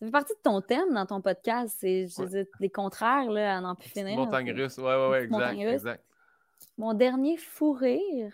[0.00, 1.76] Ça fait partie de ton thème dans ton podcast.
[1.78, 2.08] C'est
[2.58, 4.16] les contraires, là, à n'en plus finir.
[4.16, 6.04] Montagne russe, ouais, ouais, ouais, exact, exact.
[6.76, 8.32] Mon dernier fou rire?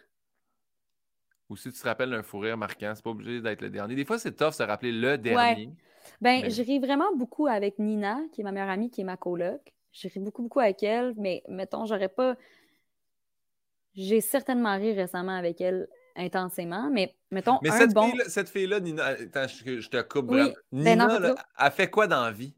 [1.50, 3.94] Ou si tu te rappelles d'un fou rire marquant, c'est pas obligé d'être le dernier.
[3.94, 5.70] Des fois, c'est tough de se rappeler le dernier.
[6.20, 9.16] Ben, je ris vraiment beaucoup avec Nina, qui est ma meilleure amie, qui est ma
[9.16, 9.60] coloc.
[9.92, 12.36] Je ris beaucoup, beaucoup avec elle, mais mettons, j'aurais pas.
[13.94, 17.58] J'ai certainement ri récemment avec elle intensément, mais mettons.
[17.62, 18.10] Mais un cette, bon...
[18.10, 22.24] fille cette fille-là, Nina, attends, je, te coupe ben, Nina, là, elle fait quoi dans
[22.24, 22.54] la vie?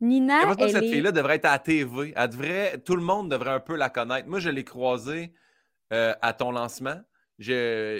[0.00, 0.46] Nina.
[0.46, 2.12] moi, cette fille-là devrait être à la TV.
[2.16, 2.78] Elle devrait...
[2.78, 4.28] Tout le monde devrait un peu la connaître.
[4.28, 5.32] Moi, je l'ai croisée
[5.92, 7.00] euh, à ton lancement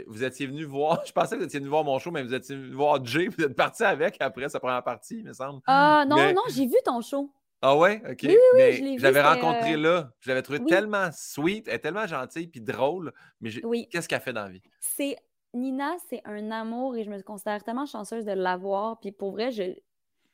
[0.06, 2.34] vous étiez venu voir, je pensais que vous étiez venu voir mon show, mais vous
[2.34, 5.60] étiez venu voir Jay, vous êtes parti avec après sa première partie, il me semble.
[5.66, 7.30] Ah non, non, j'ai vu ton show.
[7.62, 8.02] Ah ouais?
[8.08, 8.20] OK.
[8.22, 10.12] Oui, oui, mais je l'avais rencontré euh, là.
[10.20, 13.12] Je l'avais trouvé tellement sweet, elle est tellement gentille puis drôle.
[13.40, 13.50] Mais
[13.90, 14.62] qu'est-ce qu'elle fait dans la vie?
[14.80, 15.16] C'est
[15.52, 18.98] Nina, c'est un amour et je me considère tellement chanceuse de l'avoir.
[19.00, 19.74] Puis pour vrai, je,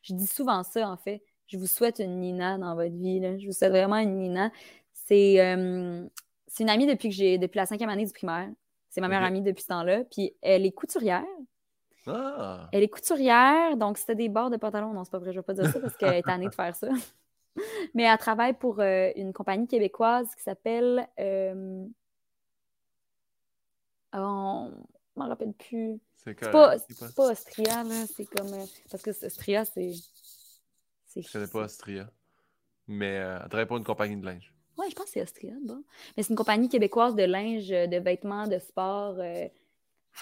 [0.03, 1.23] je dis souvent ça en fait.
[1.49, 3.21] Je vous souhaite une Nina dans votre vie.
[3.41, 4.53] Je vous souhaite vraiment une Nina.
[4.93, 6.07] C'est euh,
[6.47, 8.49] c'est une amie depuis que j'ai depuis la cinquième année du primaire.
[8.91, 10.05] C'est ma meilleure amie depuis ce temps-là.
[10.05, 11.25] Puis elle est couturière.
[12.07, 12.69] Ah!
[12.73, 14.93] Elle est couturière, donc c'était des bords de pantalon.
[14.93, 16.75] Non, c'est pas vrai, je vais pas dire ça parce qu'elle est tannée de faire
[16.75, 16.89] ça.
[17.95, 21.09] Mais elle travaille pour euh, une compagnie québécoise qui s'appelle.
[21.19, 21.85] euh,
[24.15, 24.71] oh,
[25.15, 25.99] je m'en rappelle plus.
[26.17, 28.07] C'est pas, C'est c'est pas Ostria, là.
[28.07, 28.53] C'est comme.
[28.53, 29.93] euh, parce que Ostria, c'est.
[31.17, 32.11] Je connais pas Astria.
[32.89, 34.53] Mais euh, elle travaille pour une compagnie de linge.
[34.79, 35.83] Ouais, je pense que c'est Ostria, bon.
[36.17, 39.47] Mais c'est une compagnie québécoise de linge, euh, de vêtements, de sport, euh,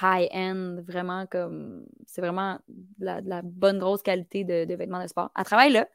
[0.01, 1.87] high-end, vraiment comme.
[2.07, 5.31] C'est vraiment de la, de la bonne grosse qualité de, de vêtements de sport.
[5.37, 5.89] Elle travaille là.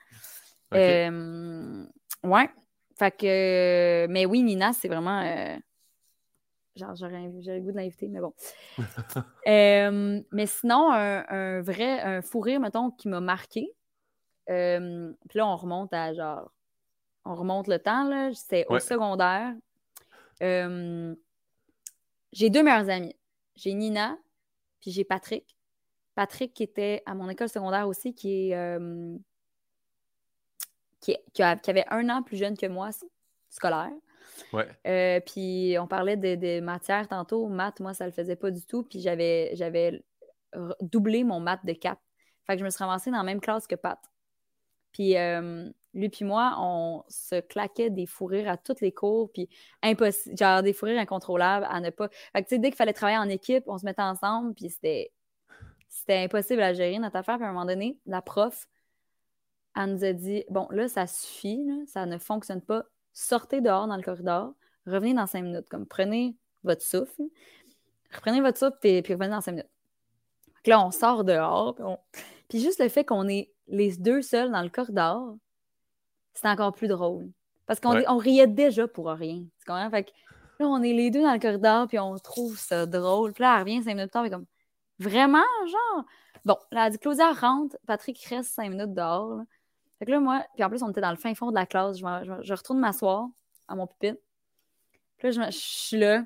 [0.71, 0.77] Ok.
[0.77, 1.85] Euh,
[2.23, 2.49] ouais.
[2.97, 4.07] Fait que.
[4.09, 5.21] Mais oui, Nina, c'est vraiment.
[5.21, 5.57] euh,
[6.75, 8.33] Genre, j'aurais j'aurais le goût de l'inviter, mais bon.
[10.31, 13.73] Mais sinon, un, un vrai un fou rire, mettons, qui m'a marqué.
[14.47, 14.53] Puis
[15.37, 16.51] là, on remonte à genre.
[17.25, 18.33] On remonte le temps, là.
[18.33, 18.79] C'était au Ouais.
[18.79, 19.53] secondaire.
[20.41, 21.13] Euh,
[22.31, 23.15] j'ai deux meilleures amies.
[23.55, 24.17] J'ai Nina,
[24.79, 25.55] puis j'ai Patrick.
[26.15, 28.55] Patrick qui était à mon école secondaire aussi, qui est.
[28.55, 29.17] euh,
[31.01, 32.89] qui, a- qui avait un an plus jeune que moi,
[33.49, 33.91] scolaire.
[34.53, 34.67] Ouais.
[34.85, 37.47] Euh, puis on parlait de, de matière tantôt.
[37.47, 38.83] Maths, moi, ça le faisait pas du tout.
[38.83, 40.03] Puis j'avais, j'avais
[40.81, 41.99] doublé mon maths de 4.
[42.45, 43.99] Fait que je me suis ramassée dans la même classe que Pat.
[44.91, 49.31] Puis euh, lui puis moi, on se claquait des fous rires à toutes les cours.
[49.31, 49.49] Puis
[49.83, 52.09] impossible, genre des fous rires incontrôlables à ne pas.
[52.33, 54.53] Fait que dès qu'il fallait travailler en équipe, on se mettait ensemble.
[54.53, 55.11] Puis c'était,
[56.09, 57.35] impossible à gérer notre affaire.
[57.35, 58.67] Puis à un moment donné, la prof,
[59.75, 62.85] elle nous a dit Bon, là, ça suffit, ça ne fonctionne pas.
[63.13, 64.53] Sortez dehors dans le corridor,
[64.85, 65.67] revenez dans cinq minutes.
[65.69, 67.23] Comme prenez votre souffle,
[68.13, 69.69] reprenez votre souffle, puis, revenez dans cinq minutes.
[70.65, 71.85] Là, on sort dehors, puis,
[72.47, 75.37] puis juste le fait qu'on est les deux seuls dans le corridor,
[76.33, 77.29] c'est encore plus drôle.
[77.65, 78.05] Parce qu'on Ouais.
[78.07, 79.37] on riait déjà pour rien.
[79.59, 79.89] Tu comprends?
[79.89, 80.11] Fait que
[80.59, 83.33] là, on est les deux dans le corridor, puis on trouve ça drôle.
[83.33, 84.45] Puis là, elle revient cinq minutes plus tard, puis comme
[84.99, 86.05] vraiment, genre?
[86.45, 89.35] Bon, là, elle dit Claudia rentre, Patrick reste cinq minutes dehors.
[89.37, 89.43] là.
[89.99, 91.65] Fait que là, moi, puis en plus, on était dans le fin fond de la
[91.65, 91.97] classe.
[91.97, 93.27] Je, je, je retourne m'asseoir
[93.67, 94.19] à mon pupitre.
[95.17, 96.23] Puis là, je, me- je suis là.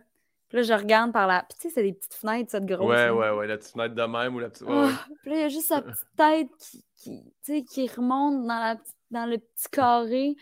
[0.49, 1.41] Puis là, je regarde par la.
[1.49, 2.87] Puis tu sais, c'est des petites fenêtres, cette grosse.
[2.87, 3.15] Ouais, là.
[3.15, 3.47] ouais, ouais.
[3.47, 4.67] La petite fenêtre de même ou la petite.
[4.67, 5.15] Ouais, Ah, ouais.
[5.23, 6.49] Puis là, il y a juste sa petite tête
[6.95, 10.35] qui, qui, qui remonte dans, la, petite- dans le petit carré.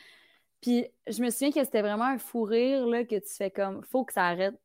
[0.61, 3.83] Puis je me souviens que c'était vraiment un fou rire là, que tu fais comme
[3.83, 4.55] faut que ça arrête,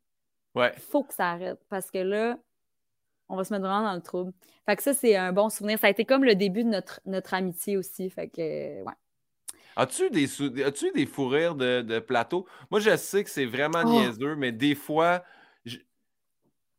[0.55, 0.73] Ouais.
[0.79, 1.59] faut que ça arrête.
[1.69, 2.39] Parce que là,
[3.29, 4.33] on va se mettre vraiment dans le trouble.
[4.67, 5.79] Fait que ça, c'est un bon souvenir.
[5.79, 8.09] Ça a été comme le début de notre, notre amitié aussi.
[8.11, 8.93] Fait que, ouais.
[9.79, 12.47] As-tu des, sou- as-tu des fous rires de, de plateau?
[12.71, 13.91] Moi, je sais que c'est vraiment Oh.
[13.91, 15.23] niaiseux, mais des fois,
[15.67, 15.79] je-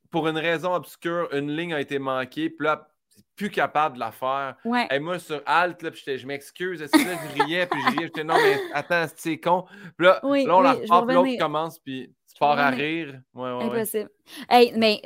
[0.10, 2.90] pour une raison obscure, une ligne a été manquée, puis là,
[3.35, 4.56] plus capable de la faire.
[4.65, 4.88] Ouais.
[4.91, 8.35] Et moi, sur Alt, là, je m'excuse, là, je riais, puis je riais, j'étais non,
[8.35, 9.65] mais attends, c'est con.
[9.98, 12.69] Puis là, Oui, là on la oui, je repart, l'autre commence, puis tu pars à
[12.69, 13.19] rire.
[13.34, 13.64] Ouais, ouais, ouais.
[13.65, 14.10] Impossible.
[14.49, 15.02] Hey, mais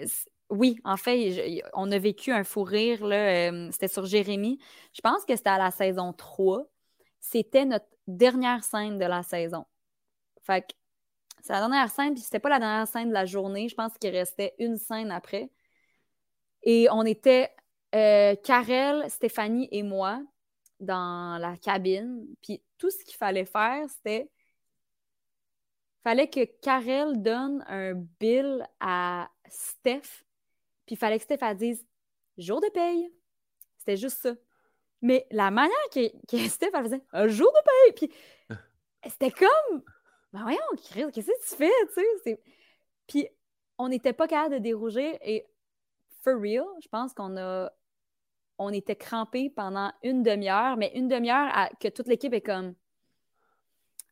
[0.50, 3.06] oui, en fait, je- on a vécu un fou rire.
[3.06, 4.60] Là, euh, c'était sur Jérémy.
[4.94, 6.64] Je pense que c'était à la saison 3.
[7.20, 9.66] C'était notre dernière scène de la saison.
[10.44, 10.74] Fait que
[11.42, 13.68] c'est la dernière scène, puis c'était pas la dernière scène de la journée.
[13.70, 15.50] Je pense qu'il restait une scène après.
[16.64, 17.50] Et on était
[17.96, 20.22] euh, Karel, Stéphanie et moi
[20.80, 22.26] dans la cabine.
[22.42, 24.30] Puis tout ce qu'il fallait faire, c'était
[26.04, 30.24] fallait que Karel donne un bill à Steph,
[30.86, 31.86] puis il fallait que Steph elle dise
[32.38, 33.14] jour de paye.
[33.78, 34.34] C'était juste ça.
[35.02, 38.16] Mais la manière que, que Steph elle faisait un jour de paye, puis
[39.10, 39.84] c'était comme
[40.34, 42.42] ben voyons, Chris, qu'est-ce que tu fais, tu sais?
[43.08, 43.28] Puis
[43.78, 45.46] on n'était pas capable de dérougir et
[46.24, 47.72] for real, je pense qu'on a
[48.62, 52.76] on était crampés pendant une demi-heure, mais une demi-heure que toute l'équipe est comme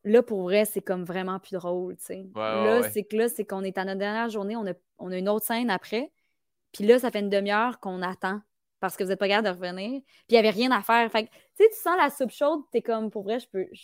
[0.03, 2.15] là pour vrai, c'est comme vraiment plus drôle, tu sais.
[2.17, 2.89] ouais, là, ouais.
[2.89, 5.29] c'est que là, c'est qu'on est à notre dernière journée, on a, on a une
[5.29, 6.11] autre scène après.
[6.71, 8.41] Puis là, ça fait une demi-heure qu'on attend
[8.79, 10.01] parce que vous n'êtes pas capable de revenir.
[10.01, 11.11] Puis il n'y avait rien à faire.
[11.11, 13.67] Fait que, tu sais, tu sens la soupe chaude, t'es comme, pour vrai, je peux,
[13.71, 13.81] je,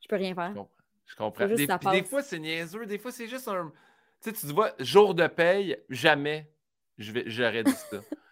[0.00, 0.50] je peux rien faire.
[0.50, 0.70] Je comprends.
[1.06, 1.46] Je comprends.
[1.46, 2.86] Des, puis des fois, c'est niaiseux.
[2.86, 3.72] Des fois, c'est juste un.
[4.22, 6.50] Tu sais, tu te vois, jour de paye, jamais
[6.98, 7.98] je vais- j'aurais dit ça.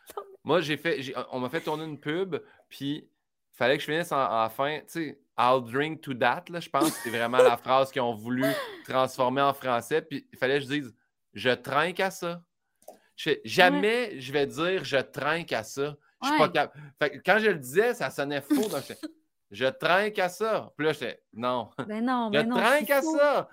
[0.44, 1.02] Moi, j'ai fait.
[1.02, 2.36] j'ai- on m'a fait tourner une pub,
[2.68, 3.08] puis il
[3.56, 4.78] fallait que je finisse en, fin.
[4.80, 8.02] Tu sais, I'll drink to that, là, je pense que c'est vraiment la phrase qu'ils
[8.02, 8.44] ont voulu
[8.86, 10.02] transformer en français.
[10.02, 10.94] Puis il fallait que je dise
[11.32, 12.42] Je trinque à ça.
[13.16, 15.96] Je jamais je vais dire je trinque à ça.
[16.22, 16.82] Je suis pas capable.
[16.98, 18.54] Fait que quand je le disais, ça sonnait faux.
[18.68, 18.98] Donc je fais,
[19.55, 20.72] Je trinque à ça.
[20.76, 21.70] Puis là, j'étais Non.
[21.86, 22.56] Ben non, Je ben non.
[22.56, 23.16] trinque à fou.
[23.16, 23.48] ça.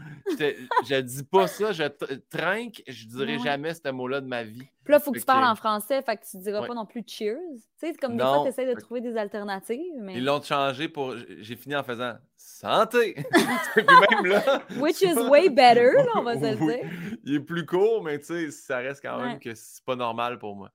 [0.88, 1.72] Je dis pas ça.
[1.72, 2.82] Je tr- trinque.
[2.88, 3.44] Je dirais Ouais.
[3.44, 4.68] jamais ce mot-là de ma vie.
[4.84, 6.68] Puis là, il faut que tu parles en français, fait que tu diras Ouais.
[6.68, 7.38] pas non plus cheers.
[7.80, 8.34] Tu sais, comme des Non.
[8.34, 10.16] fois, tu essaies de trouver des alternatives, mais.
[10.16, 11.14] Ils l'ont changé pour.
[11.40, 13.14] J'ai fini en faisant santé.
[13.76, 14.62] Puis même là.
[14.80, 16.90] Which is way better, là, on va se le dire.
[17.24, 19.40] Il est plus court, mais tu sais, ça reste quand même Ouais.
[19.40, 20.72] que c'est pas normal pour moi.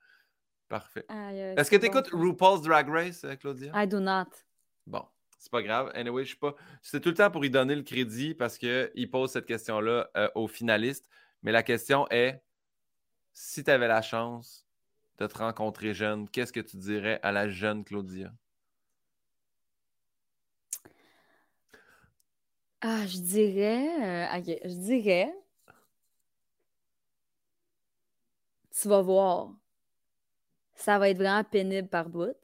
[0.69, 1.05] Parfait.
[1.57, 2.09] Est-ce que tu écoutes.
[2.13, 3.71] RuPaul's Drag Race, euh, Claudia?
[3.75, 4.25] I do not.
[5.39, 5.91] C'est pas grave.
[5.95, 6.55] Anyway, je suis pas.
[6.83, 10.29] C'était tout le temps pour y donner le crédit parce qu'il pose cette question-là euh,
[10.35, 11.09] aux finalistes.
[11.43, 12.43] Mais la question est
[13.33, 14.67] si tu avais la chance
[15.19, 18.33] de te rencontrer jeune, qu'est-ce que tu dirais à la jeune Claudia?
[22.81, 23.89] Ah, je dirais.
[24.35, 25.33] euh, ok, je dirais.
[28.71, 29.51] Tu vas voir.
[30.77, 32.37] Ça va être vraiment pénible par bout.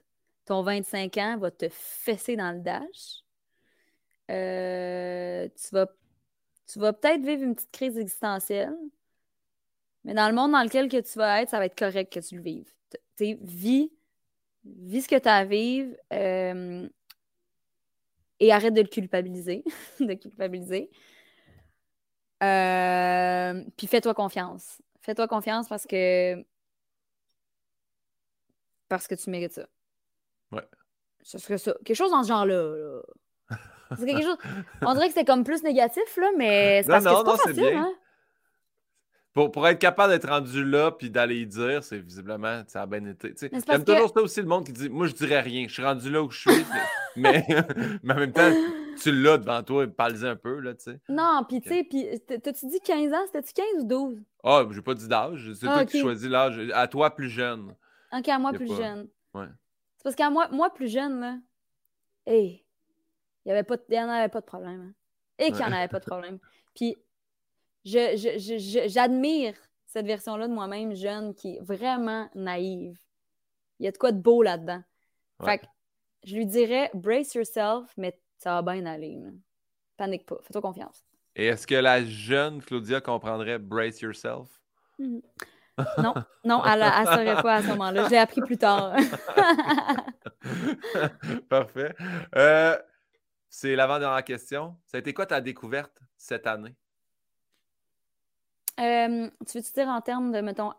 [0.44, 3.22] Ton 25 ans va te fesser dans le dash.
[4.30, 5.86] Euh, tu vas,
[6.66, 8.74] tu vas peut-être vivre une petite crise existentielle.
[10.04, 12.20] Mais dans le monde dans lequel que tu vas être, ça va être correct que
[12.20, 12.72] tu le vives.
[13.16, 13.92] Tu vis,
[14.64, 15.94] vis ce que tu as à vivre.
[16.12, 16.88] euh,
[18.40, 19.62] et arrête de le culpabiliser.
[20.00, 20.90] de culpabiliser.
[22.42, 24.82] Euh, puis fais-toi confiance.
[25.00, 26.44] Fais-toi confiance parce que
[28.88, 29.66] parce que tu mérites ça.
[30.52, 30.66] Ouais.
[31.22, 31.74] Ce serait ça.
[31.84, 32.54] Quelque chose dans ce genre-là.
[32.76, 33.00] là.
[33.98, 34.38] C'est quelque chose...
[34.82, 37.30] On dirait que c'est comme plus négatif, là, mais c'est Non, parce que c'est pas
[37.30, 37.82] non, facile, bien.
[37.84, 37.92] hein?
[39.34, 42.86] Pour, pour être capable d'être rendu là puis d'aller y dire, c'est visiblement, ça a
[42.86, 43.34] bien été.
[43.66, 45.66] J'aime toujours ça aussi, le monde qui dit Moi, je dirais rien.
[45.68, 46.64] Je suis rendu là où je suis.
[47.16, 47.46] mais,
[48.02, 48.50] mais en même temps,
[49.00, 51.00] tu l'as devant toi, parle-y un peu, là, tu sais.
[51.08, 53.22] Non, puis tu sais, puis t'as-tu dit 15 ans?
[53.26, 54.18] C'était-tu 15 ou 12?
[54.44, 55.50] Ah, j'ai pas dit d'âge.
[55.58, 56.02] C'est Ah, toi qui ok.
[56.02, 56.60] choisis l'âge.
[56.74, 57.74] À toi, plus jeune.
[58.12, 59.08] Ok, à moi plus pas- jeune.
[59.34, 59.46] Ouais.
[60.02, 61.38] C'est parce qu'à moi, moi plus jeune, là,
[62.26, 62.64] hey,
[63.44, 64.80] il y avait pas de- il y en avait pas de problème.
[64.80, 64.94] hein.
[65.38, 66.38] Et qu'il n'y en avait pas de problème.
[66.74, 66.96] Puis,
[67.84, 69.54] je, je- je- je- j'admire
[69.86, 72.98] cette version-là de moi-même jeune qui est vraiment naïve.
[73.78, 74.82] Il y a de quoi de beau là-dedans.
[75.40, 75.46] Ouais.
[75.52, 75.66] Fait que
[76.24, 79.16] je lui dirais, brace yourself, mais ça va bien aller.
[79.20, 79.30] là.
[79.96, 81.04] Panique pas, fais-toi confiance.
[81.36, 84.48] Et est-ce que la jeune Claudia comprendrait Brace Yourself?
[85.98, 88.04] Non, non, elle ne saurait pas à ce moment-là.
[88.04, 88.94] Je l'ai appris plus tard.
[91.48, 91.94] Parfait.
[92.36, 92.76] Euh,
[93.48, 94.76] c'est l'avant-dernière question.
[94.86, 96.74] Ça a été quoi ta découverte cette année?
[98.80, 100.72] Euh, tu veux-tu dire en termes de, mettons,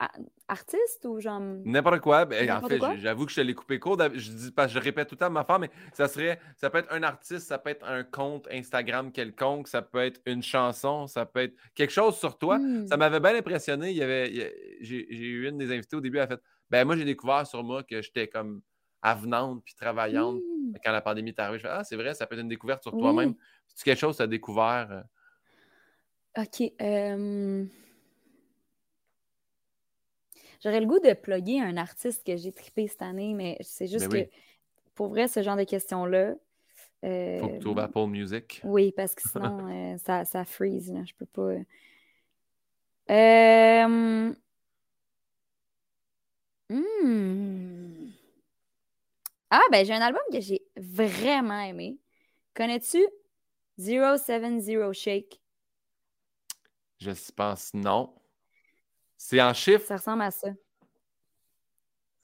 [0.47, 1.39] artiste ou genre.
[1.39, 2.25] N'importe quoi.
[2.25, 3.97] Ben, en fait, j'avoue que je te l'ai coupé court.
[4.13, 6.79] Je dis pas, je répète tout le temps ma femme, mais ça serait, ça peut
[6.79, 11.05] être un artiste, ça peut être un compte Instagram quelconque, ça peut être une chanson,
[11.05, 12.57] ça peut être quelque chose sur toi.
[12.57, 12.87] Hmm.
[12.87, 13.91] Ça m'avait bien impressionné.
[13.91, 14.33] Il y avait,
[14.81, 16.41] j'ai, eu une des invités au début, elle a fait,
[16.71, 18.61] ben moi j'ai découvert sur moi que j'étais comme
[19.03, 20.37] avenante puis travaillante.
[20.37, 20.73] Hmm.
[20.83, 22.81] Quand la pandémie est arrivée, je fais, ah c'est vrai, ça peut être une découverte
[22.81, 23.35] sur toi-même.
[23.75, 25.03] C'est quelque chose que tu as découvert.
[26.37, 26.73] euh, OK.
[26.81, 27.65] euh,
[30.63, 34.07] J'aurais le goût de plugger un artiste que j'ai trippé cette année, mais c'est juste
[34.09, 34.25] Ben oui.
[34.27, 34.31] que
[34.95, 36.35] pour vrai, ce genre de questions-là.
[37.03, 38.61] euh, Faut que tu trouves Apple Music.
[38.63, 40.91] Oui, parce que sinon, euh, ça, ça freeze.
[40.91, 41.01] Là.
[41.05, 41.53] Je peux pas.
[43.11, 44.33] Euh,
[46.69, 48.11] hmm.
[49.49, 51.97] Ah, ben j'ai un album que j'ai vraiment aimé.
[52.55, 53.05] Connais-tu
[53.77, 55.39] 070 Shake?
[56.99, 58.13] Je pense non.
[59.25, 59.85] C'est en chiffre?
[59.85, 60.49] Ça ressemble à ça.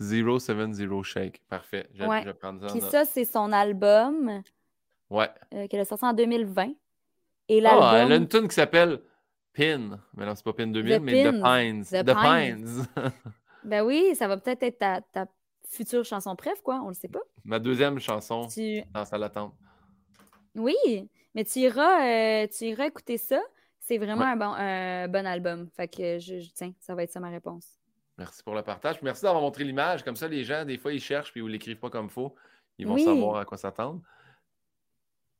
[0.02, 1.42] 070 Shake.
[1.48, 1.88] Parfait.
[1.94, 2.24] Je, Ouais.
[2.26, 2.74] je prendre ça.
[2.74, 4.44] Puis ça, c'est son album
[5.10, 5.30] Ouais.
[5.54, 6.74] euh, qu'elle a sorti en 2020.
[7.48, 9.00] Et Ah, elle a une tune qui s'appelle
[9.54, 9.98] Pin.
[10.14, 11.42] Mais non, c'est pas Pin 2000, The mais The.
[11.42, 11.84] Pines.
[11.86, 12.86] The The Pines.
[12.96, 13.12] Pines.
[13.64, 15.26] Ben oui, ça va peut-être être ta, ta
[15.70, 16.82] future chanson préf, quoi.
[16.84, 17.20] On le sait pas.
[17.46, 18.82] Ma deuxième chanson Tu...
[18.94, 19.54] dans d'attente.
[20.56, 20.76] Oui,
[21.34, 23.42] mais tu iras, euh, tu iras écouter ça.
[23.90, 24.32] C'est vraiment Ouais.
[24.32, 25.68] un bon, un bon album.
[25.76, 27.66] Fait que je, je- tiens, ça va être ça ma réponse.
[28.20, 28.98] Merci pour le partage.
[28.98, 30.04] Puis Merci d'avoir montré l'image.
[30.04, 32.12] Comme ça, les gens, des fois, ils cherchent puis ils ne l'écrivent pas comme il
[32.12, 32.36] faut.
[32.78, 33.04] Ils vont Oui.
[33.04, 34.00] savoir à quoi s'attendre.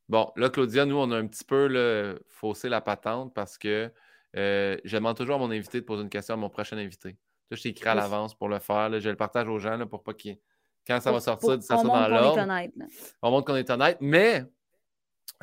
[0.08, 3.92] Bon, là, Claudia, nous, on a un petit peu là, faussé la patente parce que
[4.36, 7.10] euh, je demande toujours à mon invité de poser une question à mon prochain invité.
[7.52, 8.90] Là, je t'ai écrit à l'avance pour le faire.
[8.90, 9.00] là.
[9.00, 10.38] je le partage aux gens là, pour pas qu'il.
[10.88, 12.48] Quand ça va sortir, pour ça soit dans l'ordre.
[13.22, 13.98] On montre qu'on est honnête.
[14.02, 14.44] Mais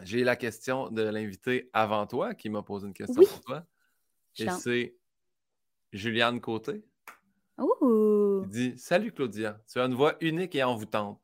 [0.03, 3.27] j'ai la question de l'invité avant toi qui m'a posé une question Oui.
[3.27, 3.65] pour toi.
[4.39, 4.95] Et c'est
[5.93, 6.85] Juliane Côté.
[7.59, 8.43] Ouh!
[8.45, 11.21] Il dit Salut Claudia, tu as une voix unique et envoûtante.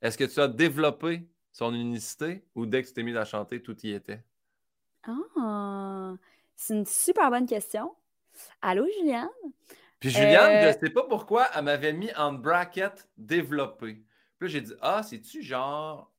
[0.00, 3.62] Est-ce que tu as développé son unicité ou dès que tu t'es mis à chanter,
[3.62, 4.22] tout y était
[5.06, 6.14] Ah!
[6.56, 7.94] C'est une super bonne question.
[8.62, 9.28] Allô, Juliane?
[10.00, 14.02] Puis Juliane, Euh, je sais pas pourquoi, elle m'avait mis en bracket développé.
[14.38, 16.10] Puis là, j'ai dit Ah, c'est-tu genre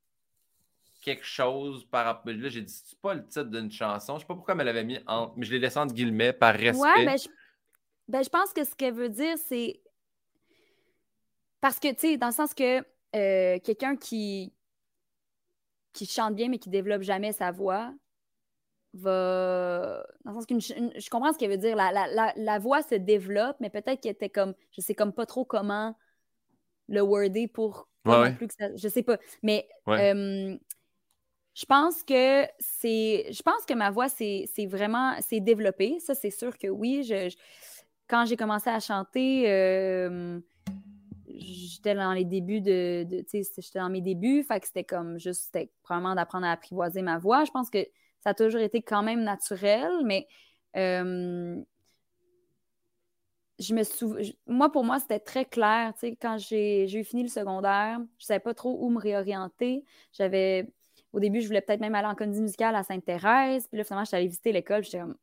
[1.06, 2.32] quelque chose par rapport.
[2.32, 4.16] Là, j'ai dit, c'est pas le titre d'une chanson.
[4.16, 5.32] Je sais pas pourquoi elle l'avait mis en.
[5.36, 6.82] Mais je l'ai laissé entre guillemets par respect.
[6.82, 7.28] Ouais, ben je,
[8.08, 9.80] ben, je pense que ce qu'elle veut dire, c'est.
[11.60, 14.52] Parce que, tu sais, dans le sens que euh, quelqu'un qui,
[15.92, 17.94] qui chante bien mais qui développe jamais sa voix
[18.92, 20.04] va.
[20.24, 21.76] Dans le sens que je comprends ce qu'elle veut dire.
[21.76, 24.54] La, la, la, voix se développe, mais peut-être qu'elle était comme.
[24.72, 25.96] Je sais comme pas trop comment
[26.88, 27.88] le worder pour.
[28.02, 29.18] Plus que ça, je sais pas.
[29.42, 30.56] Mais euh,
[31.56, 33.32] je pense que c'est.
[33.32, 35.14] Je pense que ma voix, c'est vraiment.
[35.20, 35.98] C'est développé.
[36.00, 37.02] Ça, c'est sûr que oui.
[37.02, 37.34] Je,
[38.08, 39.50] quand j'ai commencé à chanter.
[39.50, 40.38] Euh,
[41.38, 44.84] j'étais dans les débuts de, de tu sais, j'étais dans mes débuts, fait que c'était
[44.84, 47.44] comme juste, c'était probablement d'apprendre à apprivoiser ma voix.
[47.44, 47.84] Je pense que
[48.20, 50.26] ça a toujours été quand même naturel, mais
[50.76, 51.60] euh,
[53.58, 57.22] je me souviens, moi, pour moi, c'était très clair, tu sais, quand j'ai eu fini
[57.22, 59.84] le secondaire, je savais pas trop où me réorienter.
[60.12, 60.72] J'avais,
[61.16, 64.04] au début, je voulais peut-être même aller en comédie musicale à Sainte-Thérèse, puis là, finalement,
[64.04, 65.16] j'étais allée visiter l'école, j'étais comme,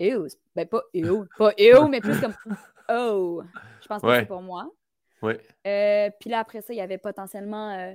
[0.00, 0.26] ew,
[0.56, 2.34] ben pas ew, pas ew, mais plus comme,
[2.88, 3.42] oh,
[3.82, 4.70] je pense que c'est pour moi.
[5.66, 7.94] Euh, puis là, après ça, il y avait potentiellement euh,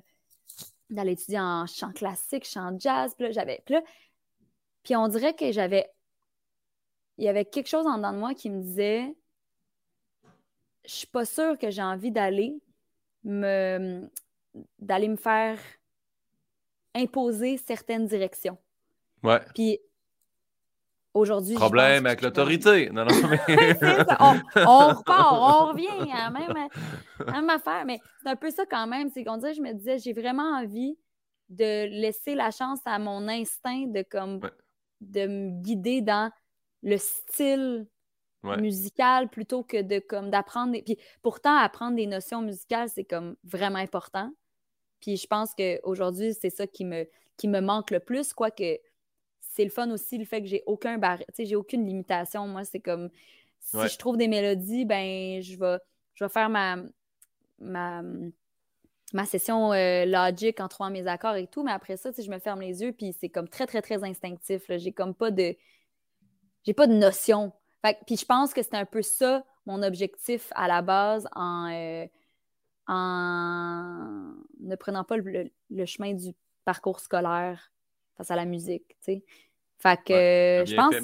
[0.92, 3.16] d'aller étudier en chant classique, chant jazz.
[3.16, 3.64] Puis là, j'avais.
[4.84, 5.90] Puis, on dirait que j'avais.
[7.18, 9.14] Il y avait quelque chose en dedans de moi qui me disait
[10.86, 12.56] Je suis pas sûre que j'ai envie d'aller
[13.24, 14.10] me
[14.80, 15.60] d'aller me faire
[16.96, 18.58] imposer certaines directions.
[19.24, 19.40] Ouais.
[19.54, 19.80] Puis
[21.16, 22.92] Aujourd'hui, Problème avec l'autorité.
[22.92, 23.16] Non, non,
[23.48, 23.76] mais...
[24.20, 27.84] on, repart, on revient à la même, affaire.
[27.86, 29.10] Mais c'est un peu ça quand même.
[29.10, 30.98] C'est qu'on dirait, je me disais, j'ai vraiment envie
[31.50, 34.40] de laisser la chance à mon instinct de comme
[35.02, 36.32] de me guider dans
[36.84, 37.88] le style
[38.44, 40.78] musical plutôt que de comme d'apprendre.
[40.86, 44.32] Puis pourtant, apprendre des notions musicales, c'est comme vraiment important.
[45.02, 47.08] Puis je pense qu'aujourd'hui, c'est ça qui me,
[47.38, 48.80] qui me manque le plus, quoique
[49.40, 52.48] c'est le fun aussi le fait que j'ai aucun tu sais, j'ai aucune limitation.
[52.48, 53.10] Moi, c'est comme
[53.60, 55.78] si je trouve des mélodies, ben je vais,
[56.14, 56.78] je vais faire ma,
[57.60, 58.02] ma,
[59.14, 62.40] ma session euh, logique en trouvant mes accords et tout, mais après ça, je me
[62.40, 64.64] ferme les yeux, puis c'est comme très, très, très instinctif.
[64.70, 65.56] J'ai comme pas de.
[66.64, 67.54] J'ai pas de notion.
[68.06, 72.06] puis je pense que c'est un peu ça mon objectif à la base en, euh,
[72.90, 76.34] en ne prenant pas le, le, chemin du
[76.66, 77.72] parcours scolaire
[78.18, 78.88] face à la musique.
[78.88, 79.24] Tu sais.
[79.78, 80.96] Fait que je pense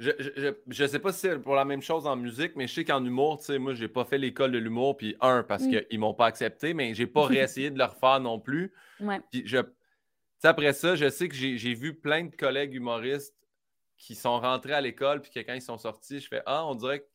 [0.00, 2.74] Je, je, je, sais pas si c'est pour la même chose en musique, mais je
[2.74, 5.64] sais qu'en humour, tu sais, moi, j'ai pas fait l'école de l'humour, puis un, parce
[5.64, 5.82] mm.
[5.82, 8.72] qu'ils m'ont pas accepté, mais j'ai pas réessayé de le refaire non plus.
[8.98, 9.20] Ouais.
[9.30, 9.58] Puis je,
[10.42, 13.34] après ça, je sais que j'ai vu plein de collègues humoristes
[13.98, 16.74] qui sont rentrés à l'école, puis que quand ils sont sortis, je fais Ah, on
[16.74, 17.06] dirait que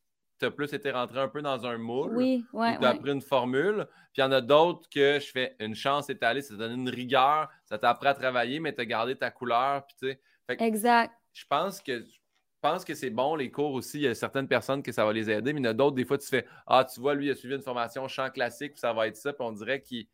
[0.41, 2.17] tu as plus été rentré un peu dans un moule.
[2.17, 2.75] Oui, ouais.
[2.79, 3.85] Tu as appris une formule.
[4.11, 6.79] Puis il y en a d'autres que je fais une chance étalée, ça te donne
[6.81, 9.85] une rigueur, ça t'a appris à travailler, mais tu as gardé ta couleur.
[9.85, 10.19] Puis tu sais,
[10.65, 11.13] exact.
[11.31, 12.19] Je pense que je
[12.59, 13.99] pense que c'est bon, les cours aussi.
[13.99, 15.73] Il y a certaines personnes que ça va les aider, mais il y en a
[15.73, 18.29] d'autres, des fois, tu fais Ah, tu vois, lui, il a suivi une formation chant
[18.31, 20.07] classique, puis ça va être ça, puis on dirait qu'il.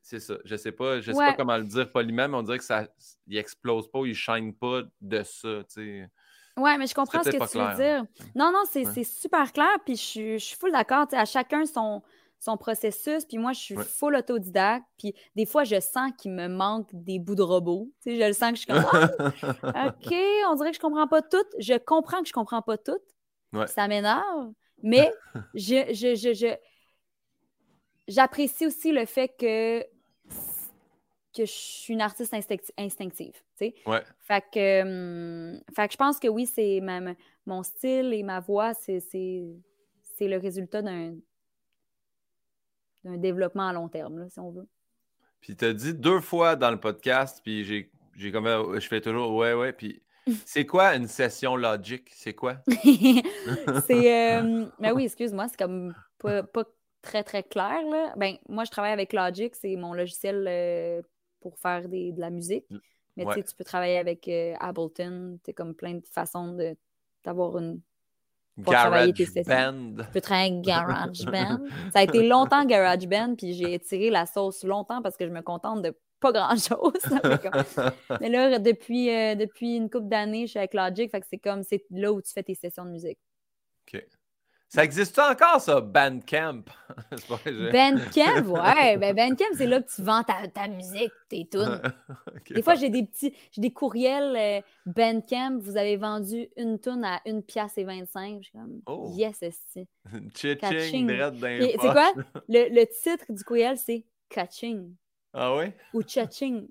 [0.00, 0.38] C'est ça.
[0.44, 2.88] Je sais pas, je sais pas comment le dire poliment, mais on dirait que ça
[3.26, 5.64] il explose pas, il shine pas de ça.
[5.64, 6.10] Tu sais.
[6.58, 8.04] Oui, mais je comprends ce que tu veux dire.
[8.34, 11.06] Non, non, c'est super clair, puis je suis, je suis full d'accord.
[11.12, 12.02] À chacun son,
[12.38, 13.24] son processus.
[13.24, 14.84] Puis moi, je suis full autodidacte.
[14.98, 17.90] Puis des fois, je sens qu'il me manque des bouts de robot.
[18.02, 18.84] Tu sais, je le sens que je suis comme
[19.74, 20.14] ah, OK,
[20.50, 21.44] on dirait que je comprends pas tout.
[21.58, 22.98] Je comprends que je comprends pas tout.
[23.66, 24.52] Ça m'énerve.
[24.82, 25.12] Mais
[25.54, 26.54] je, je, je,
[28.06, 29.84] j'apprécie aussi le fait que
[31.38, 32.34] que je suis une artiste
[32.76, 33.32] instinctive.
[33.32, 33.74] Tu sais?
[33.86, 34.02] ouais.
[34.20, 36.80] fait, que, hum, fait que je pense que oui, c'est
[37.46, 39.00] mon style et ma voix, c'est,
[40.20, 41.14] le résultat d'un,
[43.04, 44.66] d'un développement à long terme, là, si on veut.
[45.40, 49.00] Puis tu as dit deux fois dans le podcast, puis j'ai, j'ai comme je fais
[49.00, 50.02] toujours ouais, ouais, puis
[50.44, 52.10] c'est quoi une session logique?
[52.12, 52.56] C'est quoi?
[53.86, 54.38] c'est.
[54.38, 56.42] Euh, ben oui, excuse-moi, c'est comme pas,
[57.00, 57.80] très, très clair.
[57.88, 58.12] Là.
[58.16, 61.00] Ben, moi, je travaille avec Logic, c'est mon logiciel euh,
[61.40, 62.66] pour faire des, de la musique.
[63.16, 65.38] Mais tu sais, tu peux travailler avec euh, Ableton.
[65.44, 66.76] Tu comme plein de façons de,
[67.24, 67.80] d'avoir une
[68.58, 69.12] Garage
[69.46, 69.94] Band.
[69.98, 71.58] Je peux travailler Garage Band.
[71.92, 75.32] Ça a été longtemps Garage Band, puis j'ai tiré la sauce longtemps parce que je
[75.32, 76.92] me contente de pas grand-chose.
[78.20, 81.38] Mais là, depuis, euh, depuis une couple d'années, je suis avec Logic, fait que c'est
[81.38, 83.18] comme, c'est là où tu fais tes sessions de musique.
[83.86, 84.04] OK.
[84.70, 86.64] Ça existe encore, ça, Bandcamp?
[87.46, 88.98] Bandcamp, ouais.
[88.98, 91.80] Ben, Bandcamp, c'est là que tu vends ta, ta musique, tes tunes.
[92.50, 97.02] Des fois, j'ai des petits, j'ai des courriels euh, Bandcamp, vous avez vendu une tune
[97.02, 98.40] à une pièce et 25.
[98.40, 99.10] Je suis comme, oh.
[99.16, 99.88] yes, c'est.
[100.34, 102.12] C'est quoi?
[102.48, 104.94] Le, le, titre du courriel, c'est Catching.
[105.32, 105.72] Ah oui?
[105.94, 106.68] Ou Chaching.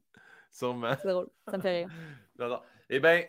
[0.52, 0.94] Sûrement.
[1.02, 1.30] C'est drôle.
[1.50, 1.90] Ça me fait rire.
[2.38, 2.64] J'adore.
[2.90, 3.24] Eh bien,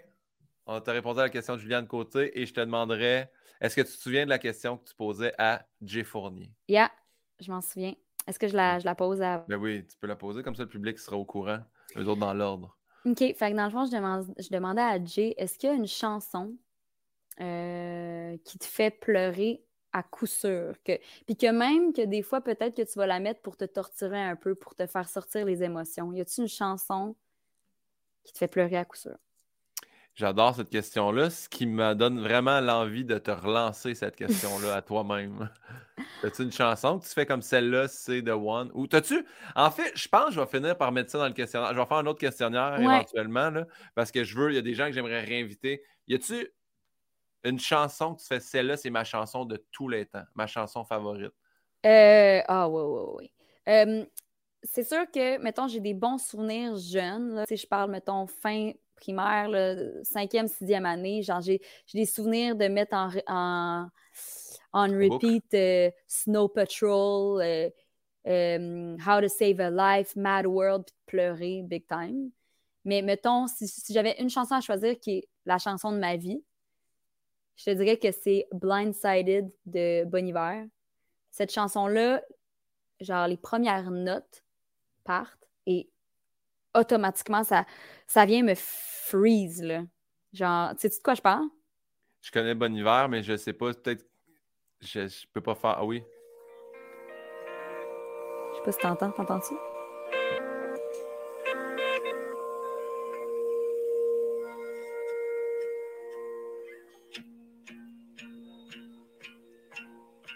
[0.67, 3.31] on t'a répondu à la question de Juliane Côté et je te demanderais
[3.61, 6.51] est-ce que tu te souviens de la question que tu posais à Jay Fournier?
[6.69, 6.91] Yeah,
[7.41, 7.95] je m'en souviens.
[8.27, 9.45] Est-ce que je la, je la pose à.
[9.49, 11.61] Ben oui, tu peux la poser, comme ça le public sera au courant,
[11.97, 12.77] eux autres dans l'ordre.
[13.07, 13.19] OK.
[13.19, 15.77] Fait que dans le fond, je, demande- je demandais à Jay est-ce qu'il y a
[15.77, 16.55] une chanson
[17.41, 20.75] euh, qui te fait pleurer à coup sûr?
[20.85, 20.99] Que...
[21.25, 24.21] Puis que même que des fois, peut-être que tu vas la mettre pour te torturer
[24.21, 26.13] un peu, pour te faire sortir les émotions.
[26.13, 27.17] Y a-t-il une chanson
[28.25, 29.17] qui te fait pleurer à coup sûr?
[30.19, 34.83] J'adore cette question-là, ce qui me donne vraiment l'envie de te relancer cette question-là à
[34.83, 35.49] toi-même.
[36.25, 38.73] As-tu une chanson que tu fais comme celle-là, c'est The One?
[38.75, 39.25] Ou t'as-tu.
[39.55, 41.73] En fait, je pense que je vais finir par mettre ça dans le questionnaire.
[41.73, 42.85] Je vais faire un autre questionnaire Ouais.
[42.85, 45.85] éventuellement, là, parce que je veux, il y a des gens que j'aimerais réinviter.
[46.09, 46.49] Y a-tu
[47.45, 50.85] une chanson que tu fais celle-là, c'est ma chanson de tous les temps, ma chanson
[50.85, 51.31] favorite?
[51.87, 53.33] Euh, ah, oui, oui, oui.
[53.69, 54.05] Euh,
[54.65, 57.37] c'est sûr que, mettons, j'ai des bons souvenirs jeunes.
[57.37, 57.45] là.
[57.47, 59.49] Sais, je parle, mettons, fin primaire,
[60.03, 61.23] cinquième, sixième année.
[61.23, 61.61] Genre, j'ai
[61.95, 62.95] des souvenirs de mettre
[63.27, 63.89] en,
[64.73, 67.71] repeat euh, Snow Patrol, euh,
[68.27, 72.31] euh, How to Save a Life, Mad World, puis de pleurer big time.
[72.85, 76.17] Mais mettons, si, si j'avais une chanson à choisir qui est la chanson de ma
[76.17, 76.43] vie,
[77.57, 80.67] je te dirais que c'est Blindsided de Bon Iver.
[81.31, 82.23] Cette chanson-là,
[83.01, 84.45] genre les premières notes
[85.05, 85.48] partent
[86.75, 87.65] automatiquement, ça,
[88.07, 89.83] ça vient me freeze, là.
[90.33, 91.47] Genre, tu sais de quoi je parle?
[92.21, 94.05] Je connais Bon Hiver, mais je sais pas, peut-être.
[94.81, 95.77] Je, je peux pas faire.
[95.79, 96.03] Ah oui.
[98.53, 99.55] Je sais pas si t'entends, t'entends-tu?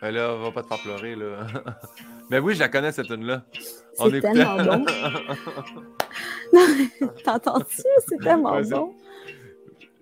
[0.00, 1.46] Ben là, va pas te faire pleurer, là.
[2.30, 3.44] Mais oui, je la connais, cette tune-là.
[3.94, 4.84] C'est tellement bon.
[7.24, 7.82] T'entends-tu?
[8.06, 8.94] C'est tellement Ouais, bon.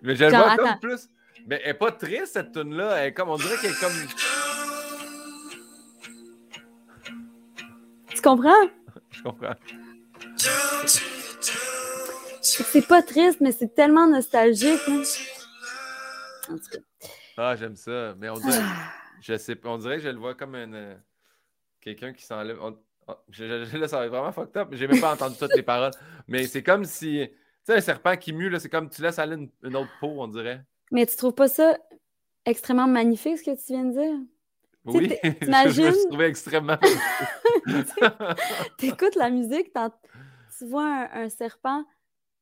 [0.03, 1.09] Mais je vois comme plus.
[1.47, 2.97] Mais elle est pas triste, cette tune-là.
[2.99, 3.93] Elle est comme, on dirait qu'elle est comme.
[8.09, 8.69] Tu comprends?
[9.11, 9.55] Je comprends.
[12.43, 14.81] C'est pas triste, mais c'est tellement nostalgique.
[14.89, 15.03] hein.
[16.49, 16.79] En tout cas.
[17.37, 18.15] Ah, j'aime ça.
[18.19, 18.61] Mais on dirait,
[19.23, 20.95] je sais pas, on dirait que je le vois comme une, euh,
[21.81, 22.59] quelqu'un qui s'enlève.
[22.61, 22.79] on-
[23.11, 24.69] on- je, là, ça va être vraiment fucked up.
[24.73, 25.93] J'ai même pas entendu toutes les paroles.
[26.29, 27.27] Mais c'est comme si.
[27.29, 27.35] Tu
[27.65, 30.29] sais, un serpent qui mue, c'est comme tu laisses aller une, une autre peau, on
[30.29, 30.63] dirait.
[30.91, 31.77] Mais tu trouves pas ça
[32.47, 34.19] extrêmement magnifique, ce que tu viens de dire?
[34.87, 35.13] Oui,
[35.43, 36.79] je, me suis trouvé extrêmement.
[38.79, 39.73] T'écoutes la musique,
[40.59, 41.85] tu vois un, un serpent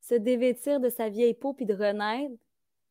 [0.00, 2.32] se dévêtir de sa vieille peau puis de renaître.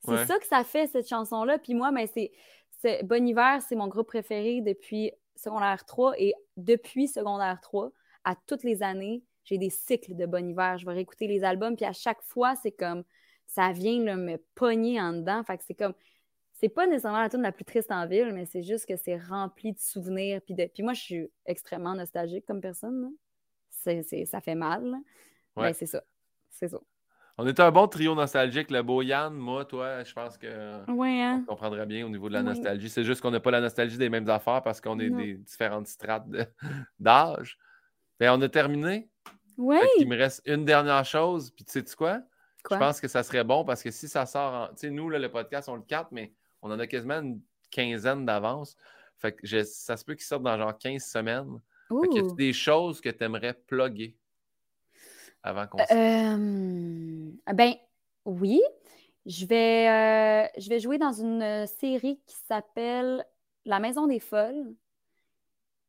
[0.03, 0.25] C'est Ouais.
[0.25, 1.57] ça que ça fait, cette chanson-là.
[1.57, 2.31] Puis moi, ben, c'est,
[2.79, 6.19] c'est Bon Hiver, c'est mon groupe préféré depuis secondaire 3.
[6.19, 7.91] Et depuis secondaire 3,
[8.23, 10.77] à toutes les années, j'ai des cycles de Bon Hiver.
[10.77, 13.03] Je vais réécouter les albums, puis à chaque fois, c'est comme
[13.45, 15.43] ça vient là, me pogner en dedans.
[15.43, 15.93] Fait que c'est comme.
[16.59, 19.17] C'est pas nécessairement la tune la plus triste en ville, mais c'est juste que c'est
[19.17, 20.41] rempli de souvenirs.
[20.41, 20.65] Puis, de...
[20.65, 23.01] puis moi, je suis extrêmement nostalgique comme personne.
[23.01, 24.01] là.
[24.25, 24.83] Ça fait mal.
[25.55, 25.67] Ouais.
[25.67, 26.03] Ben, c'est ça.
[26.49, 26.79] C'est ça.
[27.37, 30.89] On était un bon trio nostalgique, le beau Yann, moi, toi, je pense que.
[30.91, 31.43] Ouais, hein?
[31.43, 32.45] On comprendrait bien au niveau de la Oui.
[32.47, 32.89] nostalgie.
[32.89, 35.17] C'est juste qu'on n'a pas la nostalgie des mêmes affaires parce qu'on est Non.
[35.17, 36.25] des différentes strates
[36.99, 37.57] d'âge.
[38.19, 39.09] Mais on a terminé.
[39.57, 41.51] Fait qu'il me reste une dernière chose.
[41.51, 42.21] Puis tu sais quoi?
[42.63, 42.77] Quoi?
[42.77, 44.67] Je pense que ça serait bon parce que si ça sort en.
[44.69, 47.39] Tu sais, nous, là, le podcast, on le 4, mais on en a quasiment une
[47.71, 48.75] quinzaine d'avance.
[49.19, 51.59] Fait que je- ça se peut qu'il sorte dans genre 15 semaines.
[51.89, 54.15] Fait qu'il y a des choses que tu aimerais plugger?
[55.43, 57.73] Avant qu'on se Euh, ben
[58.25, 58.61] oui,
[59.25, 63.25] je vais, euh, je vais jouer dans une euh, série qui s'appelle
[63.65, 64.73] La Maison des Folles.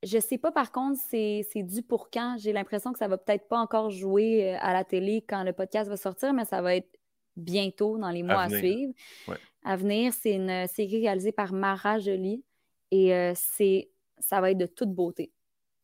[0.05, 2.37] Je sais pas par contre c'est c'est dû pour quand.
[2.39, 5.53] J'ai l'impression que ça va peut-être pas encore jouer euh, à la télé quand le
[5.53, 6.99] podcast va sortir, mais ça va être
[7.37, 8.61] bientôt dans les mois à, venir.
[8.61, 8.93] suivre.
[9.27, 9.37] Ouais.
[9.65, 12.45] À venir, c'est une euh, série réalisée par Mara Joly
[12.91, 15.33] et euh, c'est ça va être de toute beauté.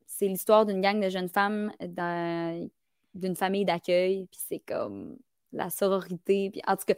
[0.06, 1.72] C'est l'histoire d'une gang de jeunes femmes
[3.14, 5.16] d'une famille d'accueil, puis c'est comme
[5.52, 6.50] la sororité.
[6.50, 6.94] Puis en tout cas,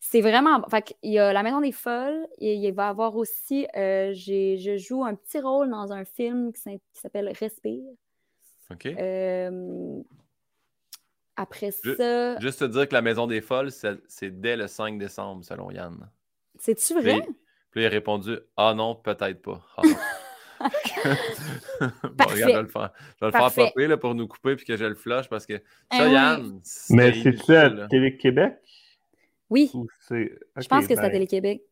[0.00, 0.62] c'est vraiment.
[0.68, 3.66] Fait qu'il y a La Maison des Folles, et il va y avoir aussi.
[3.76, 6.60] euh, je joue un petit rôle dans un film qui
[6.92, 7.82] s'appelle Respire.
[8.70, 8.86] OK?
[8.86, 10.00] Euh,
[11.36, 13.70] après Je- ça, Juste te dire que la Maison des Folles,
[14.08, 16.08] c'est dès le 5 décembre, selon Yann.
[16.58, 17.26] c'est-tu Puis, vrai?
[17.70, 19.60] puis il a répondu Ah non, peut-être pas.
[19.76, 19.82] Ah.
[21.80, 22.90] bon, regarde, je vais le faire.
[23.20, 25.46] Je vais le faire popper là, pour nous couper puis que je le flush parce
[25.46, 25.58] que
[25.90, 26.12] ça, Eh oui.
[26.12, 26.60] Yann.
[26.90, 27.88] Mais c'était c'est-tu à inutile, là.
[27.88, 28.54] Télé-Québec?
[29.50, 30.38] Oui, Ou c'est...
[30.56, 31.62] je pense que c'est à ben, Télé-Québec.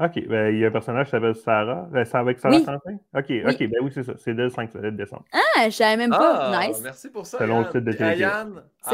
[0.00, 1.86] Ok, ben, il y a un personnage qui s'appelle Sarah.
[1.92, 2.64] Ben, c'est avec Sarah Oui.
[2.64, 2.96] Quentin?
[3.14, 4.14] Ok, ok, ben oui, c'est ça.
[4.16, 5.24] C'est dès le 5 décembre.
[5.32, 6.50] Ah, je savais même pas.
[6.52, 6.80] Ah, nice.
[6.82, 7.38] merci pour ça.
[7.38, 7.98] Selon le site de C'est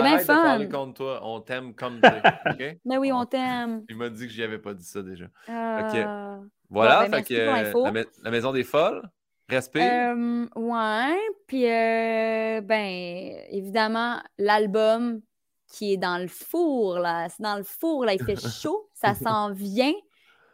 [0.02, 0.66] bien de fun.
[0.70, 1.20] contre toi.
[1.22, 2.08] On t'aime comme t'es.
[2.50, 2.76] OK?
[2.84, 3.82] Mais oui, on t'aime.
[3.88, 5.24] Il m'a dit que j'y avais pas dit ça déjà.
[5.48, 6.36] Euh,
[6.68, 9.02] Voilà, ben, fait merci que, pour euh, la, mai- la maison des folles.
[9.48, 9.82] Respire.
[9.82, 11.16] euh, ouais.
[11.46, 15.20] Puis, euh, ben, évidemment, l'album
[15.66, 17.28] qui est dans le four, là.
[17.30, 18.12] C'est dans le four, là.
[18.12, 18.88] Il fait chaud.
[18.92, 19.92] ça s'en vient.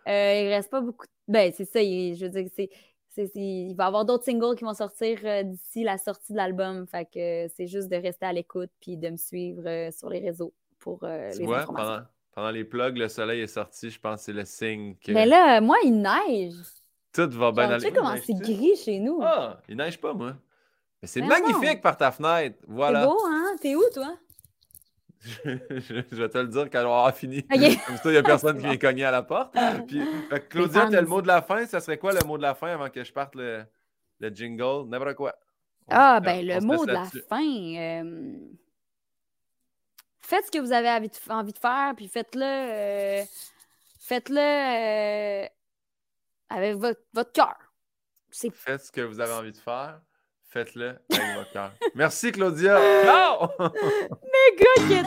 [0.09, 1.07] Euh, il reste pas beaucoup.
[1.07, 1.81] de- Ben, c'est ça.
[1.83, 2.71] il- je veux dire, c'est.
[3.09, 6.33] c'est- c'est- il va y avoir d'autres singles qui vont sortir euh, d'ici la sortie
[6.33, 6.87] de l'album.
[6.87, 10.09] Fait que euh, c'est juste de rester à l'écoute puis de me suivre euh, sur
[10.11, 11.89] les réseaux pour tu les vois, informations.
[11.95, 13.89] pendant, pendant les plugs, le soleil est sorti.
[13.91, 16.55] Je pense que c'est le signe que Mais là, moi, il neige.
[17.13, 17.79] tout va bien aller.
[17.79, 19.19] tu sais comment c'est gris chez nous.
[19.23, 20.35] Ah, il neige pas, moi.
[21.03, 21.81] Mais c'est magnifique non.
[21.81, 22.57] par ta fenêtre.
[22.61, 23.07] C'est Voilà.
[23.07, 23.57] beau, hein?
[23.61, 24.15] T'es où, toi?
[25.27, 25.59] Je,
[26.11, 27.43] je vais te le dire quand on aura fini.
[27.49, 29.55] Comme ça, il n'y a personne qui vient cogner à la porte.
[29.87, 31.67] Puis, fait Claudia, tu as le mot de la fin?
[31.67, 33.65] Ça serait quoi le mot de la fin avant que je parte le,
[34.21, 34.89] le jingle?
[34.89, 35.35] N'importe quoi.
[35.89, 37.43] On Ah, ben, le mot de la fin.
[37.43, 38.39] euh,
[40.21, 41.09] Faites ce que vous avez envie
[41.53, 42.43] de, faire, puis faites-le.
[42.43, 43.25] euh,
[44.01, 45.47] Faites-le euh,
[46.49, 47.57] avec votre, votre cœur.
[48.31, 50.01] Faites ce que vous avez envie de faire.
[50.57, 51.73] Faites-le avec votre cœur.
[51.95, 52.81] Merci, Claudia.
[54.59, 55.03] Gars qui a